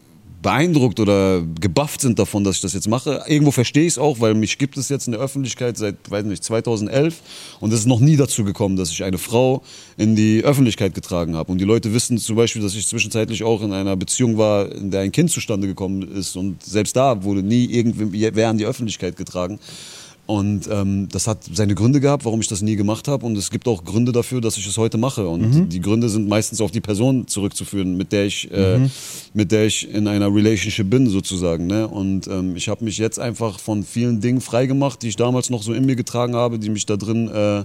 beeindruckt 0.46 1.00
oder 1.00 1.42
gebufft 1.60 2.02
sind 2.02 2.20
davon, 2.20 2.44
dass 2.44 2.54
ich 2.54 2.60
das 2.60 2.72
jetzt 2.72 2.86
mache. 2.86 3.24
Irgendwo 3.26 3.50
verstehe 3.50 3.82
ich 3.82 3.94
es 3.94 3.98
auch, 3.98 4.20
weil 4.20 4.34
mich 4.34 4.58
gibt 4.58 4.76
es 4.76 4.88
jetzt 4.88 5.08
in 5.08 5.12
der 5.12 5.20
Öffentlichkeit 5.20 5.76
seit, 5.76 5.96
weiß 6.08 6.24
nicht, 6.24 6.44
2011 6.44 7.20
und 7.58 7.72
es 7.72 7.80
ist 7.80 7.86
noch 7.86 7.98
nie 7.98 8.16
dazu 8.16 8.44
gekommen, 8.44 8.76
dass 8.76 8.92
ich 8.92 9.02
eine 9.02 9.18
Frau 9.18 9.64
in 9.96 10.14
die 10.14 10.44
Öffentlichkeit 10.44 10.94
getragen 10.94 11.34
habe. 11.34 11.50
Und 11.50 11.58
die 11.58 11.64
Leute 11.64 11.92
wissen 11.92 12.16
zum 12.18 12.36
Beispiel, 12.36 12.62
dass 12.62 12.76
ich 12.76 12.86
zwischenzeitlich 12.86 13.42
auch 13.42 13.60
in 13.60 13.72
einer 13.72 13.96
Beziehung 13.96 14.38
war, 14.38 14.70
in 14.70 14.92
der 14.92 15.00
ein 15.00 15.10
Kind 15.10 15.32
zustande 15.32 15.66
gekommen 15.66 16.02
ist 16.02 16.36
und 16.36 16.62
selbst 16.62 16.94
da 16.94 17.24
wurde 17.24 17.42
nie 17.42 17.64
irgendwer 17.64 18.48
an 18.48 18.56
die 18.56 18.66
Öffentlichkeit 18.66 19.16
getragen. 19.16 19.58
Und 20.26 20.68
ähm, 20.70 21.08
das 21.12 21.28
hat 21.28 21.38
seine 21.52 21.76
Gründe 21.76 22.00
gehabt, 22.00 22.24
warum 22.24 22.40
ich 22.40 22.48
das 22.48 22.60
nie 22.60 22.74
gemacht 22.74 23.06
habe. 23.06 23.24
Und 23.24 23.38
es 23.38 23.48
gibt 23.50 23.68
auch 23.68 23.84
Gründe 23.84 24.10
dafür, 24.10 24.40
dass 24.40 24.56
ich 24.56 24.66
es 24.66 24.76
heute 24.76 24.98
mache. 24.98 25.28
Und 25.28 25.54
Mhm. 25.54 25.68
die 25.68 25.80
Gründe 25.80 26.08
sind 26.08 26.28
meistens 26.28 26.60
auf 26.60 26.72
die 26.72 26.80
Person 26.80 27.28
zurückzuführen, 27.28 27.96
mit 27.96 28.10
der 28.10 28.26
ich, 28.26 28.50
äh, 28.50 28.78
Mhm. 28.78 28.90
mit 29.34 29.52
der 29.52 29.66
ich 29.66 29.88
in 29.88 30.08
einer 30.08 30.34
Relationship 30.34 30.90
bin, 30.90 31.08
sozusagen. 31.08 31.68
Ne? 31.68 31.86
Und 31.86 32.26
ähm, 32.26 32.56
ich 32.56 32.68
habe 32.68 32.84
mich 32.84 32.98
jetzt 32.98 33.20
einfach 33.20 33.60
von 33.60 33.84
vielen 33.84 34.20
Dingen 34.20 34.40
freigemacht, 34.40 35.00
die 35.02 35.08
ich 35.08 35.16
damals 35.16 35.48
noch 35.48 35.62
so 35.62 35.72
in 35.72 35.86
mir 35.86 35.94
getragen 35.96 36.34
habe, 36.34 36.58
die 36.58 36.70
mich 36.70 36.86
da 36.86 36.96
drin 36.96 37.28
äh, 37.28 37.62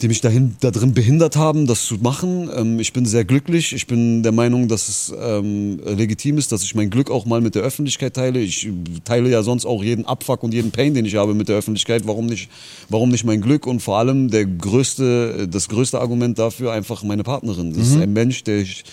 die 0.00 0.08
mich 0.08 0.20
dahin, 0.20 0.56
da 0.60 0.70
drin 0.70 0.94
behindert 0.94 1.36
haben, 1.36 1.66
das 1.66 1.84
zu 1.84 1.96
machen. 1.96 2.50
Ähm, 2.56 2.80
ich 2.80 2.92
bin 2.92 3.06
sehr 3.06 3.24
glücklich. 3.24 3.72
Ich 3.72 3.86
bin 3.86 4.22
der 4.22 4.32
Meinung, 4.32 4.66
dass 4.68 4.88
es 4.88 5.14
ähm, 5.20 5.80
legitim 5.84 6.38
ist, 6.38 6.50
dass 6.50 6.62
ich 6.62 6.74
mein 6.74 6.90
Glück 6.90 7.10
auch 7.10 7.26
mal 7.26 7.40
mit 7.40 7.54
der 7.54 7.62
Öffentlichkeit 7.62 8.14
teile. 8.14 8.40
Ich 8.40 8.68
teile 9.04 9.28
ja 9.28 9.42
sonst 9.42 9.66
auch 9.66 9.82
jeden 9.82 10.06
Abfuck 10.06 10.42
und 10.42 10.54
jeden 10.54 10.70
Pain, 10.70 10.94
den 10.94 11.04
ich 11.04 11.16
habe 11.16 11.34
mit 11.34 11.48
der 11.48 11.56
Öffentlichkeit. 11.56 12.02
Warum 12.06 12.26
nicht, 12.26 12.48
warum 12.88 13.10
nicht 13.10 13.24
mein 13.24 13.40
Glück? 13.40 13.66
Und 13.66 13.80
vor 13.80 13.98
allem 13.98 14.30
der 14.30 14.46
größte, 14.46 15.46
das 15.48 15.68
größte 15.68 16.00
Argument 16.00 16.38
dafür 16.38 16.72
einfach 16.72 17.02
meine 17.02 17.22
Partnerin. 17.22 17.74
Das 17.74 17.88
ist 17.88 17.96
ein 17.96 18.12
Mensch, 18.12 18.44
der 18.44 18.60
ich, 18.60 18.84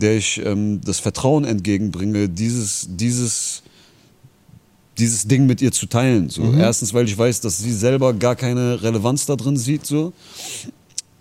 der 0.00 0.16
ich 0.16 0.40
ähm, 0.44 0.80
das 0.84 1.00
Vertrauen 1.00 1.44
entgegenbringe, 1.44 2.28
dieses, 2.28 2.88
dieses 2.90 3.62
dieses 4.98 5.26
Ding 5.26 5.46
mit 5.46 5.60
ihr 5.60 5.72
zu 5.72 5.86
teilen. 5.86 6.30
So. 6.30 6.52
Erstens, 6.52 6.94
weil 6.94 7.06
ich 7.06 7.16
weiß, 7.16 7.40
dass 7.40 7.58
sie 7.58 7.72
selber 7.72 8.12
gar 8.12 8.36
keine 8.36 8.82
Relevanz 8.82 9.26
da 9.26 9.36
drin 9.36 9.56
sieht. 9.56 9.86
So. 9.86 10.12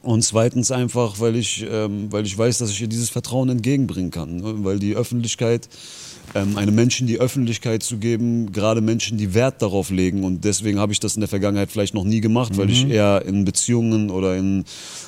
Und 0.03 0.21
zweitens 0.23 0.69
einfach, 0.71 1.19
weil 1.19 1.35
ich, 1.35 1.65
ähm, 1.69 2.11
weil 2.11 2.25
ich 2.25 2.37
weiß, 2.37 2.57
dass 2.57 2.69
ich 2.69 2.81
ihr 2.81 2.87
dieses 2.87 3.09
Vertrauen 3.09 3.49
entgegenbringen 3.49 4.11
kann. 4.11 4.37
Ne? 4.37 4.63
Weil 4.63 4.79
die 4.79 4.95
Öffentlichkeit, 4.95 5.69
ähm, 6.35 6.57
einem 6.57 6.75
Menschen 6.75 7.07
die 7.07 7.19
Öffentlichkeit 7.19 7.83
zu 7.83 7.97
geben, 7.97 8.51
gerade 8.51 8.81
Menschen, 8.81 9.17
die 9.17 9.33
Wert 9.33 9.61
darauf 9.61 9.89
legen. 9.89 10.23
Und 10.23 10.43
deswegen 10.43 10.79
habe 10.79 10.91
ich 10.91 10.99
das 10.99 11.15
in 11.15 11.21
der 11.21 11.27
Vergangenheit 11.27 11.71
vielleicht 11.71 11.93
noch 11.93 12.03
nie 12.03 12.21
gemacht, 12.21 12.57
weil 12.57 12.69
ich 12.69 12.87
eher 12.89 13.23
in 13.25 13.45
Beziehungen 13.45 14.09
oder 14.09 14.35
in 14.35 14.65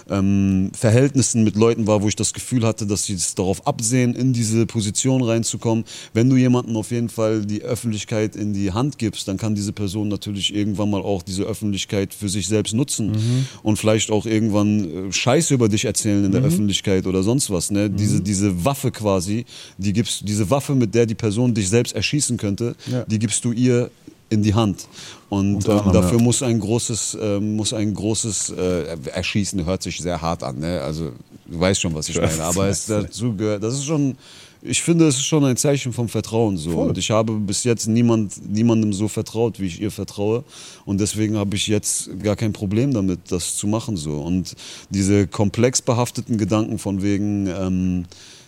ähm, 0.10 0.72
Verhältnissen 0.74 1.44
mit 1.44 1.56
Leuten 1.56 1.88
war, 1.88 2.02
wo 2.02 2.08
ich 2.08 2.16
das 2.16 2.34
Gefühl 2.34 2.66
hatte, 2.66 2.86
dass 2.86 3.06
sie 3.06 3.14
es 3.14 3.36
darauf 3.36 3.66
absehen, 3.66 4.14
in 4.14 4.34
diese 4.34 4.66
Position 4.66 5.24
reinzukommen. 5.24 5.86
Wenn 6.14 6.30
du 6.30 6.36
jemandem 6.36 6.78
auf 6.78 6.92
jeden 6.92 7.10
Fall 7.10 7.46
die 7.46 7.64
Öffentlichkeit 7.64 8.36
in 8.36 8.54
die 8.54 8.72
Hand 8.72 8.98
gibst, 8.98 9.28
dann 9.28 9.38
kann 9.38 9.56
diese 9.56 9.74
Person 9.74 10.08
natürlich 10.08 10.54
irgendwann 10.54 10.90
mal 10.90 11.02
auch 11.02 11.24
diese 11.24 11.44
Öffentlichkeit 11.44 12.14
für 12.14 12.30
sich 12.30 12.48
selbst 12.48 12.74
nutzen 12.74 13.48
und 13.64 13.78
vielleicht 13.78 14.12
auch 14.12 14.26
irgendwann 14.26 15.10
äh, 15.10 15.12
Scheiße 15.12 15.54
über 15.54 15.70
dich 15.70 15.86
erzählen 15.86 16.26
in 16.26 16.32
der 16.32 16.44
Öffentlichkeit 16.44 17.08
oder 17.08 17.24
sonst 17.24 17.50
was. 17.50 17.72
Ne? 17.72 17.90
Diese, 17.90 18.22
diese 18.22 18.64
Waffe 18.66 18.92
quasi, 18.92 19.46
die 19.78 19.94
gibst, 19.94 20.28
diese 20.28 20.50
Waffe, 20.50 20.76
mit 20.76 20.94
der 20.94 21.05
die 21.06 21.16
Person 21.16 21.54
dich 21.54 21.70
selbst 21.70 21.94
erschießen 21.96 22.38
könnte, 22.38 22.76
Ja. 22.92 23.04
die 23.06 23.20
gibst 23.20 23.44
du 23.46 23.52
ihr 23.52 23.90
in 24.30 24.44
die 24.44 24.54
Hand. 24.54 24.88
Und 25.30 25.66
ähm, 25.66 25.72
anderem, 25.72 25.94
dafür 25.94 26.18
ja. 26.18 26.24
muss 26.24 26.42
ein 26.42 26.60
großes, 26.60 27.18
ähm, 27.22 27.56
muss 27.56 27.74
ein 27.74 27.94
großes 27.94 28.52
äh, 28.52 28.98
Erschießen 29.14 29.66
hört 29.66 29.84
sich 29.84 30.00
sehr 30.00 30.22
hart 30.22 30.44
an. 30.44 30.60
Ne? 30.60 30.82
Also 30.82 31.12
du 31.46 31.60
weißt 31.60 31.82
schon, 31.82 31.94
was 31.94 32.10
ich 32.10 32.20
meine. 32.20 32.44
Aber 32.44 32.68
es 32.68 32.86
dazu 32.88 33.36
gehört, 33.36 33.64
das 33.64 33.76
ist 33.76 33.86
schon, 33.86 34.16
ich 34.62 34.82
finde, 34.82 35.08
es 35.08 35.16
ist 35.18 35.26
schon 35.26 35.46
ein 35.46 35.58
Zeichen 35.58 35.94
vom 35.94 36.10
Vertrauen 36.10 36.58
so. 36.58 36.72
Voll. 36.72 36.90
Und 36.90 36.98
ich 36.98 37.12
habe 37.12 37.34
bis 37.34 37.64
jetzt 37.64 37.88
niemand, 37.88 38.34
niemandem 38.50 38.94
so 38.94 39.08
vertraut, 39.08 39.60
wie 39.60 39.68
ich 39.68 39.80
ihr 39.80 39.92
vertraue. 39.92 40.44
Und 40.86 41.00
deswegen 41.00 41.38
habe 41.38 41.56
ich 41.56 41.68
jetzt 41.68 42.10
gar 42.24 42.36
kein 42.36 42.52
Problem 42.52 42.94
damit, 42.94 43.20
das 43.30 43.56
zu 43.56 43.68
machen 43.68 43.96
so. 43.96 44.18
Und 44.18 44.56
diese 44.90 45.28
komplex 45.28 45.82
behafteten 45.82 46.38
Gedanken 46.38 46.80
von 46.80 47.04
wegen 47.04 47.48
ähm, 47.48 48.06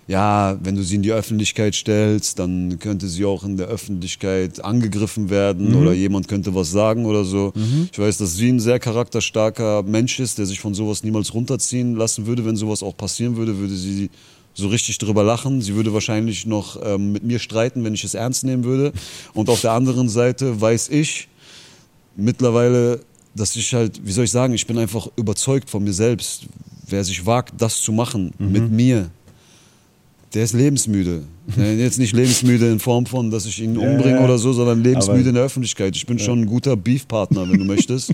ja, 0.07 0.57
wenn 0.63 0.75
du 0.75 0.83
sie 0.83 0.95
in 0.95 1.01
die 1.01 1.11
Öffentlichkeit 1.11 1.75
stellst, 1.75 2.39
dann 2.39 2.79
könnte 2.79 3.09
sie 3.09 3.25
auch 3.25 3.43
in 3.43 3.57
der 3.57 3.67
Öffentlichkeit 3.67 4.63
angegriffen 4.63 5.29
werden 5.29 5.75
oder 5.75 5.91
jemand 5.91 6.29
könnte 6.29 6.55
was 6.55 6.71
sagen 6.71 7.05
oder 7.05 7.25
so. 7.25 7.51
Ich 7.91 7.99
weiß, 7.99 8.17
dass 8.17 8.35
sie 8.35 8.49
ein 8.49 8.61
sehr 8.61 8.79
charakterstarker 8.79 9.83
Mensch 9.83 10.21
ist, 10.21 10.37
der 10.37 10.45
sich 10.45 10.61
von 10.61 10.73
sowas 10.73 11.03
niemals 11.03 11.33
runterziehen 11.33 11.95
lassen 11.95 12.25
würde. 12.25 12.45
Wenn 12.45 12.55
sowas 12.55 12.83
auch 12.83 12.95
passieren 12.95 13.35
würde, 13.35 13.57
würde 13.57 13.75
sie 13.75 14.09
so 14.53 14.69
richtig 14.69 14.97
drüber 14.97 15.23
lachen. 15.23 15.61
Sie 15.61 15.75
würde 15.75 15.93
wahrscheinlich 15.93 16.45
noch 16.45 16.79
ähm, 16.83 17.11
mit 17.11 17.23
mir 17.23 17.39
streiten, 17.39 17.83
wenn 17.83 17.93
ich 17.93 18.03
es 18.05 18.13
ernst 18.13 18.45
nehmen 18.45 18.63
würde. 18.63 18.93
Und 19.33 19.49
auf 19.49 19.59
der 19.59 19.73
anderen 19.73 20.07
Seite 20.07 20.59
weiß 20.59 20.87
ich 20.89 21.27
mittlerweile, 22.15 23.01
dass 23.35 23.55
ich 23.55 23.73
halt, 23.73 24.01
wie 24.03 24.11
soll 24.11 24.23
ich 24.23 24.31
sagen, 24.31 24.53
ich 24.53 24.65
bin 24.65 24.77
einfach 24.77 25.07
überzeugt 25.15 25.69
von 25.69 25.83
mir 25.83 25.93
selbst. 25.93 26.47
Wer 26.89 27.03
sich 27.03 27.25
wagt, 27.25 27.61
das 27.61 27.81
zu 27.81 27.91
machen 27.91 28.33
mit 28.39 28.71
mir, 28.71 29.11
der 30.33 30.43
ist 30.43 30.53
lebensmüde. 30.53 31.23
Ja, 31.55 31.63
Jetzt 31.63 31.97
nicht 31.97 32.13
lebensmüde 32.13 32.69
in 32.69 32.77
Form 32.81 33.05
von, 33.05 33.31
dass 33.31 33.45
ich 33.45 33.61
ihn 33.61 33.79
Ja, 33.79 33.89
umbringe 33.89 34.17
ja. 34.17 34.23
oder 34.25 34.37
so, 34.37 34.51
sondern 34.51 34.83
lebensmüde 34.83 35.19
Aber- 35.21 35.29
in 35.29 35.35
der 35.35 35.43
Öffentlichkeit. 35.45 35.95
Ich 35.95 36.05
bin 36.05 36.19
schon 36.19 36.41
ein 36.41 36.45
guter 36.45 36.75
Beef-Partner, 36.75 37.49
wenn 37.49 37.59
du 37.59 37.63
möchtest. 37.73 38.13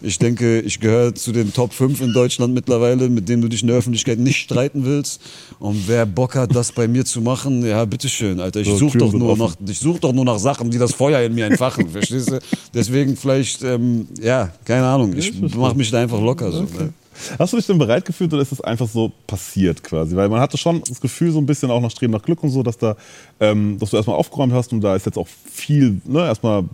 Ich 0.00 0.18
denke, 0.18 0.60
ich 0.62 0.80
gehöre 0.80 1.14
zu 1.14 1.30
den 1.32 1.52
Top 1.52 1.74
5 1.74 2.00
in 2.00 2.14
Deutschland 2.14 2.54
mittlerweile, 2.54 3.10
mit 3.10 3.28
denen 3.28 3.42
du 3.42 3.48
dich 3.48 3.60
in 3.60 3.68
der 3.68 3.76
Öffentlichkeit 3.76 4.18
nicht 4.18 4.38
streiten 4.38 4.86
willst. 4.86 5.20
Und 5.58 5.76
wer 5.88 6.06
Bock 6.06 6.36
hat, 6.36 6.54
das 6.56 6.72
bei 6.72 6.88
mir 6.88 7.04
zu 7.04 7.20
machen, 7.20 7.66
ja, 7.66 7.84
bitteschön, 7.84 8.40
Alter. 8.40 8.60
Ich 8.60 8.68
So, 8.68 8.78
suche 8.78 8.96
doch, 8.96 9.12
nur 9.12 9.36
nach- 9.36 9.56
ich 9.68 9.78
such 9.78 9.98
doch 9.98 10.14
nur 10.14 10.24
nach 10.24 10.38
Sachen, 10.38 10.70
die 10.70 10.78
das 10.78 10.94
Feuer 10.94 11.20
in 11.20 11.34
mir 11.34 11.44
entfachen, 11.44 11.86
verstehst 11.92 12.30
du? 12.30 12.38
Deswegen 12.72 13.14
vielleicht, 13.14 13.62
ähm, 13.62 14.06
ja, 14.22 14.54
keine 14.64 14.86
Ahnung. 14.86 15.14
Ich 15.18 15.38
mache 15.54 15.76
mich 15.76 15.90
da 15.90 16.00
einfach 16.00 16.22
locker 16.22 16.50
so. 16.50 16.62
Ne? 16.62 16.94
Hast 17.38 17.52
du 17.52 17.56
dich 17.56 17.66
denn 17.66 17.78
bereit 17.78 18.04
gefühlt 18.04 18.32
oder 18.32 18.42
ist 18.42 18.52
es 18.52 18.60
einfach 18.60 18.88
so 18.88 19.12
passiert 19.26 19.82
quasi? 19.82 20.16
Weil 20.16 20.28
man 20.28 20.40
hatte 20.40 20.56
schon 20.56 20.82
das 20.88 21.00
Gefühl, 21.00 21.32
so 21.32 21.38
ein 21.38 21.46
bisschen 21.46 21.70
auch 21.70 21.80
nach 21.80 21.90
Streben 21.90 22.12
nach 22.12 22.22
Glück 22.22 22.42
und 22.42 22.50
so, 22.50 22.62
dass 22.62 22.78
da, 22.78 22.96
ähm, 23.40 23.78
dass 23.78 23.90
du 23.90 23.96
erstmal 23.96 24.16
aufgeräumt 24.16 24.52
hast 24.52 24.72
und 24.72 24.80
da 24.80 24.96
ist 24.96 25.06
jetzt 25.06 25.18
auch 25.18 25.28
viel, 25.28 26.00
ne, 26.04 26.20
erstmal 26.20 26.64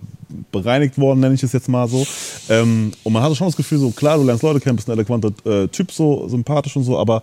bereinigt 0.53 0.99
worden, 0.99 1.21
nenne 1.21 1.35
ich 1.35 1.43
es 1.43 1.53
jetzt 1.53 1.69
mal 1.69 1.89
so. 1.89 2.07
Ähm, 2.49 2.93
und 3.05 3.13
man 3.13 3.23
hatte 3.23 3.35
schon 3.35 3.47
das 3.47 3.57
Gefühl, 3.57 3.79
so 3.79 3.91
klar, 3.91 4.19
du 4.19 4.25
lernst 4.25 4.43
Leute 4.43 4.61
kennen, 4.61 4.77
bist 4.77 4.89
ein 4.89 4.93
eleganter 4.93 5.33
äh, 5.45 5.69
Typ, 5.69 5.93
so 5.93 6.29
sympathisch 6.29 6.77
und 6.77 6.85
so, 6.85 6.99
aber 6.99 7.23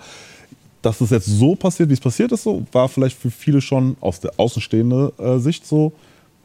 dass 0.82 1.00
es 1.00 1.12
jetzt 1.12 1.28
so 1.28 1.56
passiert, 1.56 1.90
wie 1.90 1.94
es 1.94 2.00
passiert 2.00 2.32
ist, 2.32 2.44
so, 2.44 2.64
war 2.72 2.90
vielleicht 2.90 3.18
für 3.18 3.32
viele 3.32 3.62
schon 3.62 3.96
aus 4.02 4.20
der 4.20 4.34
außenstehenden 4.38 5.12
äh, 5.18 5.40
Sicht 5.40 5.66
so 5.66 5.94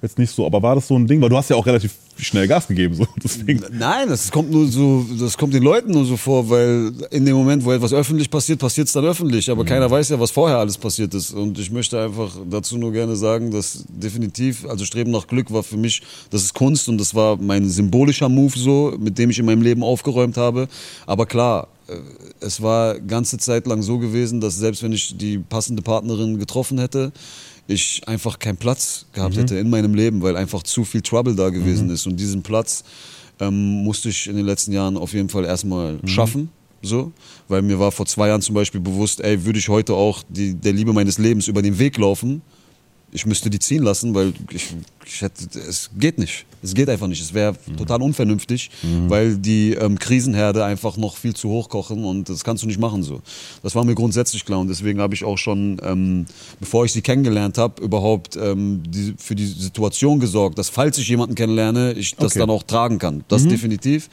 jetzt 0.02 0.18
nicht 0.18 0.30
so. 0.30 0.46
Aber 0.46 0.62
war 0.62 0.74
das 0.74 0.88
so 0.88 0.96
ein 0.96 1.06
Ding? 1.06 1.20
Weil 1.20 1.28
du 1.28 1.36
hast 1.36 1.50
ja 1.50 1.56
auch 1.56 1.66
relativ 1.66 1.94
schnell 2.16 2.46
Gas 2.48 2.66
gegeben, 2.66 2.94
so 2.94 3.06
deswegen. 3.22 3.62
Nein, 3.72 4.08
das 4.08 4.30
kommt 4.30 4.50
nur 4.50 4.66
so, 4.68 5.06
das 5.18 5.36
kommt 5.36 5.54
den 5.54 5.62
Leuten 5.62 5.92
nur 5.92 6.04
so 6.04 6.16
vor, 6.16 6.48
weil 6.50 6.92
in 7.10 7.24
dem 7.24 7.36
Moment, 7.36 7.64
wo 7.64 7.72
etwas 7.72 7.92
öffentlich 7.92 8.30
passiert, 8.30 8.58
passiert 8.58 8.86
es 8.86 8.92
dann 8.92 9.04
öffentlich. 9.04 9.50
Aber 9.50 9.64
keiner 9.64 9.90
weiß 9.90 10.10
ja, 10.10 10.20
was 10.20 10.30
vorher 10.30 10.58
alles 10.58 10.78
passiert 10.78 11.14
ist. 11.14 11.32
Und 11.32 11.58
ich 11.58 11.70
möchte 11.70 12.00
einfach 12.00 12.32
dazu 12.48 12.78
nur 12.78 12.92
gerne 12.92 13.16
sagen, 13.16 13.50
dass 13.50 13.84
definitiv, 13.88 14.66
also 14.66 14.84
Streben 14.84 15.10
nach 15.10 15.26
Glück 15.26 15.52
war 15.52 15.62
für 15.62 15.76
mich, 15.76 16.02
das 16.30 16.42
ist 16.42 16.54
Kunst 16.54 16.88
und 16.88 16.98
das 16.98 17.14
war 17.14 17.36
mein 17.36 17.68
symbolischer 17.68 18.28
Move 18.28 18.58
so, 18.58 18.94
mit 18.98 19.18
dem 19.18 19.30
ich 19.30 19.38
in 19.38 19.46
meinem 19.46 19.62
Leben 19.62 19.82
aufgeräumt 19.82 20.36
habe. 20.36 20.68
Aber 21.06 21.26
klar, 21.26 21.68
äh, 21.88 21.96
es 22.40 22.62
war 22.62 22.98
ganze 23.00 23.38
Zeit 23.38 23.66
lang 23.66 23.82
so 23.82 23.98
gewesen, 23.98 24.40
dass 24.40 24.56
selbst 24.56 24.82
wenn 24.82 24.92
ich 24.92 25.16
die 25.16 25.38
passende 25.38 25.82
Partnerin 25.82 26.38
getroffen 26.38 26.78
hätte, 26.78 27.12
ich 27.68 28.02
einfach 28.08 28.38
keinen 28.38 28.56
Platz 28.56 29.06
gehabt 29.12 29.36
hätte 29.36 29.56
in 29.56 29.70
meinem 29.70 29.94
Leben, 29.94 30.22
weil 30.22 30.36
einfach 30.36 30.62
zu 30.62 30.84
viel 30.84 31.02
Trouble 31.02 31.36
da 31.36 31.50
gewesen 31.50 31.90
ist. 31.90 32.06
Und 32.06 32.16
diesen 32.16 32.42
Platz 32.42 32.82
ähm, 33.40 33.84
musste 33.84 34.08
ich 34.08 34.26
in 34.26 34.36
den 34.36 34.46
letzten 34.46 34.72
Jahren 34.72 34.96
auf 34.96 35.12
jeden 35.12 35.28
Fall 35.28 35.44
erstmal 35.44 36.00
schaffen. 36.04 36.48
So, 36.80 37.12
weil 37.48 37.62
mir 37.62 37.78
war 37.78 37.92
vor 37.92 38.06
zwei 38.06 38.28
Jahren 38.28 38.40
zum 38.40 38.54
Beispiel 38.54 38.80
bewusst, 38.80 39.20
ey, 39.20 39.44
würde 39.44 39.58
ich 39.58 39.68
heute 39.68 39.94
auch 39.94 40.22
die, 40.28 40.54
der 40.54 40.72
Liebe 40.72 40.92
meines 40.92 41.18
Lebens 41.18 41.48
über 41.48 41.60
den 41.60 41.78
Weg 41.78 41.98
laufen, 41.98 42.40
ich 43.10 43.26
müsste 43.26 43.50
die 43.50 43.58
ziehen 43.58 43.82
lassen, 43.82 44.14
weil 44.14 44.32
ich, 44.50 44.74
ich 45.08 45.22
hätte, 45.22 45.58
es 45.58 45.90
geht 45.98 46.18
nicht. 46.18 46.44
Es 46.60 46.74
geht 46.74 46.88
einfach 46.88 47.06
nicht. 47.06 47.20
Es 47.22 47.32
wäre 47.34 47.54
total 47.76 48.02
unvernünftig, 48.02 48.70
weil 49.06 49.36
die 49.36 49.74
ähm, 49.74 49.96
Krisenherde 49.98 50.64
einfach 50.64 50.96
noch 50.96 51.16
viel 51.16 51.34
zu 51.34 51.48
hoch 51.48 51.68
kochen 51.68 52.04
und 52.04 52.28
das 52.28 52.42
kannst 52.42 52.64
du 52.64 52.66
nicht 52.66 52.80
machen 52.80 53.02
so. 53.04 53.20
Das 53.62 53.74
war 53.76 53.84
mir 53.84 53.94
grundsätzlich 53.94 54.44
klar 54.44 54.58
und 54.58 54.68
deswegen 54.68 55.00
habe 55.00 55.14
ich 55.14 55.22
auch 55.24 55.38
schon, 55.38 55.80
ähm, 55.84 56.26
bevor 56.58 56.84
ich 56.84 56.92
sie 56.92 57.00
kennengelernt 57.02 57.58
habe, 57.58 57.80
überhaupt 57.82 58.36
ähm, 58.36 58.82
die, 58.88 59.14
für 59.18 59.36
die 59.36 59.46
Situation 59.46 60.18
gesorgt, 60.18 60.58
dass 60.58 60.68
falls 60.68 60.98
ich 60.98 61.08
jemanden 61.08 61.36
kennenlerne, 61.36 61.92
ich 61.92 62.16
das 62.16 62.32
Okay. 62.32 62.40
dann 62.40 62.50
auch 62.50 62.64
tragen 62.64 62.98
kann. 62.98 63.24
Das 63.28 63.46
definitiv. 63.46 64.08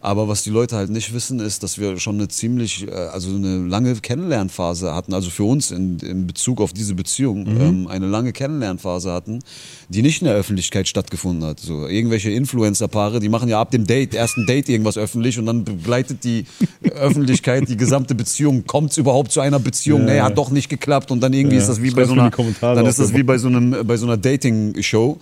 Aber 0.00 0.28
was 0.28 0.42
die 0.42 0.50
Leute 0.50 0.76
halt 0.76 0.90
nicht 0.90 1.14
wissen, 1.14 1.40
ist, 1.40 1.62
dass 1.62 1.78
wir 1.78 1.98
schon 1.98 2.16
eine 2.16 2.28
ziemlich, 2.28 2.86
äh, 2.86 2.90
also 2.90 3.30
eine 3.34 3.66
lange 3.66 3.94
Kennenlernphase 3.94 4.92
hatten, 4.94 5.14
also 5.14 5.30
für 5.30 5.44
uns 5.44 5.70
in, 5.70 5.98
in 6.00 6.26
Bezug 6.26 6.60
auf 6.60 6.74
diese 6.74 6.94
Beziehung, 6.94 7.46
ähm, 7.46 7.86
eine 7.88 8.06
lange 8.06 8.32
Kennenlernphase 8.34 9.10
hatten, 9.12 9.38
die 9.88 10.02
nicht 10.02 10.20
in 10.20 10.28
der 10.34 10.40
Öffentlichkeit 10.40 10.88
stattgefunden 10.88 11.48
hat. 11.48 11.60
So 11.60 11.86
irgendwelche 11.86 12.30
Influencer-Paare, 12.30 13.20
die 13.20 13.28
machen 13.28 13.48
ja 13.48 13.60
ab 13.60 13.70
dem 13.70 13.86
Date, 13.86 14.14
ersten 14.14 14.46
Date 14.46 14.68
irgendwas 14.68 14.98
öffentlich 14.98 15.38
und 15.38 15.46
dann 15.46 15.64
begleitet 15.64 16.24
die 16.24 16.44
Öffentlichkeit 16.90 17.68
die 17.68 17.76
gesamte 17.76 18.14
Beziehung. 18.14 18.66
Kommt 18.66 18.90
es 18.90 18.98
überhaupt 18.98 19.32
zu 19.32 19.40
einer 19.40 19.58
Beziehung? 19.58 20.06
Ja, 20.08 20.14
nee, 20.14 20.20
hat 20.20 20.36
doch 20.36 20.50
nicht 20.50 20.68
geklappt 20.68 21.10
und 21.10 21.20
dann 21.20 21.32
irgendwie 21.32 21.56
Ja, 21.56 21.62
ist 21.62 21.68
das 21.68 21.82
wie 21.82 21.90
bei 21.90 22.04
so 22.04 22.12
einer, 22.14 22.30
dann 22.60 22.86
ist 22.86 22.98
das 22.98 23.14
wie 23.14 23.22
bei 23.22 23.38
so 23.38 23.48
einem, 23.48 23.86
bei 23.86 23.96
so 23.96 24.06
einer 24.06 24.16
Dating-Show. 24.16 25.18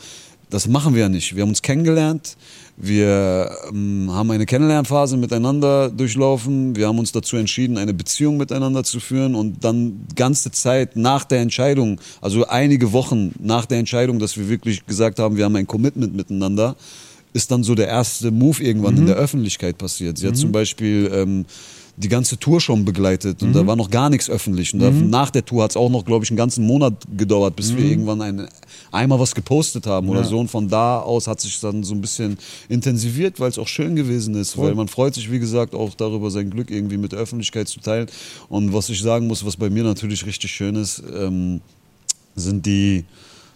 Das 0.51 0.69
machen 0.69 0.95
wir 0.95 1.03
ja 1.03 1.09
nicht. 1.09 1.35
Wir 1.35 1.43
haben 1.43 1.51
uns 1.51 1.63
kennengelernt. 1.63 2.37
Wir 2.85 3.49
ähm, 3.69 4.09
haben 4.11 4.33
eine 4.33 4.45
Kennenlernphase 4.45 5.17
miteinander 5.17 5.89
durchlaufen. 5.89 6.75
Wir 6.75 6.89
haben 6.89 6.99
uns 6.99 7.13
dazu 7.13 7.37
entschieden, 7.37 7.79
eine 7.79 7.95
Beziehung 7.95 8.39
miteinander 8.39 8.83
zu 8.83 8.99
führen 8.99 9.37
und 9.37 9.63
dann 9.63 10.01
ganze 10.17 10.51
Zeit 10.51 10.97
nach 10.97 11.23
der 11.23 11.43
Entscheidung, 11.43 12.01
also 12.21 12.45
einige 12.49 12.93
Wochen 12.93 13.37
nach 13.39 13.67
der 13.67 13.79
Entscheidung, 13.79 14.19
dass 14.19 14.37
wir 14.37 14.49
wirklich 14.49 14.85
gesagt 14.85 15.21
haben, 15.21 15.37
wir 15.37 15.45
haben 15.45 15.55
ein 15.55 15.69
Commitment 15.69 16.17
miteinander, 16.17 16.75
ist 17.33 17.53
dann 17.53 17.63
so 17.63 17.77
der 17.77 17.87
erste 17.87 18.33
Move 18.33 18.61
irgendwann 18.61 18.97
in 18.97 19.07
der 19.07 19.15
Öffentlichkeit 19.15 19.79
passiert. 19.79 20.19
Sie 20.19 20.27
hat 20.27 20.37
zum 20.37 20.51
Beispiel 20.51 21.09
ähm, 21.15 21.47
die 21.97 22.09
ganze 22.09 22.37
Tour 22.37 22.61
schon 22.61 22.85
begleitet 22.85 23.45
und 23.45 23.53
da 23.53 23.65
war 23.65 23.77
noch 23.77 23.91
gar 23.91 24.11
nichts 24.11 24.29
öffentlich. 24.29 24.75
Und 24.75 24.81
da, 24.81 24.91
nach 24.91 25.31
der 25.31 25.45
Tour 25.45 25.63
hat 25.63 25.71
es 25.71 25.77
auch 25.77 25.91
noch, 25.91 26.05
glaube 26.05 26.25
ich, 26.25 26.31
einen 26.31 26.37
ganzen 26.37 26.67
Monat 26.67 26.95
gedauert, 27.17 27.55
bis 27.55 27.77
wir 27.77 27.85
irgendwann 27.85 28.23
ein, 28.23 28.49
einmal 28.93 29.19
was 29.19 29.35
gepostet 29.35 29.87
haben 29.87 30.09
oder 30.09 30.23
so. 30.23 30.39
Und 30.39 30.49
von 30.49 30.69
da 30.69 31.01
aus 31.01 31.27
hat 31.27 31.41
sich 31.41 31.59
dann 31.61 31.83
so 31.83 31.95
ein 31.95 32.01
bisschen 32.01 32.39
intensiviert, 32.69 33.41
weil 33.41 33.49
es 33.49 33.59
auch 33.59 33.67
schön 33.67 33.97
gewesen 33.97 34.35
ist. 34.35 34.57
Weil 34.57 34.75
man 34.75 34.87
freut 34.87 35.15
sich, 35.15 35.31
wie 35.33 35.39
gesagt, 35.39 35.75
auch 35.75 35.95
darüber, 35.95 36.31
sein 36.31 36.51
Glück 36.51 36.71
irgendwie 36.71 36.99
mit 36.99 37.13
der 37.13 37.19
Öffentlichkeit 37.19 37.69
zu 37.69 37.81
teilen. 37.81 38.07
Und 38.49 38.73
was 38.73 38.89
ich 38.91 39.01
sagen 39.01 39.27
muss, 39.27 39.45
was 39.45 39.57
bei 39.57 39.71
mir 39.71 39.83
natürlich 39.83 40.25
richtig 40.27 40.53
schön 40.53 40.77
ist, 40.77 41.03
ähm, 41.13 41.61
sind 42.37 42.65
die 42.67 43.05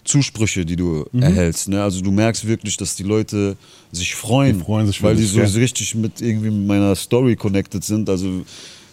Zusprüche, 0.05 0.65
die 0.65 0.77
du 0.77 1.05
erhältst. 1.13 1.69
Ne? 1.69 1.83
Also 1.83 2.01
du 2.01 2.11
merkst 2.11 2.47
wirklich, 2.47 2.77
dass 2.77 2.95
die 2.95 3.03
Leute 3.03 3.57
sich 3.93 4.15
freuen, 4.15 4.59
Die 4.59 4.65
freuen 4.65 4.87
sich 4.87 5.03
weil 5.03 5.17
die 5.17 5.25
so 5.25 5.41
ja. 5.41 5.47
richtig 5.47 5.95
mit 5.95 6.21
irgendwie 6.21 6.51
mit 6.51 6.67
meiner 6.67 6.95
Story 6.95 7.37
connected 7.37 7.85
sind. 7.85 8.09
Also 8.09 8.45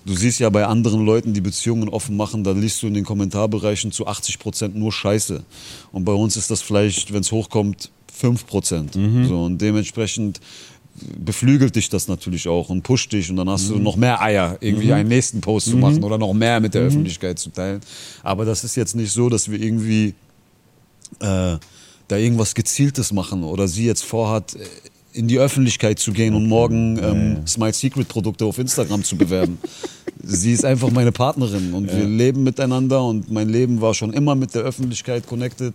du 0.05 0.15
siehst 0.15 0.39
ja 0.39 0.49
bei 0.49 0.65
anderen 0.65 1.05
Leuten, 1.05 1.33
die 1.33 1.41
Beziehungen 1.41 1.89
offen 1.89 2.15
machen, 2.17 2.43
da 2.43 2.51
liest 2.51 2.81
du 2.83 2.87
in 2.87 2.93
den 2.93 3.05
Kommentarbereichen 3.05 3.91
zu 3.91 4.07
80 4.07 4.39
Prozent 4.39 4.75
nur 4.75 4.91
Scheiße. 4.91 5.43
Und 5.91 6.05
bei 6.05 6.13
uns 6.13 6.35
ist 6.37 6.51
das 6.51 6.61
vielleicht, 6.61 7.13
wenn 7.13 7.21
es 7.21 7.31
hochkommt, 7.31 7.89
5 8.13 8.45
Prozent. 8.45 8.95
Mhm. 8.95 9.27
So, 9.27 9.43
und 9.43 9.59
dementsprechend 9.61 10.39
beflügelt 11.17 11.75
dich 11.75 11.89
das 11.89 12.07
natürlich 12.07 12.47
auch 12.47 12.69
und 12.69 12.83
pusht 12.83 13.11
dich 13.13 13.29
und 13.31 13.37
dann 13.37 13.49
hast 13.49 13.69
Mhm. 13.69 13.73
du 13.73 13.79
noch 13.79 13.95
mehr 13.95 14.21
Eier, 14.21 14.57
irgendwie 14.61 14.93
einen 14.93 15.09
nächsten 15.09 15.41
Post 15.41 15.67
zu 15.67 15.77
machen 15.77 16.03
oder 16.03 16.19
noch 16.19 16.33
mehr 16.33 16.59
mit 16.59 16.75
der 16.75 16.83
Öffentlichkeit 16.83 17.39
zu 17.39 17.49
teilen. 17.49 17.81
Aber 18.21 18.45
das 18.45 18.63
ist 18.63 18.75
jetzt 18.75 18.95
nicht 18.95 19.11
so, 19.11 19.27
dass 19.29 19.49
wir 19.49 19.59
irgendwie 19.59 20.13
äh, 21.19 21.57
da 22.07 22.17
irgendwas 22.17 22.53
Gezieltes 22.53 23.11
machen 23.11 23.43
oder 23.43 23.67
sie 23.67 23.85
jetzt 23.85 24.03
vorhat, 24.03 24.55
äh, 24.55 24.59
in 25.13 25.27
die 25.27 25.39
Öffentlichkeit 25.39 25.99
zu 25.99 26.11
gehen 26.11 26.33
und 26.33 26.47
morgen 26.47 26.99
ähm, 27.01 27.47
Smile 27.47 27.73
Secret 27.73 28.07
Produkte 28.07 28.45
auf 28.45 28.57
Instagram 28.57 29.03
zu 29.03 29.15
bewerben. 29.15 29.57
sie 30.23 30.53
ist 30.53 30.63
einfach 30.63 30.89
meine 30.91 31.11
Partnerin 31.11 31.73
und 31.73 31.93
wir 31.93 32.05
leben 32.05 32.43
miteinander 32.43 33.03
und 33.03 33.29
mein 33.31 33.49
Leben 33.49 33.81
war 33.81 33.93
schon 33.93 34.13
immer 34.13 34.35
mit 34.35 34.55
der 34.55 34.61
Öffentlichkeit 34.61 35.27
connected 35.27 35.73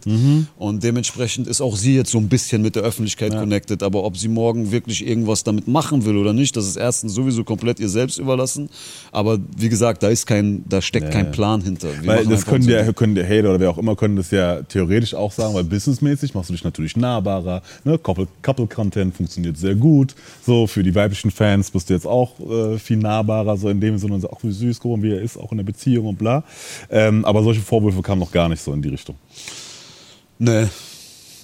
und 0.57 0.83
dementsprechend 0.83 1.47
ist 1.47 1.61
auch 1.61 1.77
sie 1.77 1.95
jetzt 1.95 2.11
so 2.11 2.19
ein 2.19 2.29
bisschen 2.29 2.63
mit 2.63 2.75
der 2.75 2.83
Öffentlichkeit 2.83 3.33
connected. 3.33 3.83
Aber 3.83 4.05
ob 4.05 4.17
sie 4.17 4.29
morgen 4.29 4.73
wirklich 4.73 5.07
irgendwas 5.07 5.45
damit 5.45 5.69
machen 5.69 6.05
will 6.05 6.17
oder 6.17 6.33
nicht, 6.33 6.57
das 6.57 6.67
ist 6.67 6.77
erstens 6.77 7.15
sowieso 7.15 7.45
komplett 7.45 7.79
ihr 7.79 7.89
selbst 7.89 8.19
überlassen. 8.19 8.71
Aber 9.13 9.39
wie 9.57 9.69
gesagt, 9.69 10.03
da 10.03 10.09
ist 10.09 10.27
kein, 10.27 10.65
da 10.69 10.81
steckt 10.81 11.11
kein 11.11 11.31
Plan 11.31 11.61
hinter. 11.61 11.89
Wir 12.01 12.09
Weil 12.09 12.27
das 12.27 12.47
können 12.47 12.67
der, 12.67 12.93
können 12.95 13.15
der 13.15 13.27
Hater 13.27 13.51
oder 13.51 13.61
wer 13.61 13.71
auch 13.71 13.79
immer 13.79 13.97
können 13.97 14.17
das 14.17 14.31
ja 14.31 14.63
theoretisch 14.63 15.15
auch 15.15 15.33
sagen, 15.33 15.55
weil 15.55 15.65
businessmäßig 15.65 16.35
machst 16.35 16.49
du 16.49 16.55
dich 16.55 16.65
natürlich 16.65 16.97
nahbarer. 16.97 17.63
Ne? 17.85 17.99
Couple, 17.99 18.29
Couple 18.43 18.67
Content 18.67 19.15
funktioniert 19.15 19.28
sehr 19.57 19.75
gut. 19.75 20.15
So 20.45 20.67
für 20.67 20.83
die 20.83 20.95
weiblichen 20.95 21.31
Fans 21.31 21.71
bist 21.71 21.91
du 21.91 21.95
jetzt 21.95 22.07
auch 22.07 22.39
äh, 22.41 22.79
viel 22.79 22.97
nahbarer, 22.97 23.57
so 23.57 23.69
in 23.69 23.81
dem 23.81 23.99
Sinne, 23.99 24.21
so, 24.21 24.31
ach 24.31 24.39
wie 24.43 24.53
süß, 24.53 24.83
mal, 24.85 25.03
wie 25.03 25.13
er 25.13 25.21
ist, 25.21 25.37
auch 25.37 25.53
in 25.53 25.59
der 25.59 25.65
Beziehung 25.65 26.07
und 26.07 26.19
bla. 26.19 26.45
Ähm, 26.91 27.25
aber 27.25 27.43
solche 27.43 27.61
Vorwürfe 27.61 28.03
kamen 28.03 28.21
noch 28.21 28.33
gar 28.33 28.49
nicht 28.49 28.63
so 28.63 28.73
in 28.73 28.83
die 28.83 28.89
Richtung. 28.89 29.17
Nee. 30.39 30.67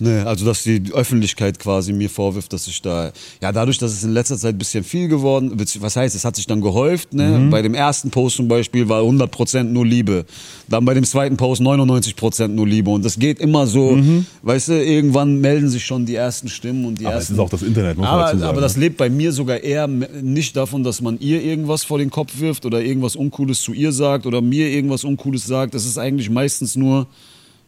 Nee, 0.05 0.21
also 0.21 0.45
dass 0.45 0.62
die 0.62 0.83
Öffentlichkeit 0.93 1.59
quasi 1.59 1.93
mir 1.93 2.11
vorwirft, 2.11 2.53
dass 2.53 2.67
ich 2.67 2.83
da, 2.83 3.12
ja 3.43 3.53
dadurch, 3.53 3.79
dass 3.79 3.93
es 3.93 4.05
in 4.05 4.12
letzter 4.12 4.37
Zeit 4.37 4.55
ein 4.55 4.59
bisschen 4.59 4.85
viel 4.85 5.09
geworden, 5.09 5.53
was 5.81 5.97
heißt, 5.97 6.14
es 6.14 6.25
hat 6.25 6.37
sich 6.37 6.47
dann 6.47 6.61
gehäuft, 6.61 7.14
ne? 7.14 7.49
bei 7.51 7.62
dem 7.62 7.75
ersten 7.75 8.11
Post 8.11 8.37
zum 8.37 8.49
Beispiel 8.49 8.88
war 8.88 9.03
100% 9.03 9.64
nur 9.64 9.87
Liebe, 9.87 10.27
dann 10.69 10.85
bei 10.85 10.93
dem 10.93 11.05
zweiten 11.05 11.37
Post 11.37 11.62
99% 11.62 12.49
nur 12.49 12.67
Liebe 12.67 12.90
und 12.90 13.05
das 13.05 13.19
geht 13.19 13.40
immer 13.40 13.67
so, 13.67 13.99
weißt 14.43 14.69
du, 14.69 14.85
irgendwann 14.85 15.40
melden 15.40 15.69
sich 15.71 15.85
schon 15.87 16.05
die 16.05 16.17
ersten 16.17 16.49
Stimmen 16.49 16.85
und 16.85 17.01
die 17.01 17.07
Aber 17.07 17.14
es 17.14 17.23
ersten... 17.23 17.35
ist 17.35 17.40
auch 17.40 17.51
das 17.51 17.62
Internet, 17.62 17.97
muss 17.97 18.07
man 18.07 18.19
dazu 18.19 18.31
aber, 18.31 18.38
sagen, 18.38 18.51
aber 18.51 18.61
das 18.61 18.77
ne? 18.77 18.83
lebt 18.83 18.99
bei 18.99 19.09
mir 19.09 19.33
sogar 19.33 19.61
eher 19.61 19.87
nicht 19.87 20.55
davon, 20.57 20.85
dass 20.85 21.01
man 21.01 21.19
ihr 21.19 21.43
irgendwas 21.43 21.83
vor 21.85 21.99
den 21.99 22.11
Kopf 22.11 22.38
wirft 22.38 22.67
oder 22.67 22.83
irgendwas 22.83 23.17
Uncooles 23.17 23.62
zu 23.62 23.73
ihr 23.73 23.93
sagt 23.93 24.27
oder 24.27 24.40
mir 24.40 24.69
irgendwas 24.69 25.05
Uncooles 25.05 25.47
sagt. 25.47 25.75
Es 25.75 25.87
ist 25.87 25.99
eigentlich 25.99 26.29
meistens 26.29 26.77
nur, 26.77 27.07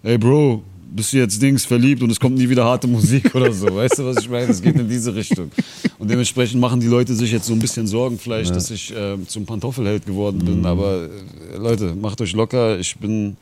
hey 0.02 0.18
Bro, 0.18 0.62
bist 0.94 1.12
du 1.12 1.18
jetzt 1.18 1.40
Dings 1.40 1.64
verliebt 1.64 2.02
und 2.02 2.10
es 2.10 2.20
kommt 2.20 2.36
nie 2.36 2.48
wieder 2.48 2.64
harte 2.64 2.86
Musik 2.96 3.34
oder 3.34 3.52
so. 3.52 3.74
Weißt 3.74 3.98
du, 3.98 4.04
was 4.04 4.18
ich 4.18 4.28
meine? 4.28 4.50
Es 4.50 4.62
geht 4.62 4.76
in 4.76 4.88
diese 4.88 5.14
Richtung. 5.14 5.50
Und 5.98 6.10
dementsprechend 6.10 6.60
machen 6.60 6.80
die 6.80 6.86
Leute 6.86 7.14
sich 7.14 7.32
jetzt 7.32 7.46
so 7.46 7.52
ein 7.52 7.58
bisschen 7.58 7.86
Sorgen 7.86 8.18
vielleicht, 8.18 8.54
dass 8.54 8.70
ich 8.70 8.94
äh, 8.94 9.16
zum 9.26 9.46
Pantoffelheld 9.46 10.06
geworden 10.06 10.38
bin. 10.38 10.60
Mhm. 10.60 10.66
Aber 10.66 11.04
äh, 11.04 11.56
Leute, 11.58 11.94
macht 11.94 12.20
euch 12.20 12.32
locker. 12.32 12.78
Ich 12.78 12.96
bin, 12.96 13.36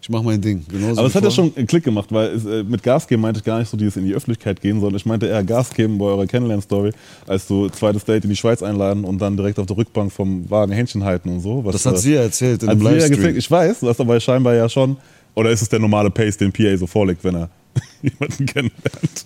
ich 0.00 0.08
mache 0.08 0.24
mein 0.24 0.40
Ding. 0.40 0.64
Genauso 0.68 1.00
Aber 1.00 1.08
es 1.08 1.14
hat 1.14 1.24
ja 1.24 1.30
schon 1.30 1.52
einen 1.54 1.66
Klick 1.66 1.84
gemacht, 1.84 2.08
weil 2.10 2.28
es, 2.30 2.44
äh, 2.44 2.64
mit 2.64 2.82
Gas 2.82 3.06
geben 3.06 3.22
meinte 3.22 3.38
ich 3.38 3.44
gar 3.44 3.58
nicht 3.58 3.68
so 3.68 3.76
dieses 3.76 3.96
in 3.96 4.04
die 4.04 4.14
Öffentlichkeit 4.14 4.60
gehen, 4.60 4.80
sondern 4.80 4.96
ich 4.96 5.06
meinte 5.06 5.26
eher 5.26 5.44
Gas 5.44 5.70
geben 5.70 5.98
bei 5.98 6.06
eurer 6.06 6.26
Kennenlern-Story, 6.26 6.92
als 7.26 7.46
so 7.46 7.68
zweites 7.68 8.04
Date 8.04 8.24
in 8.24 8.30
die 8.30 8.36
Schweiz 8.36 8.62
einladen 8.62 9.04
und 9.04 9.18
dann 9.18 9.36
direkt 9.36 9.58
auf 9.58 9.66
der 9.66 9.76
Rückbank 9.76 10.12
vom 10.12 10.50
Wagen 10.50 10.72
Händchen 10.72 11.04
halten 11.04 11.28
und 11.28 11.40
so. 11.40 11.64
Was, 11.64 11.72
Das 11.72 11.86
hat 11.86 11.94
äh, 11.94 11.98
sie 11.98 12.14
ja 12.14 12.22
erzählt 12.22 12.62
in 12.62 12.68
einem 12.68 12.82
ja 12.82 12.90
Livestream. 12.90 13.36
Ich 13.36 13.50
weiß, 13.50 13.80
du 13.80 13.88
hast 13.88 14.00
aber 14.00 14.18
scheinbar 14.20 14.54
ja 14.54 14.68
schon, 14.68 14.96
oder 15.34 15.50
ist 15.50 15.62
es 15.62 15.68
der 15.68 15.78
normale 15.78 16.10
Pace, 16.10 16.36
den 16.36 16.52
PA 16.52 16.76
so 16.76 16.86
vorlegt, 16.86 17.24
wenn 17.24 17.36
er 17.36 17.50
jemanden 18.02 18.46
kennenlernt? 18.46 19.24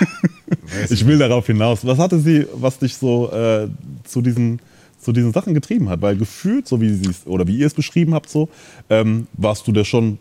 ich 0.90 1.06
will 1.06 1.18
darauf 1.18 1.46
hinaus. 1.46 1.84
Was 1.84 1.98
hatte 1.98 2.18
sie, 2.18 2.46
was 2.54 2.78
dich 2.78 2.96
so 2.96 3.30
äh, 3.30 3.68
zu 4.04 4.22
diesen 4.22 4.60
zu 4.98 5.10
diesen 5.10 5.32
Sachen 5.32 5.52
getrieben 5.52 5.88
hat, 5.88 6.00
weil 6.00 6.16
gefühlt, 6.16 6.68
so 6.68 6.80
wie 6.80 6.94
sie 6.94 7.10
es 7.10 7.26
oder 7.26 7.48
wie 7.48 7.56
ihr 7.56 7.66
es 7.66 7.74
beschrieben 7.74 8.14
habt, 8.14 8.30
so 8.30 8.48
ähm, 8.88 9.26
warst 9.32 9.66
du 9.66 9.72
da 9.72 9.84
schon 9.84 10.18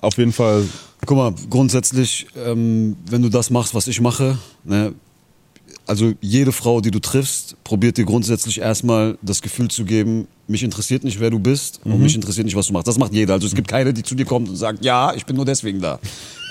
auf 0.00 0.18
jeden 0.18 0.32
Fall 0.32 0.62
Guck 1.06 1.16
mal, 1.16 1.34
grundsätzlich, 1.48 2.26
ähm, 2.36 2.96
wenn 3.08 3.22
du 3.22 3.30
das 3.30 3.50
machst, 3.50 3.74
was 3.74 3.88
ich 3.88 4.00
mache, 4.00 4.38
ne, 4.64 4.92
also 5.90 6.12
jede 6.20 6.52
Frau, 6.52 6.80
die 6.80 6.92
du 6.92 7.00
triffst, 7.00 7.56
probiert 7.64 7.96
dir 7.96 8.04
grundsätzlich 8.04 8.60
erstmal 8.60 9.18
das 9.22 9.42
Gefühl 9.42 9.66
zu 9.68 9.84
geben, 9.84 10.28
mich 10.46 10.62
interessiert 10.62 11.02
nicht, 11.02 11.18
wer 11.18 11.30
du 11.30 11.40
bist 11.40 11.80
und 11.84 12.00
mich 12.00 12.14
interessiert 12.14 12.44
nicht, 12.44 12.54
was 12.54 12.68
du 12.68 12.72
machst. 12.72 12.86
Das 12.86 12.96
macht 12.96 13.12
jeder. 13.12 13.34
Also 13.34 13.48
es 13.48 13.56
gibt 13.56 13.66
keine, 13.66 13.92
die 13.92 14.04
zu 14.04 14.14
dir 14.14 14.24
kommt 14.24 14.48
und 14.48 14.54
sagt, 14.54 14.84
ja, 14.84 15.12
ich 15.14 15.26
bin 15.26 15.34
nur 15.34 15.44
deswegen 15.44 15.80
da. 15.80 15.98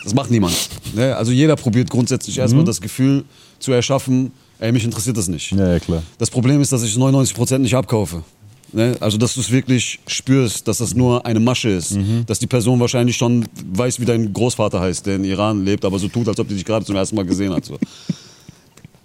Das 0.04 0.13
macht 0.13 0.30
niemand. 0.30 0.54
Ne? 0.93 1.15
Also 1.15 1.32
jeder 1.32 1.56
probiert 1.56 1.89
grundsätzlich 1.89 2.38
erstmal 2.38 2.65
das 2.65 2.82
Gefühl 2.82 3.23
zu 3.60 3.71
erschaffen, 3.71 4.34
ey, 4.60 4.73
mich 4.73 4.84
interessiert 4.84 5.15
das 5.15 5.30
nicht. 5.30 5.52
Ja, 5.54 5.71
ja, 5.71 5.80
klar. 5.80 6.04
Das 6.17 6.30
Problem 6.30 6.60
ist, 6.60 6.73
dass 6.73 6.84
ich 6.84 6.93
99% 6.95 7.60
nicht 7.60 7.75
abkaufe. 7.75 8.23
Ne? 8.73 8.97
Also, 8.99 9.17
dass 9.17 9.36
du 9.36 9.39
es 9.39 9.49
wirklich 9.52 9.99
spürst, 10.06 10.67
dass 10.67 10.80
das 10.80 10.93
nur 10.93 11.25
eine 11.25 11.39
Masche 11.39 11.69
ist. 11.69 11.97
Dass 12.28 12.39
die 12.39 12.47
Person 12.47 12.80
wahrscheinlich 12.80 13.15
schon 13.15 13.45
weiß, 13.73 14.02
wie 14.02 14.06
dein 14.06 14.34
Großvater 14.34 14.82
heißt, 14.82 15.06
der 15.06 15.15
in 15.15 15.23
Iran 15.23 15.63
lebt, 15.63 15.86
aber 15.86 15.97
so 15.97 16.10
tut, 16.10 16.28
als 16.28 16.39
ob 16.39 16.47
die 16.49 16.56
dich 16.56 16.65
gerade 16.65 16.86
zum 16.86 16.97
ersten 16.97 17.15
Mal 17.15 17.25
gesehen 17.25 17.54
hat. 17.54 17.65
So. 17.65 17.78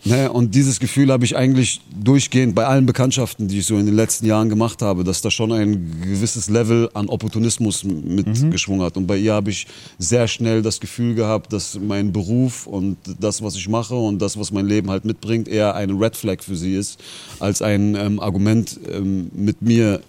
Ne? 0.04 0.30
Und 0.30 0.54
dieses 0.54 0.80
Gefühl 0.80 1.10
habe 1.10 1.24
ich 1.24 1.34
eigentlich 1.34 1.80
durchgehend 1.98 2.54
bei 2.54 2.66
allen 2.66 2.84
Bekanntschaften, 2.84 3.48
die 3.48 3.60
ich 3.60 3.66
so 3.66 3.78
in 3.78 3.86
den 3.86 3.96
letzten 3.96 4.26
Jahren 4.26 4.50
gemacht 4.50 4.82
habe, 4.82 5.02
dass 5.02 5.22
da 5.22 5.30
schon 5.30 5.50
ein 5.50 6.02
gewisses 6.02 6.50
Level 6.50 6.90
an 6.92 7.08
Opportunismus 7.08 7.84
mitgeschwungen 7.84 8.84
hat. 8.84 8.98
Und 8.98 9.06
bei 9.06 9.16
ihr 9.16 9.32
habe 9.32 9.50
ich 9.50 9.66
sehr 9.98 10.28
schnell 10.28 10.60
das 10.60 10.80
Gefühl 10.80 11.14
gehabt, 11.14 11.52
dass 11.54 11.78
mein 11.80 12.12
Beruf 12.12 12.66
und 12.66 12.98
das, 13.18 13.42
was 13.42 13.56
ich 13.56 13.68
mache 13.68 13.94
und 13.94 14.20
das, 14.20 14.38
was 14.38 14.52
mein 14.52 14.66
Leben 14.66 14.90
halt 14.90 15.06
mitbringt, 15.06 15.48
eher 15.48 15.74
eine 15.74 15.94
Red 15.94 16.16
Flag 16.16 16.42
für 16.42 16.56
sie 16.56 16.74
ist, 16.74 17.00
als 17.40 17.62
ein 17.62 17.94
ähm, 17.94 18.20
Argument 18.20 18.78
ähm, 18.92 19.30
mit 19.34 19.62
mir 19.62 20.00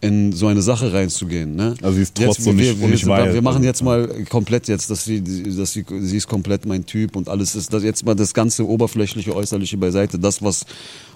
in 0.00 0.32
so 0.32 0.48
eine 0.48 0.60
Sache 0.60 0.92
reinzugehen. 0.92 1.54
Ne? 1.54 1.74
Also 1.80 1.96
sie 1.96 2.02
ist 2.02 2.14
trotz 2.16 2.38
jetzt, 2.38 2.46
wir, 2.46 2.52
nicht- 2.52 2.80
wir, 2.80 2.88
nicht 2.88 3.06
wir, 3.06 3.32
wir 3.34 3.42
machen 3.42 3.62
jetzt 3.62 3.82
mal 3.82 4.08
komplett 4.28 4.66
jetzt, 4.68 4.90
dass 4.90 5.04
sie, 5.04 5.22
dass 5.22 5.72
sie, 5.72 5.84
sie 6.00 6.16
ist 6.16 6.26
komplett 6.26 6.66
mein 6.66 6.84
Typ 6.84 7.14
und 7.14 7.28
alles 7.28 7.54
ist 7.54 7.72
das 7.72 7.82
jetzt 7.84 8.04
mal 8.04 8.14
das 8.16 8.34
ganze 8.34 8.66
oberflächliche, 8.66 9.34
äußerliche 9.34 9.76
beiseite, 9.76 10.18
das 10.18 10.42
was 10.42 10.64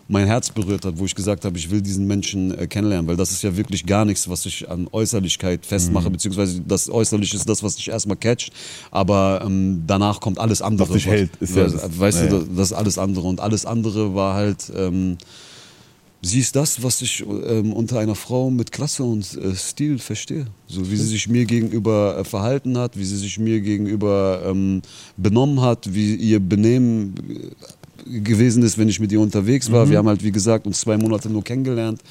mein 0.06 0.26
Herz 0.26 0.50
berührt 0.50 0.84
hat, 0.84 0.98
wo 0.98 1.04
ich 1.04 1.14
gesagt 1.14 1.44
habe, 1.44 1.56
ich 1.56 1.70
will 1.70 1.80
diesen 1.80 2.04
Menschen 2.06 2.56
äh, 2.58 2.66
kennenlernen, 2.66 3.06
weil 3.08 3.16
das 3.16 3.30
ist 3.30 3.42
ja 3.42 3.56
wirklich 3.56 3.86
gar 3.86 4.04
nichts, 4.04 4.28
was 4.28 4.44
ich 4.44 4.68
an 4.68 4.88
Äußerlichkeit 4.90 5.64
festmache, 5.64 6.08
Mhm. 6.08 6.12
beziehungsweise 6.14 6.60
das 6.66 6.90
Äußerliche 6.90 7.36
ist 7.36 7.48
das, 7.48 7.62
was 7.62 7.76
dich 7.76 7.88
erstmal 7.88 8.16
catcht, 8.16 8.52
aber 8.90 9.42
ähm, 9.46 9.84
danach 9.86 10.18
kommt 10.20 10.38
alles 10.40 10.62
andere. 10.62 10.88
Was 10.88 10.94
dich 10.94 11.06
hält, 11.06 11.30
ist 11.40 11.54
ja 11.56 11.64
das- 11.64 11.98
weißt 11.98 12.22
ja, 12.22 12.26
du, 12.28 12.38
das 12.56 12.70
ist 12.72 12.76
alles 12.76 12.98
andere 12.98 13.26
und 13.28 13.38
alles 13.40 13.64
andere 13.66 14.14
war 14.14 14.34
halt 14.34 14.72
ähm, 14.76 15.16
Sie 16.22 16.38
ist 16.38 16.54
das, 16.54 16.82
was 16.82 17.00
ich 17.00 17.24
ähm, 17.26 17.72
unter 17.72 17.98
einer 17.98 18.14
Frau 18.14 18.50
mit 18.50 18.72
Klasse 18.72 19.04
und 19.04 19.36
äh, 19.38 19.54
Stil 19.54 19.98
verstehe. 19.98 20.46
So 20.66 20.90
wie 20.90 20.96
sie 20.96 21.06
sich 21.06 21.28
mir 21.28 21.46
gegenüber 21.46 22.18
äh, 22.18 22.24
verhalten 22.24 22.76
hat, 22.76 22.98
wie 22.98 23.04
sie 23.04 23.16
sich 23.16 23.38
mir 23.38 23.60
gegenüber 23.60 24.42
ähm, 24.44 24.82
benommen 25.16 25.62
hat, 25.62 25.94
wie 25.94 26.14
ihr 26.16 26.38
Benehmen 26.40 27.14
äh, 28.06 28.20
gewesen 28.20 28.62
ist, 28.62 28.76
wenn 28.76 28.88
ich 28.88 29.00
mit 29.00 29.12
ihr 29.12 29.20
unterwegs 29.20 29.72
war. 29.72 29.88
Wir 29.88 29.98
haben 29.98 30.08
halt, 30.08 30.22
wie 30.22 30.32
gesagt, 30.32 30.66
uns 30.66 30.80
zwei 30.80 30.98
Monate 30.98 31.30
nur 31.30 31.42
kennengelernt. 31.42 32.02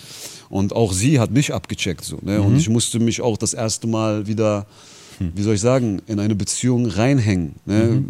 Und 0.50 0.74
auch 0.74 0.92
sie 0.92 1.20
hat 1.20 1.30
mich 1.32 1.54
abgecheckt. 1.54 2.04
So, 2.04 2.18
ne? 2.22 2.42
Und 2.42 2.58
ich 2.58 2.70
musste 2.70 3.00
mich 3.00 3.22
auch 3.22 3.38
das 3.38 3.54
erste 3.54 3.86
Mal 3.86 4.26
wieder, 4.26 4.66
wie 5.20 5.42
soll 5.42 5.56
ich 5.56 5.62
sagen, 5.62 6.02
in 6.08 6.20
eine 6.20 6.36
Beziehung 6.36 6.86
reinhängen. 6.86 7.56
Ne? 7.66 8.04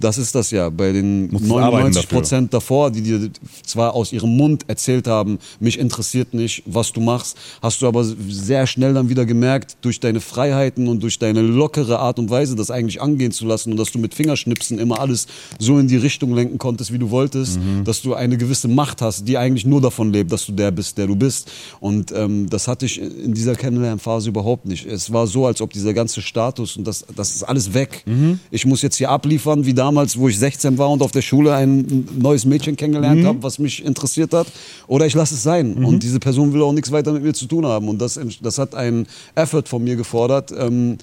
Das 0.00 0.18
ist 0.18 0.34
das 0.34 0.50
ja. 0.50 0.68
Bei 0.70 0.92
den 0.92 1.24
arbeiten 1.34 1.48
99 1.48 2.02
dafür. 2.02 2.18
Prozent 2.18 2.54
davor, 2.54 2.90
die 2.90 3.02
dir 3.02 3.30
zwar 3.64 3.94
aus 3.94 4.12
ihrem 4.12 4.36
Mund 4.36 4.64
erzählt 4.68 5.06
haben, 5.06 5.38
mich 5.58 5.78
interessiert 5.78 6.34
nicht, 6.34 6.62
was 6.66 6.92
du 6.92 7.00
machst, 7.00 7.36
hast 7.62 7.82
du 7.82 7.88
aber 7.88 8.04
sehr 8.04 8.66
schnell 8.66 8.94
dann 8.94 9.08
wieder 9.08 9.26
gemerkt, 9.26 9.76
durch 9.82 10.00
deine 10.00 10.20
Freiheiten 10.20 10.88
und 10.88 11.02
durch 11.02 11.18
deine 11.18 11.42
lockere 11.42 11.98
Art 11.98 12.18
und 12.18 12.30
Weise, 12.30 12.56
das 12.56 12.70
eigentlich 12.70 13.00
angehen 13.00 13.32
zu 13.32 13.46
lassen 13.46 13.72
und 13.72 13.76
dass 13.76 13.92
du 13.92 13.98
mit 13.98 14.14
Fingerschnipsen 14.14 14.78
immer 14.78 15.00
alles 15.00 15.26
so 15.58 15.78
in 15.78 15.88
die 15.88 15.96
Richtung 15.96 16.34
lenken 16.34 16.58
konntest, 16.58 16.92
wie 16.92 16.98
du 16.98 17.10
wolltest, 17.10 17.58
dass 17.84 18.02
du 18.02 18.14
eine 18.14 18.36
gewisse 18.36 18.68
Macht 18.68 19.02
hast, 19.02 19.26
die 19.26 19.36
eigentlich 19.38 19.66
nur 19.66 19.80
davon 19.80 20.12
lebt, 20.12 20.32
dass 20.32 20.46
du 20.46 20.52
der 20.52 20.70
bist, 20.70 20.98
der 20.98 21.06
du 21.06 21.16
bist. 21.16 21.50
Und 21.80 22.12
ähm, 22.12 22.48
das 22.48 22.68
hatte 22.68 22.86
ich 22.86 23.00
in 23.00 23.34
dieser 23.34 23.54
Kennenlernphase 23.54 24.28
überhaupt 24.28 24.66
nicht. 24.66 24.86
Es 24.86 25.12
war 25.12 25.26
so, 25.26 25.46
als 25.46 25.60
ob 25.60 25.72
dieser 25.72 25.94
ganze 25.94 26.22
Status 26.50 26.76
und 26.76 26.86
das, 26.86 27.04
das 27.14 27.34
ist 27.34 27.42
alles 27.44 27.74
weg. 27.74 28.04
Ich 28.50 28.66
muss 28.66 28.82
jetzt 28.82 28.96
hier 28.96 29.10
abliefern, 29.10 29.64
wie 29.66 29.74
damals, 29.74 30.18
wo 30.18 30.28
ich 30.28 30.38
16 30.38 30.78
war 30.78 30.90
und 30.90 31.02
auf 31.02 31.12
der 31.12 31.22
Schule 31.22 31.54
ein 31.54 32.08
neues 32.18 32.44
Mädchen 32.44 32.76
kennengelernt 32.76 33.24
habe, 33.24 33.42
was 33.42 33.58
mich 33.58 33.84
interessiert 33.84 34.32
hat. 34.32 34.46
Oder 34.86 35.06
ich 35.06 35.14
lasse 35.14 35.34
es 35.34 35.42
sein. 35.42 35.84
Und 35.84 36.02
diese 36.02 36.18
Person 36.18 36.52
will 36.52 36.62
auch 36.62 36.72
nichts 36.72 36.90
weiter 36.90 37.12
mit 37.12 37.22
mir 37.22 37.34
zu 37.34 37.46
tun 37.46 37.66
haben. 37.66 37.88
Und 37.88 38.00
das, 38.00 38.18
das 38.42 38.58
hat 38.58 38.74
einen 38.74 39.06
Effort 39.34 39.64
von 39.66 39.84
mir 39.84 39.96
gefordert. 39.96 40.52
Ähm, 40.56 40.98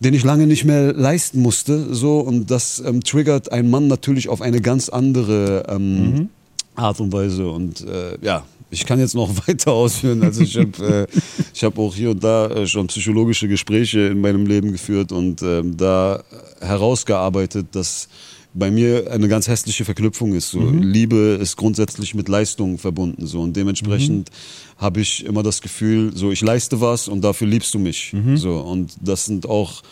den 0.00 0.14
ich 0.14 0.24
lange 0.24 0.48
nicht 0.48 0.64
mehr 0.64 0.92
leisten 0.92 1.40
musste. 1.40 1.94
So, 1.94 2.18
und 2.18 2.50
das 2.50 2.82
ähm, 2.84 3.04
triggert 3.04 3.52
einen 3.52 3.70
Mann 3.70 3.86
natürlich 3.86 4.28
auf 4.28 4.42
eine 4.42 4.60
ganz 4.60 4.88
andere 4.88 5.62
ähm, 5.68 6.28
Art 6.74 6.98
und 6.98 7.12
Weise. 7.12 7.48
Und 7.48 7.86
äh, 7.86 8.18
ja, 8.20 8.42
ich 8.72 8.86
kann 8.86 8.98
jetzt 8.98 9.14
noch 9.14 9.30
weiter 9.46 9.72
ausführen. 9.72 10.22
Also 10.22 10.42
ich 10.42 10.56
habe 10.56 11.06
äh, 11.12 11.18
ich 11.54 11.62
hab 11.62 11.78
auch 11.78 11.94
hier 11.94 12.10
und 12.10 12.24
da 12.24 12.46
äh, 12.46 12.66
schon 12.66 12.88
psychologische 12.88 13.46
Gespräche 13.46 14.00
in 14.00 14.20
meinem 14.20 14.46
Leben 14.46 14.72
geführt 14.72 15.12
und 15.12 15.42
ähm, 15.42 15.76
da 15.76 16.24
herausgearbeitet, 16.60 17.68
dass 17.72 18.08
bei 18.54 18.70
mir 18.70 19.10
eine 19.10 19.28
ganz 19.28 19.48
hässliche 19.48 19.84
Verknüpfung 19.84 20.34
ist. 20.34 20.50
So. 20.50 20.60
Liebe 20.60 21.38
ist 21.40 21.56
grundsätzlich 21.56 22.14
mit 22.14 22.28
Leistung 22.28 22.76
verbunden. 22.78 23.26
So. 23.26 23.40
Und 23.40 23.56
dementsprechend 23.56 24.30
habe 24.76 25.00
ich 25.00 25.24
immer 25.24 25.42
das 25.42 25.62
Gefühl, 25.62 26.12
so 26.14 26.30
ich 26.30 26.42
leiste 26.42 26.80
was 26.80 27.08
und 27.08 27.22
dafür 27.22 27.46
liebst 27.46 27.72
du 27.72 27.78
mich. 27.78 28.14
So. 28.36 28.58
Und 28.58 28.94
das 29.00 29.24
sind 29.24 29.46
auch, 29.46 29.82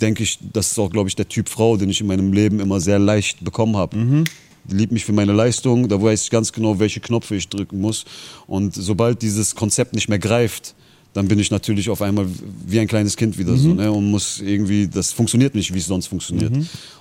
denke 0.00 0.22
ich, 0.22 0.38
das 0.54 0.70
ist 0.70 0.78
auch, 0.78 0.90
glaube 0.90 1.10
ich, 1.10 1.16
der 1.16 1.28
Typ 1.28 1.50
Frau, 1.50 1.76
den 1.76 1.90
ich 1.90 2.00
in 2.00 2.06
meinem 2.06 2.32
Leben 2.32 2.60
immer 2.60 2.80
sehr 2.80 2.98
leicht 2.98 3.44
bekommen 3.44 3.76
habe. 3.76 3.94
Die 3.96 4.24
liebt 4.68 4.92
mich 4.92 5.04
für 5.04 5.12
meine 5.12 5.32
Leistung, 5.32 5.88
da 5.88 6.00
weiß 6.00 6.24
ich 6.24 6.30
ganz 6.30 6.52
genau, 6.52 6.78
welche 6.78 7.00
Knöpfe 7.00 7.34
ich 7.34 7.48
drücken 7.48 7.80
muss. 7.80 8.04
Und 8.46 8.74
sobald 8.74 9.22
dieses 9.22 9.54
Konzept 9.54 9.94
nicht 9.94 10.08
mehr 10.08 10.18
greift, 10.18 10.74
dann 11.14 11.28
bin 11.28 11.38
ich 11.38 11.50
natürlich 11.50 11.90
auf 11.90 12.00
einmal 12.00 12.26
wie 12.66 12.80
ein 12.80 12.86
kleines 12.86 13.16
Kind 13.16 13.36
wieder 13.36 13.54
so, 13.56 13.74
ne? 13.74 13.92
Und 13.92 14.10
muss 14.10 14.40
irgendwie, 14.40 14.88
das 14.88 15.12
funktioniert 15.12 15.54
nicht, 15.54 15.72
wie 15.74 15.78
es 15.78 15.86
sonst 15.86 16.06
funktioniert. 16.06 16.52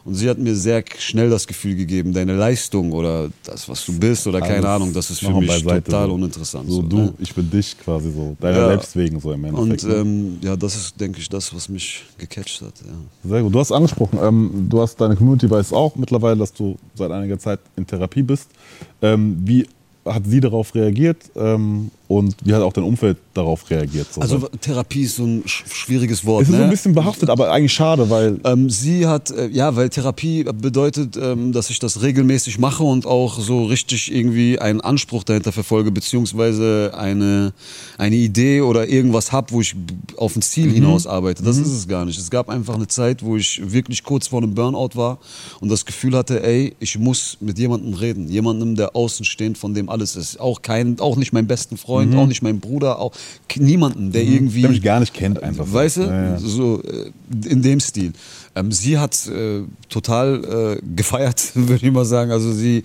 Und 0.03 0.15
sie 0.15 0.29
hat 0.29 0.37
mir 0.37 0.53
sehr 0.55 0.83
schnell 0.97 1.29
das 1.29 1.47
Gefühl 1.47 1.75
gegeben, 1.75 2.11
deine 2.11 2.35
Leistung 2.35 2.91
oder 2.91 3.29
das, 3.45 3.69
was 3.69 3.85
du 3.85 3.97
bist 3.97 4.27
oder 4.27 4.39
keine 4.41 4.55
Alles 4.55 4.65
Ahnung, 4.65 4.93
das 4.93 5.11
ist 5.11 5.19
für 5.19 5.33
mich 5.33 5.47
beiseite, 5.47 5.83
total 5.83 6.07
so. 6.07 6.13
uninteressant. 6.15 6.69
So, 6.69 6.81
du, 6.81 6.97
ne? 6.97 7.13
ich 7.19 7.33
bin 7.33 7.49
dich 7.49 7.77
quasi 7.79 8.11
so. 8.11 8.35
Deiner 8.39 8.57
Ja. 8.57 8.67
selbst 8.69 8.95
wegen 8.97 9.19
so 9.19 9.31
im 9.31 9.45
Endeffekt. 9.45 9.83
Und 9.83 9.89
ne? 9.89 9.95
ähm, 9.95 10.37
ja, 10.41 10.55
das 10.57 10.75
ist, 10.75 10.99
denke 10.99 11.19
ich, 11.19 11.29
das, 11.29 11.53
was 11.55 11.69
mich 11.69 12.03
gecatcht 12.17 12.61
hat. 12.61 12.73
Ja. 12.85 13.29
Sehr 13.29 13.43
gut. 13.43 13.55
Du 13.55 13.59
hast 13.59 13.71
angesprochen, 13.71 14.19
ähm, 14.21 14.67
du 14.69 14.81
hast 14.81 14.99
deine 14.99 15.15
Community 15.15 15.49
weiß 15.49 15.71
auch 15.71 15.95
mittlerweile, 15.95 16.37
dass 16.37 16.51
du 16.51 16.77
seit 16.95 17.11
einiger 17.11 17.39
Zeit 17.39 17.59
in 17.77 17.87
Therapie 17.87 18.23
bist. 18.23 18.49
Ähm, 19.01 19.37
wie 19.45 19.65
hat 20.05 20.23
sie 20.25 20.39
darauf 20.39 20.73
reagiert 20.73 21.17
ähm, 21.35 21.91
und 22.17 22.35
wie 22.43 22.53
hat 22.53 22.61
auch 22.61 22.73
dein 22.73 22.83
Umfeld 22.83 23.17
darauf 23.33 23.69
reagiert? 23.69 24.11
So? 24.11 24.21
Also 24.21 24.49
Therapie 24.59 25.03
ist 25.03 25.15
so 25.15 25.23
ein 25.23 25.43
sch 25.45 25.63
schwieriges 25.71 26.25
Wort. 26.25 26.43
es 26.43 26.49
ist 26.49 26.53
ne? 26.53 26.57
so 26.57 26.63
ein 26.65 26.69
bisschen 26.69 26.93
behaftet, 26.93 27.29
aber 27.29 27.51
eigentlich 27.51 27.73
schade, 27.73 28.09
weil 28.09 28.39
Ähm, 28.43 28.69
sie 28.69 29.07
hat, 29.07 29.31
äh, 29.31 29.47
ja, 29.47 29.75
weil 29.75 29.89
Therapie 29.89 30.43
bedeutet, 30.43 31.17
ähm, 31.17 31.51
dass 31.53 31.69
ich 31.69 31.79
das 31.79 32.01
regelmäßig 32.01 32.59
mache 32.59 32.83
und 32.83 33.05
auch 33.05 33.39
so 33.39 33.63
richtig 33.63 34.13
irgendwie 34.13 34.59
einen 34.59 34.81
Anspruch 34.81 35.23
dahinter 35.23 35.51
verfolge, 35.51 35.91
beziehungsweise 35.91 36.91
eine, 36.97 37.53
eine 37.97 38.15
Idee 38.15 38.61
oder 38.61 38.89
irgendwas 38.89 39.31
habe, 39.31 39.51
wo 39.51 39.61
ich 39.61 39.75
auf 40.17 40.35
ein 40.35 40.41
Ziel 40.41 40.71
hinaus 40.71 41.07
arbeite. 41.07 41.43
Das 41.43 41.57
ist 41.57 41.71
es 41.71 41.87
gar 41.87 42.05
nicht. 42.05 42.19
Es 42.19 42.29
gab 42.29 42.49
einfach 42.49 42.75
eine 42.75 42.87
Zeit, 42.87 43.23
wo 43.23 43.37
ich 43.37 43.61
wirklich 43.71 44.03
kurz 44.03 44.27
vor 44.27 44.41
einem 44.41 44.53
Burnout 44.53 44.95
war 44.95 45.19
und 45.61 45.69
das 45.69 45.85
Gefühl 45.85 46.15
hatte, 46.15 46.43
ey, 46.43 46.75
ich 46.79 46.97
muss 46.97 47.37
mit 47.39 47.57
jemandem 47.57 47.93
reden. 47.93 48.27
Jemandem, 48.29 48.75
der 48.75 48.95
außenstehend 48.95 49.57
von 49.57 49.73
dem 49.73 49.89
alles 49.89 50.15
ist. 50.15 50.39
Auch 50.39 50.61
kein, 50.61 50.99
auch 50.99 51.15
nicht 51.15 51.31
meinen 51.33 51.47
besten 51.47 51.77
Freund, 51.77 52.00
auch 52.15 52.27
nicht 52.27 52.41
mein 52.41 52.59
Bruder, 52.59 52.99
auch 52.99 53.13
niemanden, 53.55 54.11
der 54.11 54.23
irgendwie. 54.23 54.61
der 54.61 54.69
mich 54.71 54.81
gar 54.81 54.99
nicht 54.99 55.13
kennt 55.13 55.41
einfach. 55.41 55.65
Weißt 55.71 55.97
du? 55.97 56.01
Ja, 56.01 56.23
ja. 56.31 56.37
So 56.37 56.81
äh, 56.83 57.11
in 57.47 57.61
dem 57.61 57.79
Stil. 57.79 58.13
Ähm, 58.55 58.71
sie 58.71 58.97
hat 58.97 59.27
äh, 59.27 59.61
total 59.89 60.79
äh, 60.79 60.81
gefeiert, 60.95 61.51
würde 61.55 61.85
ich 61.85 61.91
mal 61.91 62.05
sagen. 62.05 62.31
Also 62.31 62.51
sie, 62.51 62.83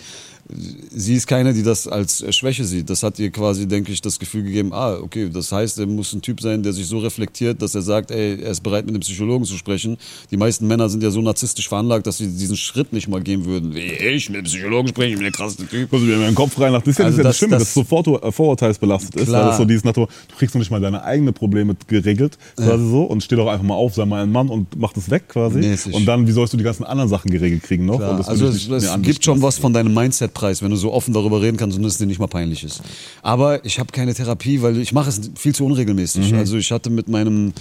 sie 0.94 1.14
ist 1.14 1.26
keine, 1.26 1.52
die 1.52 1.62
das 1.62 1.88
als 1.88 2.24
Schwäche 2.34 2.64
sieht. 2.64 2.88
Das 2.88 3.02
hat 3.02 3.18
ihr 3.18 3.30
quasi, 3.30 3.66
denke 3.66 3.90
ich, 3.92 4.00
das 4.00 4.18
Gefühl 4.18 4.44
gegeben, 4.44 4.72
ah, 4.72 4.96
okay, 5.02 5.28
das 5.32 5.50
heißt, 5.50 5.78
er 5.78 5.86
muss 5.86 6.12
ein 6.12 6.22
Typ 6.22 6.40
sein, 6.40 6.62
der 6.62 6.72
sich 6.72 6.86
so 6.86 6.98
reflektiert, 6.98 7.60
dass 7.62 7.74
er 7.74 7.82
sagt, 7.82 8.10
ey, 8.10 8.40
er 8.40 8.50
ist 8.52 8.62
bereit, 8.62 8.84
mit 8.86 8.94
einem 8.94 9.00
Psychologen 9.00 9.44
zu 9.44 9.56
sprechen. 9.56 9.96
Die 10.30 10.36
meisten 10.36 10.66
Männer 10.66 10.88
sind 10.88 11.02
ja 11.02 11.10
so 11.10 11.20
narzisstisch 11.20 11.68
veranlagt, 11.68 12.06
dass 12.06 12.18
sie 12.18 12.28
diesen 12.28 12.56
Schritt 12.56 12.92
nicht 12.92 13.08
mal 13.08 13.20
gehen 13.20 13.44
würden. 13.44 13.74
Wie 13.74 13.80
ich 13.80 14.28
mit 14.28 14.38
einem 14.38 14.44
Psychologen 14.46 14.88
sprechen, 14.88 15.10
ich 15.10 15.16
bin 15.16 15.24
der 15.24 15.32
krasseste 15.32 15.66
Typ. 15.66 15.92
Ich 15.92 16.00
mir 16.00 16.14
in 16.14 16.20
meinen 16.20 16.34
Kopf 16.34 16.58
rein. 16.60 16.72
Das 16.72 16.86
ist 16.86 16.98
ja 16.98 17.06
Also 17.06 17.16
das, 17.18 17.24
das- 17.26 17.38
Schlimme, 17.38 17.52
dass 17.52 17.62
das- 17.62 17.68
es 17.68 17.74
so 17.74 17.84
vor, 17.84 18.22
äh, 18.24 18.30
vorurteilsbelastet 18.32 19.16
ist. 19.16 19.32
Weil 19.32 19.44
das 19.46 19.56
so 19.56 19.64
dieses 19.64 19.84
Natur, 19.84 20.08
du 20.28 20.36
kriegst 20.36 20.54
noch 20.54 20.60
nicht 20.60 20.70
mal 20.70 20.80
deine 20.80 21.02
eigenen 21.02 21.34
Probleme 21.34 21.74
geregelt, 21.88 22.38
quasi 22.56 22.88
so, 22.88 23.02
und 23.02 23.22
steh 23.22 23.36
doch 23.36 23.48
einfach 23.48 23.64
mal 23.64 23.74
auf, 23.74 23.94
sei 23.94 24.04
mal 24.04 24.22
ein 24.22 24.30
Mann 24.30 24.48
und 24.48 24.76
mach 24.78 24.92
das 24.92 25.10
weg 25.10 25.28
quasi. 25.28 25.58
Mäßig. 25.58 25.94
Und 25.94 26.06
dann, 26.06 26.26
wie 26.26 26.32
sollst 26.32 26.52
du 26.52 26.56
die 26.56 26.64
ganzen 26.64 26.84
anderen 26.84 27.08
Sachen 27.10 27.30
geregelt 27.30 27.62
kriegen 27.64 27.84
noch? 27.86 28.00
Also 28.00 28.46
es, 28.46 28.68
es 28.68 29.02
gibt 29.02 29.24
schon 29.24 29.42
was 29.42 29.58
von 29.58 29.72
deinem 29.72 29.92
Mindset-Preis, 30.36 30.62
wenn 30.62 30.70
du 30.70 30.76
so 30.76 30.92
offen 30.92 31.14
darüber 31.14 31.40
reden 31.40 31.56
kannst 31.56 31.78
und 31.78 31.84
es 31.84 31.98
dir 31.98 32.06
nicht 32.06 32.18
mal 32.18 32.26
peinlich 32.26 32.64
ist. 32.64 32.82
Aber 33.22 33.64
ich 33.64 33.78
habe 33.78 33.92
keine 33.92 34.14
Therapie, 34.14 34.62
weil 34.62 34.78
ich 34.78 34.92
mache 34.92 35.08
es 35.08 35.20
viel 35.36 35.54
zu 35.54 35.64
unregelmäßig. 35.64 36.32
Mhm. 36.32 36.38
Also 36.38 36.56
ich 36.56 36.70
hatte 36.72 36.90
mit 36.90 37.08
meinem 37.08 37.52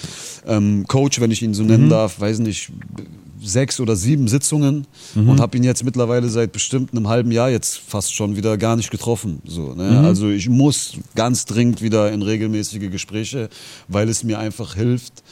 ähm, 0.45 0.85
Coach, 0.87 1.19
wenn 1.19 1.31
ich 1.31 1.41
ihn 1.41 1.53
so 1.53 1.63
nennen 1.63 1.89
darf, 1.89 2.19
weiß 2.19 2.39
nicht, 2.39 2.71
sechs 3.41 3.79
oder 3.79 3.95
sieben 3.95 4.27
Sitzungen 4.27 4.87
Mhm. 5.13 5.29
und 5.29 5.39
habe 5.39 5.55
ihn 5.57 5.63
jetzt 5.63 5.83
mittlerweile 5.83 6.29
seit 6.29 6.51
bestimmt 6.51 6.91
einem 6.91 7.07
halben 7.07 7.31
Jahr 7.31 7.49
jetzt 7.49 7.77
fast 7.77 8.13
schon 8.13 8.35
wieder 8.35 8.57
gar 8.57 8.75
nicht 8.75 8.89
getroffen. 8.91 9.41
So, 9.45 9.73
ne? 9.75 9.91
Mhm. 9.99 10.05
Also 10.05 10.29
ich 10.29 10.49
muss 10.49 10.93
ganz 11.15 11.45
dringend 11.45 11.81
wieder 11.81 12.11
in 12.11 12.21
regelmäßige 12.21 12.89
Gespräche, 12.89 13.49
weil 13.87 14.09
es 14.09 14.23
mir 14.23 14.39
einfach 14.39 14.75
hilft, 14.75 15.23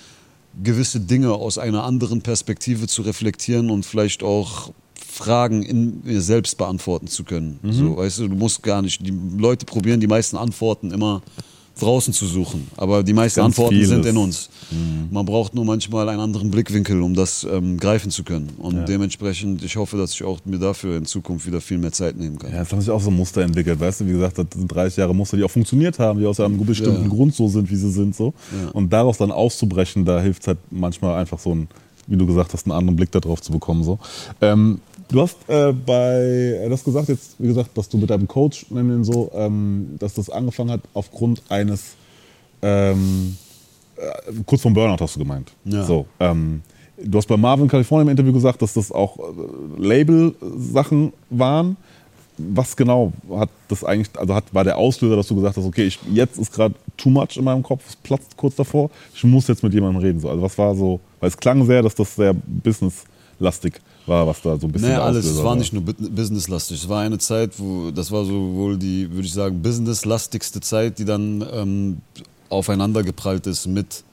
gewisse 0.62 1.00
Dinge 1.00 1.32
aus 1.32 1.58
einer 1.58 1.84
anderen 1.84 2.22
Perspektive 2.22 2.86
zu 2.88 3.02
reflektieren 3.02 3.72
und 3.72 3.86
vielleicht 3.86 4.22
auch 4.22 4.72
Fragen 5.18 5.61
in 5.61 6.01
mir 6.03 6.22
selbst 6.22 6.57
beantworten 6.57 7.05
zu 7.07 7.24
können. 7.24 7.59
Mhm. 7.61 7.72
So, 7.72 7.97
weißt 7.97 8.20
du, 8.20 8.28
du 8.30 8.36
musst 8.36 8.64
gar 8.64 8.82
nicht. 8.82 9.05
Die 9.05 9.14
Leute 9.38 9.66
probieren 9.66 9.99
die 9.99 10.07
meisten 10.07 10.38
Antworten 10.38 10.89
immer 10.91 11.22
draußen 11.80 12.14
zu 12.14 12.28
suchen, 12.28 12.68
aber 12.78 13.01
die 13.03 13.14
meisten 13.14 13.39
Ganz 13.39 13.53
Antworten 13.57 13.74
vieles. 13.76 13.89
sind 13.89 14.05
in 14.05 14.16
uns. 14.18 14.49
Man 15.11 15.26
braucht 15.26 15.55
nur 15.55 15.66
manchmal 15.66 16.07
einen 16.09 16.20
anderen 16.20 16.51
Blickwinkel, 16.51 17.01
um 17.01 17.16
das 17.16 17.43
ähm, 17.51 17.78
greifen 17.80 18.11
zu 18.11 18.24
können. 18.24 18.49
Und 18.59 18.76
Ja. 18.76 18.84
dementsprechend, 18.86 19.64
ich 19.64 19.76
hoffe, 19.76 19.97
dass 19.97 20.14
ich 20.14 20.24
auch 20.24 20.39
mir 20.45 20.59
dafür 20.59 20.97
in 20.97 21.05
Zukunft 21.05 21.45
wieder 21.47 21.61
viel 21.61 21.80
mehr 21.80 21.91
Zeit 21.91 22.16
nehmen 22.18 22.38
kann. 22.38 22.51
Ja, 22.51 22.61
es 22.61 22.72
haben 22.72 22.80
sich 22.82 22.91
auch 22.91 23.01
so 23.01 23.09
Muster 23.11 23.41
entwickelt, 23.41 23.80
weißt 23.80 24.01
du, 24.01 24.07
wie 24.07 24.11
gesagt, 24.14 24.38
das 24.38 24.45
sind 24.55 24.68
30 24.68 24.97
Jahre 24.97 25.14
Muster, 25.16 25.36
die 25.38 25.43
auch 25.43 25.51
funktioniert 25.51 25.97
haben, 25.99 26.20
die 26.20 26.26
aus 26.28 26.39
einem 26.39 26.64
bestimmten 26.64 27.03
Ja. 27.03 27.07
Grund 27.09 27.34
so 27.36 27.47
sind, 27.47 27.70
wie 27.72 27.76
sie 27.76 27.91
sind, 27.91 28.16
so. 28.16 28.34
Ja. 28.64 28.70
Und 28.72 28.91
daraus 28.93 29.18
dann 29.18 29.32
auszubrechen, 29.32 30.05
da 30.05 30.22
hilft 30.22 30.45
halt 30.47 30.59
manchmal 30.70 31.16
einfach 31.20 31.39
so 31.39 31.55
ein, 31.55 31.68
wie 32.05 32.18
du 32.18 32.28
gesagt 32.28 32.53
hast, 32.53 32.68
einen 32.68 32.74
anderen 32.74 32.97
Blick 32.97 33.11
darauf 33.11 33.41
zu 33.41 33.51
bekommen, 33.51 33.84
so. 33.84 33.97
Ähm, 34.41 34.80
du 35.10 35.22
hast 35.22 35.38
äh, 35.47 35.72
bei, 35.74 36.62
du 36.66 36.72
hast 36.72 36.84
gesagt 36.84 37.10
jetzt, 37.10 37.36
wie 37.39 37.47
gesagt, 37.47 37.78
dass 37.78 37.89
du 37.89 37.97
mit 37.97 38.10
deinem 38.10 38.28
Coach, 38.28 38.66
nennen 38.70 38.89
wir 38.89 38.95
ihn 38.95 39.04
so, 39.04 39.32
ähm, 39.34 39.95
dass 39.99 40.14
das 40.14 40.30
angefangen 40.30 40.72
hat 40.72 40.82
aufgrund 40.93 41.41
eines 41.49 41.95
ähm, 42.62 43.38
äh, 43.97 44.34
kurz 44.45 44.62
vom 44.62 44.74
Burnout 44.74 45.04
hast 45.04 45.16
du 45.16 45.20
gemeint. 45.20 45.51
Ja. 45.66 45.84
So, 45.84 46.06
ähm, 46.20 46.62
du 46.97 47.18
hast 47.18 47.28
bei 47.28 47.38
Marvin 47.38 47.68
California 47.68 48.04
im 48.04 48.10
Interview 48.10 48.34
gesagt, 48.34 48.62
dass 48.62 48.74
das 48.74 48.91
auch 48.91 49.18
äh, 49.20 49.22
Label-Sachen 49.78 51.14
waren. 51.30 51.78
Was 52.38 52.76
genau 52.76 53.14
hat 53.30 53.49
das 53.68 53.84
eigentlich, 53.84 54.10
also 54.18 54.34
hat, 54.34 54.51
war 54.54 54.64
der 54.64 54.78
Auslöser, 54.78 55.16
dass 55.16 55.28
du 55.28 55.36
gesagt 55.36 55.56
hast, 55.56 55.66
okay, 55.66 55.86
ich, 55.86 55.99
jetzt 56.12 56.39
ist 56.39 56.51
gerade 56.51 56.74
too 56.97 57.10
much 57.10 57.38
in 57.38 57.43
meinem 57.43 57.62
Kopf, 57.62 57.84
es 57.88 57.95
platzt 57.95 58.36
kurz 58.36 58.56
davor, 58.56 58.89
ich 59.14 59.24
muss 59.24 59.47
jetzt 59.47 59.62
mit 59.62 59.72
jemandem 59.72 60.01
reden. 60.01 60.20
So, 60.20 60.30
also 60.30 60.41
was 60.41 60.58
war 60.58 60.76
so, 60.76 60.99
weil 61.20 61.30
es 61.30 61.38
klang 61.38 61.64
sehr, 61.66 61.84
dass 61.84 61.93
das 61.93 62.16
sehr 62.16 62.34
businesslastig 63.44 63.82
war, 64.06 64.28
was 64.28 64.41
da 64.41 64.58
so 64.58 64.68
ein 64.68 64.72
bisschen 64.72 64.89
Nee, 64.89 64.96
der 64.96 65.04
alles. 65.04 65.26
Es 65.26 65.32
Auslöser 65.32 65.46
war 65.46 65.56
nicht 65.56 65.74
nur 65.74 65.84
bu- 65.84 66.10
businesslastig. 66.10 66.84
Es 66.84 66.89
war 66.89 67.02
eine 67.02 67.18
Zeit, 67.18 67.52
wo 67.60 67.91
das 67.91 68.12
war 68.12 68.26
so 68.26 68.54
wohl 68.54 68.78
die, 68.78 69.10
würde 69.12 69.28
ich 69.28 69.34
sagen, 69.34 69.62
businesslastigste 69.62 70.60
Zeit, 70.62 71.00
die 71.00 71.06
dann 71.06 71.46
ähm, 71.54 71.98
aufeinander 72.50 73.04
geprallt 73.04 73.48
ist 73.48 73.68
mit 73.68 74.04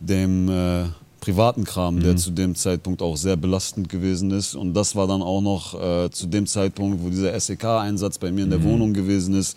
dem 0.00 0.48
äh, 0.48 0.84
privaten 1.20 1.64
Kram, 1.64 2.00
der 2.00 2.16
zu 2.16 2.30
dem 2.30 2.54
Zeitpunkt 2.54 3.02
auch 3.02 3.16
sehr 3.16 3.36
belastend 3.36 3.88
gewesen 3.88 4.30
ist. 4.30 4.54
Und 4.54 4.74
das 4.74 4.94
war 4.94 5.06
dann 5.06 5.22
auch 5.22 5.40
noch 5.40 5.74
äh, 5.80 6.10
zu 6.10 6.26
dem 6.26 6.46
Zeitpunkt, 6.46 7.02
wo 7.02 7.10
dieser 7.10 7.38
SEK-Einsatz 7.38 8.18
bei 8.18 8.30
mir 8.30 8.44
in 8.44 8.50
der 8.50 8.62
Wohnung 8.62 8.92
gewesen 8.92 9.34
ist. 9.34 9.56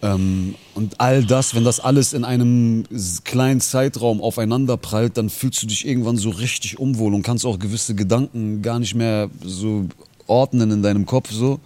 Ähm, 0.00 0.54
und 0.74 1.00
all 1.00 1.24
das, 1.24 1.54
wenn 1.54 1.64
das 1.64 1.80
alles 1.80 2.12
in 2.12 2.24
einem 2.24 2.84
kleinen 3.24 3.60
Zeitraum 3.60 4.20
aufeinander 4.20 4.76
prallt, 4.76 5.16
dann 5.16 5.28
fühlst 5.28 5.62
du 5.62 5.66
dich 5.66 5.86
irgendwann 5.86 6.16
so 6.16 6.30
richtig 6.30 6.78
unwohl 6.78 7.14
und 7.14 7.22
kannst 7.22 7.44
auch 7.44 7.58
gewisse 7.58 7.94
Gedanken 7.94 8.62
gar 8.62 8.78
nicht 8.78 8.94
mehr 8.94 9.28
so 9.44 9.86
ordnen 10.26 10.70
in 10.70 10.82
deinem 10.82 11.06
Kopf 11.06 11.32
so. 11.32 11.58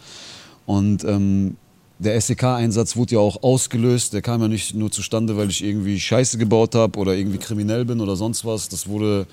Und 0.65 1.05
ähm, 1.05 1.57
der 1.99 2.21
SEK-Einsatz 2.21 2.97
wurde 2.97 3.17
ja 3.17 3.21
auch 3.21 3.43
ausgelöst. 3.43 4.13
Der 4.13 4.23
kam 4.23 4.41
ja 4.41 4.49
nicht 4.49 4.75
nur 4.75 4.91
zustande, 4.91 5.37
weil 5.37 5.51
ich 5.51 5.63
irgendwie 5.63 6.01
Scheiße 6.01 6.39
gebaut 6.39 6.75
habe 6.75 6.99
oder 6.99 7.15
irgendwie 7.15 7.39
kriminell 7.39 7.85
bin 7.85 8.01
oder 8.01 8.17
sonst 8.17 8.45
was. 8.45 8.69
Das 8.69 8.89
wurde 8.89 9.27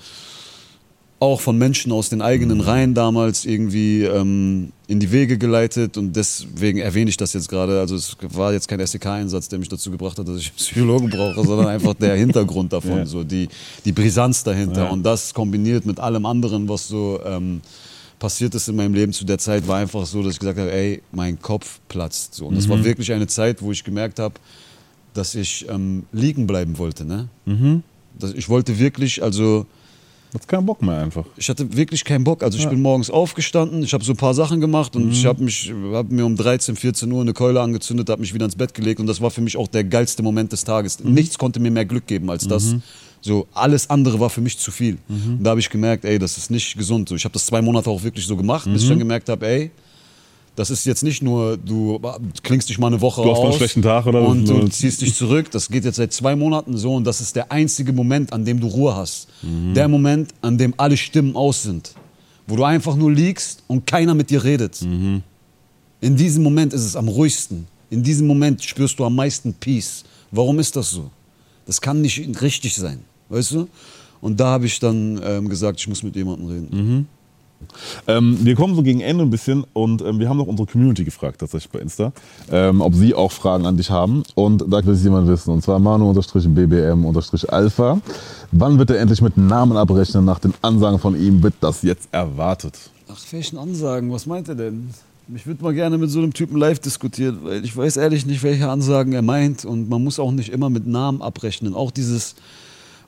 auch 1.20 1.40
von 1.42 1.58
Menschen 1.58 1.92
aus 1.92 2.08
den 2.08 2.22
eigenen 2.22 2.62
Reihen 2.62 2.94
damals 2.94 3.44
irgendwie 3.44 4.04
ähm, 4.04 4.72
in 4.86 5.00
die 5.00 5.12
Wege 5.12 5.36
geleitet 5.36 5.98
und 5.98 6.16
deswegen 6.16 6.78
erwähne 6.78 7.10
ich 7.10 7.18
das 7.18 7.34
jetzt 7.34 7.48
gerade. 7.50 7.78
Also 7.78 7.94
es 7.94 8.16
war 8.32 8.54
jetzt 8.54 8.68
kein 8.68 8.84
SEK-Einsatz, 8.84 9.48
der 9.50 9.58
mich 9.58 9.68
dazu 9.68 9.90
gebracht 9.90 10.18
hat, 10.18 10.26
dass 10.26 10.38
ich 10.38 10.46
einen 10.48 10.56
Psychologen 10.56 11.10
brauche, 11.10 11.44
sondern 11.46 11.66
einfach 11.74 11.92
der 11.92 12.16
Hintergrund 12.16 12.72
davon, 12.72 12.98
Ja. 12.98 13.06
so 13.06 13.22
die, 13.22 13.48
die 13.84 13.92
Brisanz 13.92 14.42
dahinter. 14.44 14.84
Ja. 14.84 14.90
Und 14.90 15.02
das 15.02 15.34
kombiniert 15.34 15.84
mit 15.84 16.00
allem 16.00 16.24
anderen, 16.24 16.66
was 16.70 16.88
so 16.88 17.20
ähm, 17.26 17.60
passiert 18.18 18.54
ist 18.54 18.68
in 18.68 18.76
meinem 18.76 18.94
Leben 18.94 19.12
zu 19.12 19.26
der 19.26 19.36
Zeit, 19.38 19.68
war 19.68 19.76
einfach 19.76 20.06
so, 20.06 20.22
dass 20.22 20.32
ich 20.32 20.38
gesagt 20.40 20.58
habe, 20.58 20.72
ey, 20.72 21.02
mein 21.12 21.38
Kopf 21.40 21.80
platzt. 21.88 22.34
So. 22.34 22.46
Und 22.46 22.56
das 22.56 22.66
war 22.66 22.82
wirklich 22.82 23.12
eine 23.12 23.26
Zeit, 23.26 23.60
wo 23.60 23.72
ich 23.72 23.84
gemerkt 23.84 24.18
habe, 24.18 24.34
dass 25.12 25.34
ich 25.34 25.66
ähm, 25.68 26.04
liegen 26.12 26.46
bleiben 26.46 26.78
wollte. 26.78 27.04
Ne? 27.04 27.28
Das, 28.18 28.32
ich 28.32 28.48
wollte 28.48 28.78
wirklich, 28.78 29.22
also 29.22 29.66
Hat's 30.32 30.46
keinen 30.46 30.66
Bock 30.66 30.80
mehr 30.82 30.98
einfach. 30.98 31.24
ich 31.36 31.48
hatte 31.48 31.76
wirklich 31.76 32.04
keinen 32.04 32.24
Bock. 32.24 32.42
Also 32.42 32.58
ich 32.58 32.68
bin 32.68 32.80
morgens 32.80 33.10
aufgestanden, 33.10 33.82
ich 33.82 33.92
habe 33.92 34.04
so 34.04 34.12
ein 34.12 34.16
paar 34.16 34.34
Sachen 34.34 34.60
gemacht 34.60 34.94
und 34.96 35.10
ich 35.10 35.26
habe 35.26 35.42
mich 35.42 35.72
hab 35.92 36.10
mir 36.10 36.24
um 36.24 36.36
13, 36.36 36.76
14 36.76 37.10
Uhr 37.10 37.20
eine 37.20 37.32
Keule 37.32 37.60
angezündet, 37.60 38.08
habe 38.10 38.20
mich 38.20 38.32
wieder 38.32 38.44
ins 38.44 38.56
Bett 38.56 38.72
gelegt 38.74 39.00
und 39.00 39.06
das 39.06 39.20
war 39.20 39.30
für 39.30 39.40
mich 39.40 39.56
auch 39.56 39.68
der 39.68 39.84
geilste 39.84 40.22
Moment 40.22 40.52
des 40.52 40.64
Tages. 40.64 41.02
Nichts 41.02 41.36
konnte 41.38 41.58
mir 41.60 41.70
mehr 41.70 41.84
Glück 41.84 42.06
geben 42.06 42.30
als 42.30 42.46
das. 42.46 42.76
So 43.22 43.46
alles 43.52 43.90
andere 43.90 44.18
war 44.20 44.30
für 44.30 44.40
mich 44.40 44.56
zu 44.58 44.70
viel. 44.70 44.96
Und 45.08 45.44
da 45.44 45.50
habe 45.50 45.60
ich 45.60 45.68
gemerkt, 45.68 46.04
ey, 46.04 46.18
das 46.18 46.38
ist 46.38 46.50
nicht 46.50 46.76
gesund. 46.78 47.08
So, 47.08 47.14
ich 47.16 47.24
habe 47.24 47.32
das 47.34 47.46
zwei 47.46 47.60
Monate 47.60 47.90
auch 47.90 48.02
wirklich 48.02 48.26
so 48.26 48.36
gemacht, 48.36 48.66
bis 48.72 48.82
ich 48.84 48.88
dann 48.88 48.98
gemerkt 48.98 49.28
habe, 49.28 49.46
ey, 49.46 49.70
das 50.56 50.70
ist 50.70 50.84
jetzt 50.84 51.02
nicht 51.02 51.22
nur, 51.22 51.56
du 51.56 52.00
klingst 52.42 52.68
dich 52.68 52.78
mal 52.78 52.88
eine 52.88 53.00
Woche 53.00 53.22
Du 53.22 53.30
hast 53.30 53.38
mal 53.38 53.44
einen 53.44 53.52
aus 53.52 53.56
schlechten 53.56 53.82
Tag 53.82 54.06
oder 54.06 54.22
und 54.22 54.48
du 54.48 54.68
ziehst 54.68 55.00
dich 55.00 55.14
zurück. 55.14 55.50
Das 55.50 55.68
geht 55.68 55.84
jetzt 55.84 55.96
seit 55.96 56.12
zwei 56.12 56.36
Monaten 56.36 56.76
so 56.76 56.94
und 56.94 57.04
das 57.04 57.20
ist 57.20 57.36
der 57.36 57.50
einzige 57.50 57.92
Moment, 57.92 58.32
an 58.32 58.44
dem 58.44 58.60
du 58.60 58.66
Ruhe 58.66 58.94
hast. 58.94 59.28
Der 59.42 59.88
Moment, 59.88 60.34
an 60.42 60.58
dem 60.58 60.74
alle 60.76 60.96
Stimmen 60.96 61.36
aus 61.36 61.62
sind. 61.62 61.94
Wo 62.46 62.56
du 62.56 62.64
einfach 62.64 62.96
nur 62.96 63.12
liegst 63.12 63.62
und 63.68 63.86
keiner 63.86 64.14
mit 64.14 64.28
dir 64.30 64.42
redet. 64.44 64.82
In 64.82 66.16
diesem 66.16 66.42
Moment 66.42 66.72
ist 66.72 66.84
es 66.84 66.96
am 66.96 67.08
ruhigsten. 67.08 67.66
In 67.90 68.02
diesem 68.02 68.26
Moment 68.26 68.62
spürst 68.62 68.98
du 68.98 69.04
am 69.04 69.14
meisten 69.14 69.54
Peace. 69.54 70.04
Warum 70.30 70.58
ist 70.58 70.74
das 70.76 70.90
so? 70.90 71.10
Das 71.66 71.80
kann 71.80 72.00
nicht 72.00 72.42
richtig 72.42 72.74
sein, 72.74 73.00
weißt 73.28 73.52
du? 73.52 73.68
Und 74.20 74.38
da 74.38 74.46
habe 74.46 74.66
ich 74.66 74.78
dann 74.78 75.20
ähm, 75.24 75.48
gesagt, 75.48 75.80
ich 75.80 75.88
muss 75.88 76.02
mit 76.02 76.14
jemandem 76.16 76.46
reden. 76.48 77.06
Ähm, 78.06 78.38
wir 78.42 78.54
kommen 78.54 78.74
so 78.74 78.82
gegen 78.82 79.00
Ende 79.00 79.24
ein 79.24 79.30
bisschen 79.30 79.64
und 79.72 80.02
ähm, 80.02 80.18
wir 80.18 80.28
haben 80.28 80.36
noch 80.36 80.46
unsere 80.46 80.66
Community 80.66 81.04
gefragt, 81.04 81.40
tatsächlich 81.40 81.70
bei 81.70 81.78
Insta, 81.80 82.12
ähm, 82.50 82.80
ob 82.80 82.94
sie 82.94 83.14
auch 83.14 83.32
Fragen 83.32 83.66
an 83.66 83.76
dich 83.76 83.90
haben. 83.90 84.22
Und 84.34 84.64
da 84.68 84.84
will 84.84 84.94
sich 84.94 85.04
jemand 85.04 85.28
wissen, 85.28 85.50
und 85.50 85.62
zwar 85.62 85.78
Manu-BBM-Alpha. 85.78 88.00
Wann 88.52 88.78
wird 88.78 88.90
er 88.90 89.00
endlich 89.00 89.22
mit 89.22 89.36
Namen 89.36 89.76
abrechnen? 89.76 90.24
Nach 90.24 90.38
den 90.38 90.54
Ansagen 90.62 90.98
von 90.98 91.20
ihm 91.20 91.42
wird 91.42 91.54
das 91.60 91.82
jetzt 91.82 92.08
erwartet. 92.12 92.78
Ach, 93.12 93.20
welchen 93.30 93.58
Ansagen? 93.58 94.12
Was 94.12 94.26
meint 94.26 94.48
er 94.48 94.54
denn? 94.54 94.90
Ich 95.34 95.46
würde 95.46 95.62
mal 95.62 95.74
gerne 95.74 95.96
mit 95.96 96.10
so 96.10 96.18
einem 96.18 96.32
Typen 96.32 96.58
live 96.58 96.80
diskutieren, 96.80 97.38
weil 97.42 97.64
ich 97.64 97.76
weiß 97.76 97.98
ehrlich 97.98 98.26
nicht, 98.26 98.42
welche 98.42 98.68
Ansagen 98.68 99.12
er 99.12 99.22
meint 99.22 99.64
und 99.64 99.88
man 99.88 100.02
muss 100.02 100.18
auch 100.18 100.32
nicht 100.32 100.50
immer 100.50 100.70
mit 100.70 100.88
Namen 100.88 101.22
abrechnen. 101.22 101.74
Auch 101.74 101.92
dieses, 101.92 102.34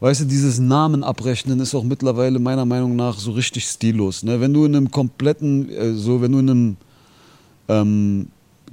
weißt 0.02 0.22
du, 0.22 0.24
dieses 0.24 0.58
Namen 0.58 1.04
abrechnen 1.04 1.60
ist 1.60 1.76
auch 1.76 1.84
mittlerweile 1.84 2.40
meiner 2.40 2.64
Meinung 2.64 2.96
nach 2.96 3.18
so 3.18 3.30
richtig 3.30 3.66
stillos. 3.66 4.24
Ne? 4.24 4.40
Wenn 4.40 4.52
du 4.52 4.64
in 4.64 4.74
einem 4.74 4.90
kompletten, 4.90 5.70
äh, 5.70 5.94
so, 5.94 6.20
wenn 6.20 6.32
du 6.32 6.38
in 6.40 6.50
einem 6.50 6.76
ähm, 7.68 8.26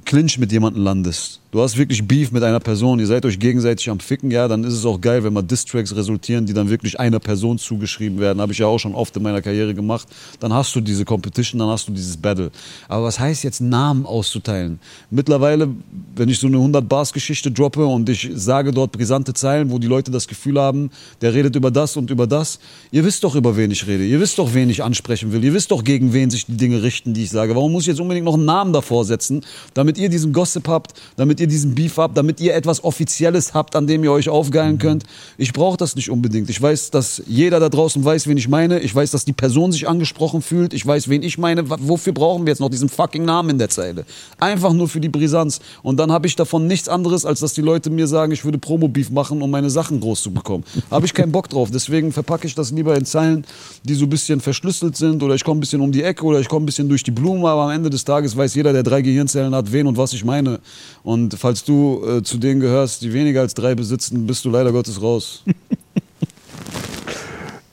Clinch 0.06 0.40
mit 0.40 0.52
jemandem 0.52 0.84
landest, 0.84 1.40
du 1.52 1.62
hast 1.62 1.78
wirklich 1.78 2.08
Beef 2.08 2.32
mit 2.32 2.44
einer 2.44 2.60
Person, 2.60 3.00
ihr 3.00 3.08
seid 3.08 3.26
euch 3.26 3.40
gegenseitig 3.40 3.90
am 3.90 4.00
Ficken, 4.00 4.32
ja, 4.32 4.48
dann 4.48 4.64
ist 4.64 4.74
es 4.74 4.86
auch 4.86 5.02
geil, 5.02 5.24
wenn 5.24 5.34
mal 5.34 5.42
Distracks 5.42 5.96
resultieren, 5.96 6.46
die 6.46 6.54
dann 6.54 6.70
wirklich 6.70 7.00
einer 7.00 7.20
Person 7.20 7.58
zugeschrieben 7.58 8.20
werden. 8.20 8.40
Habe 8.42 8.52
ich 8.52 8.60
ja 8.60 8.68
auch 8.68 8.78
schon 8.78 8.94
oft 8.94 9.16
in 9.18 9.24
meiner 9.24 9.42
Karriere 9.42 9.74
gemacht. 9.74 10.08
Dann 10.40 10.54
hast 10.54 10.76
du 10.76 10.82
diese 10.82 11.06
Competition, 11.06 11.60
dann 11.60 11.70
hast 11.70 11.88
du 11.88 11.92
dieses 11.92 12.18
Battle. 12.18 12.52
Aber 12.88 13.06
was 13.06 13.20
heißt 13.20 13.44
jetzt 13.44 13.62
Namen 13.62 14.06
auszuteilen? 14.06 14.80
Mittlerweile, 15.10 15.70
wenn 16.16 16.30
ich 16.30 16.40
so 16.40 16.48
eine 16.48 16.58
100-Bars-Geschichte 16.58 17.52
droppe 17.52 17.86
und 17.86 18.08
ich 18.10 18.30
sage 18.36 18.72
dort 18.72 18.92
brisante 18.92 19.34
Zeilen, 19.34 19.72
wo 19.72 19.80
die 19.80 19.88
Leute 19.88 20.12
das 20.12 20.28
Gefühl 20.28 20.60
haben, 20.60 20.92
der 21.22 21.34
redet 21.34 21.56
über 21.56 21.72
das 21.72 21.98
und 21.98 22.12
über 22.12 22.28
das, 22.28 22.60
ihr 22.92 23.04
wisst 23.04 23.24
doch, 23.24 23.36
über 23.36 23.58
wen 23.58 23.72
ich 23.72 23.88
rede. 23.88 24.06
Ihr 24.06 24.20
wisst 24.20 24.38
doch, 24.38 24.54
wen 24.54 24.70
ich 24.70 24.84
ansprechen 24.84 25.32
will. 25.32 25.44
Ihr 25.44 25.54
wisst 25.54 25.72
doch, 25.72 25.84
gegen 25.84 26.14
wen 26.14 26.30
sich 26.30 26.46
die 26.46 26.58
Dinge 26.58 26.84
richten, 26.84 27.14
die 27.14 27.24
ich 27.24 27.30
sage. 27.32 27.56
Warum 27.56 27.72
muss 27.72 27.84
ich 27.84 27.88
jetzt 27.88 28.00
unbedingt 28.00 28.26
noch 28.26 28.36
einen 28.36 28.46
Namen 28.46 28.74
davor 28.74 29.06
setzen, 29.06 29.42
damit 29.74 29.98
ihr 29.98 30.10
diesen 30.10 30.34
Gossip 30.34 30.68
habt, 30.68 30.94
damit 31.16 31.39
ihr 31.40 31.48
diesen 31.48 31.76
Beef 31.76 31.98
habt, 31.98 32.18
damit 32.18 32.40
ihr 32.40 32.56
etwas 32.56 32.84
Offizielles 32.84 33.54
habt, 33.54 33.76
an 33.76 33.88
dem 33.88 34.04
ihr 34.04 34.12
euch 34.12 34.30
aufgeilen 34.30 34.78
könnt? 34.78 35.04
Ich 35.38 35.54
brauche 35.54 35.78
das 35.78 35.96
nicht 35.96 36.10
unbedingt. 36.10 36.50
Ich 36.50 36.62
weiß, 36.62 36.92
dass 36.92 37.22
jeder 37.28 37.60
da 37.60 37.70
draußen 37.70 38.04
weiß, 38.04 38.28
wen 38.28 38.38
ich 38.38 38.48
meine. 38.48 38.80
Ich 38.80 38.94
weiß, 38.94 39.12
dass 39.12 39.26
die 39.26 39.34
Person 39.34 39.72
sich 39.72 39.88
angesprochen 39.88 40.42
fühlt. 40.42 40.74
Ich 40.74 40.86
weiß, 40.86 41.10
wen 41.10 41.24
ich 41.24 41.38
meine. 41.38 41.70
Wofür 41.70 42.14
brauchen 42.14 42.46
wir 42.46 42.52
jetzt 42.52 42.60
noch 42.60 42.70
diesen 42.70 42.90
fucking 42.90 43.26
Namen 43.26 43.52
in 43.52 43.58
der 43.58 43.70
Zeile? 43.70 44.06
Einfach 44.40 44.74
nur 44.74 44.88
für 44.88 45.00
die 45.00 45.10
Brisanz. 45.10 45.60
Und 45.84 45.98
dann 46.00 46.12
habe 46.12 46.28
ich 46.28 46.36
davon 46.36 46.68
nichts 46.68 46.90
anderes, 46.90 47.26
als 47.26 47.40
dass 47.40 47.54
die 47.54 47.62
Leute 47.62 47.90
mir 47.90 48.08
sagen, 48.08 48.32
ich 48.32 48.46
würde 48.46 48.58
Promo-Beef 48.58 49.10
machen, 49.10 49.42
um 49.42 49.52
meine 49.52 49.70
Sachen 49.70 50.00
groß 50.00 50.22
zu 50.24 50.32
bekommen. 50.32 50.64
Habe 50.92 51.06
ich 51.06 51.14
keinen 51.14 51.32
Bock 51.32 51.50
drauf. 51.50 51.70
Deswegen 51.72 52.12
verpacke 52.12 52.48
ich 52.48 52.56
das 52.56 52.72
lieber 52.72 52.96
in 52.96 53.06
Zeilen, 53.06 53.46
die 53.84 53.94
so 53.94 54.06
ein 54.06 54.10
bisschen 54.10 54.40
verschlüsselt 54.42 54.98
sind 54.98 55.24
oder 55.24 55.36
ich 55.36 55.44
komme 55.44 55.60
ein 55.60 55.62
bisschen 55.62 55.82
um 55.82 55.92
die 55.92 56.04
Ecke 56.04 56.26
oder 56.26 56.40
ich 56.40 56.48
komme 56.48 56.64
ein 56.64 56.66
bisschen 56.66 56.90
durch 56.90 57.04
die 57.04 57.12
Blume, 57.12 57.48
aber 57.48 57.64
am 57.64 57.72
Ende 57.72 57.90
des 57.90 58.04
Tages 58.06 58.36
weiß 58.36 58.56
jeder, 58.56 58.74
der 58.74 58.84
drei 58.84 59.02
Gehirnzellen 59.02 59.54
hat, 59.56 59.72
wen 59.72 59.88
und 59.88 59.98
was 59.98 60.14
ich 60.14 60.24
meine. 60.26 60.60
Und 61.04 61.29
falls 61.38 61.64
du 61.64 62.04
äh, 62.06 62.24
zu 62.24 62.38
denen 62.38 62.60
gehörst, 62.60 63.02
die 63.02 63.14
weniger 63.14 63.42
als 63.42 63.54
drei 63.54 63.76
besitzen, 63.76 64.26
bist 64.26 64.46
du 64.46 64.50
leider 64.50 64.72
Gottes 64.72 65.02
raus. 65.02 65.44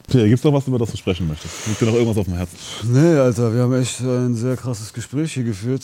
Pierre, 0.08 0.28
gibt's 0.28 0.44
noch 0.44 0.52
was, 0.52 0.66
über 0.68 0.78
das 0.78 0.90
du 0.90 0.96
sprechen 0.96 1.26
möchtest? 1.26 1.66
Liegt 1.66 1.80
dir 1.80 1.86
noch 1.86 1.94
irgendwas 1.94 2.18
auf 2.18 2.26
dem 2.26 2.34
Herzen? 2.34 2.56
Nee, 2.84 3.18
Alter, 3.18 3.52
wir 3.54 3.62
haben 3.62 3.74
echt 3.74 4.00
ein 4.00 4.34
sehr 4.34 4.56
krasses 4.56 4.92
Gespräch 4.92 5.32
hier 5.32 5.44
geführt. 5.44 5.82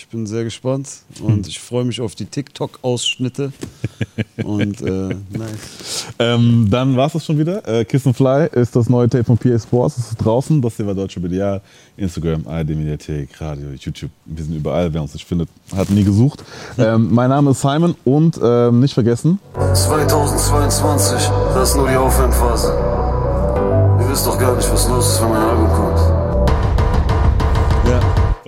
Ich 0.00 0.08
bin 0.08 0.26
sehr 0.26 0.44
gespannt 0.44 0.88
und 1.20 1.46
ich 1.46 1.60
freue 1.60 1.84
mich 1.84 2.00
auf 2.00 2.14
die 2.14 2.24
TikTok-Ausschnitte. 2.24 3.52
Und 4.42 4.80
äh, 4.80 5.14
nice. 5.36 6.06
Ähm, 6.18 6.68
dann 6.70 6.96
war's 6.96 7.12
das 7.12 7.26
schon 7.26 7.38
wieder. 7.38 7.68
Äh, 7.68 7.84
Kiss 7.84 8.06
and 8.06 8.16
Fly 8.16 8.48
ist 8.52 8.74
das 8.74 8.88
neue 8.88 9.10
Tape 9.10 9.24
von 9.24 9.36
PA 9.36 9.58
Sports. 9.58 9.98
Es 9.98 10.08
ist 10.08 10.16
draußen. 10.16 10.62
Das 10.62 10.78
hier 10.78 10.86
war 10.86 10.94
Deutsche 10.94 11.20
BDA. 11.20 11.60
Instagram, 11.98 12.46
ARD 12.46 12.70
Mediathek, 12.70 13.38
Radio, 13.42 13.72
YouTube. 13.78 14.10
Wir 14.24 14.42
sind 14.42 14.56
überall. 14.56 14.92
Wer 14.92 15.02
uns 15.02 15.12
nicht 15.12 15.26
findet, 15.26 15.50
hat 15.76 15.90
nie 15.90 16.02
gesucht. 16.02 16.42
Ähm, 16.78 17.12
mein 17.12 17.28
Name 17.28 17.50
ist 17.50 17.60
Simon 17.60 17.94
und 18.04 18.40
ähm, 18.42 18.80
nicht 18.80 18.94
vergessen, 18.94 19.38
2022, 19.74 21.28
das 21.54 21.70
ist 21.70 21.76
nur 21.76 21.88
die 21.90 21.96
Aufwärmphase. 21.96 22.72
Ihr 24.00 24.10
wisst 24.10 24.26
doch 24.26 24.38
gar 24.38 24.56
nicht, 24.56 24.72
was 24.72 24.88
los 24.88 25.12
ist, 25.12 25.22
wenn 25.22 25.28
mein 25.28 25.42
Album 25.42 25.68
kommt. 25.68 26.19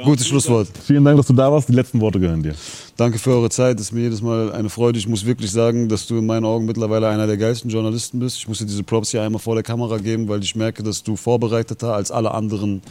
Gutes 0.04 0.26
Schlusswort. 0.26 0.68
vielen 0.84 1.04
Dank, 1.04 1.16
dass 1.16 1.26
du 1.26 1.32
da 1.32 1.50
warst. 1.50 1.68
Die 1.68 1.72
letzten 1.72 2.00
Worte 2.00 2.20
gehören 2.20 2.42
dir. 2.42 2.54
Danke 2.96 3.18
für 3.18 3.30
eure 3.30 3.50
Zeit. 3.50 3.78
Es 3.78 3.86
ist 3.86 3.92
mir 3.92 4.02
jedes 4.02 4.22
Mal 4.22 4.52
eine 4.52 4.68
Freude. 4.68 4.98
Ich 4.98 5.08
muss 5.08 5.24
wirklich 5.24 5.50
sagen, 5.50 5.88
dass 5.88 6.06
du 6.06 6.18
in 6.18 6.26
meinen 6.26 6.44
Augen 6.44 6.64
mittlerweile 6.64 7.08
einer 7.08 7.26
der 7.26 7.36
geilsten 7.36 7.70
Journalisten 7.70 8.18
bist. 8.18 8.38
Ich 8.38 8.48
muss 8.48 8.58
dir 8.58 8.66
diese 8.66 8.82
Props 8.82 9.10
hier 9.10 9.22
einmal 9.22 9.40
vor 9.40 9.54
der 9.54 9.62
Kamera 9.62 9.98
geben, 9.98 10.28
weil 10.28 10.42
ich 10.42 10.54
merke, 10.54 10.82
dass 10.82 11.02
du 11.02 11.16
vorbereiteter 11.16 11.94
als 11.94 12.10
alle 12.10 12.32
anderen 12.32 12.82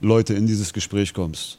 Leute 0.00 0.34
in 0.34 0.46
dieses 0.46 0.72
Gespräch 0.72 1.12
kommst. 1.12 1.58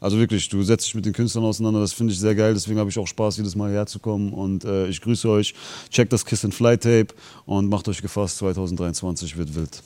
Also 0.00 0.18
wirklich, 0.18 0.48
du 0.48 0.62
setzt 0.62 0.86
dich 0.86 0.94
mit 0.94 1.04
den 1.04 1.12
Künstlern 1.12 1.44
auseinander, 1.44 1.80
das 1.80 1.92
finde 1.92 2.14
ich 2.14 2.18
sehr 2.18 2.34
geil, 2.34 2.54
deswegen 2.54 2.78
habe 2.78 2.88
ich 2.88 2.98
auch 2.98 3.06
Spaß, 3.06 3.36
jedes 3.36 3.54
Mal 3.54 3.70
herzukommen 3.70 4.32
und 4.32 4.64
äh, 4.64 4.86
ich 4.86 5.02
grüße 5.02 5.28
euch, 5.28 5.54
checkt 5.90 6.10
das 6.10 6.24
Kiss 6.24 6.42
and 6.42 6.54
Fly 6.54 6.78
Tape 6.78 7.08
und 7.44 7.68
macht 7.68 7.86
euch 7.86 8.00
gefasst, 8.00 8.38
2023 8.38 9.36
wird 9.36 9.54
wild. 9.54 9.82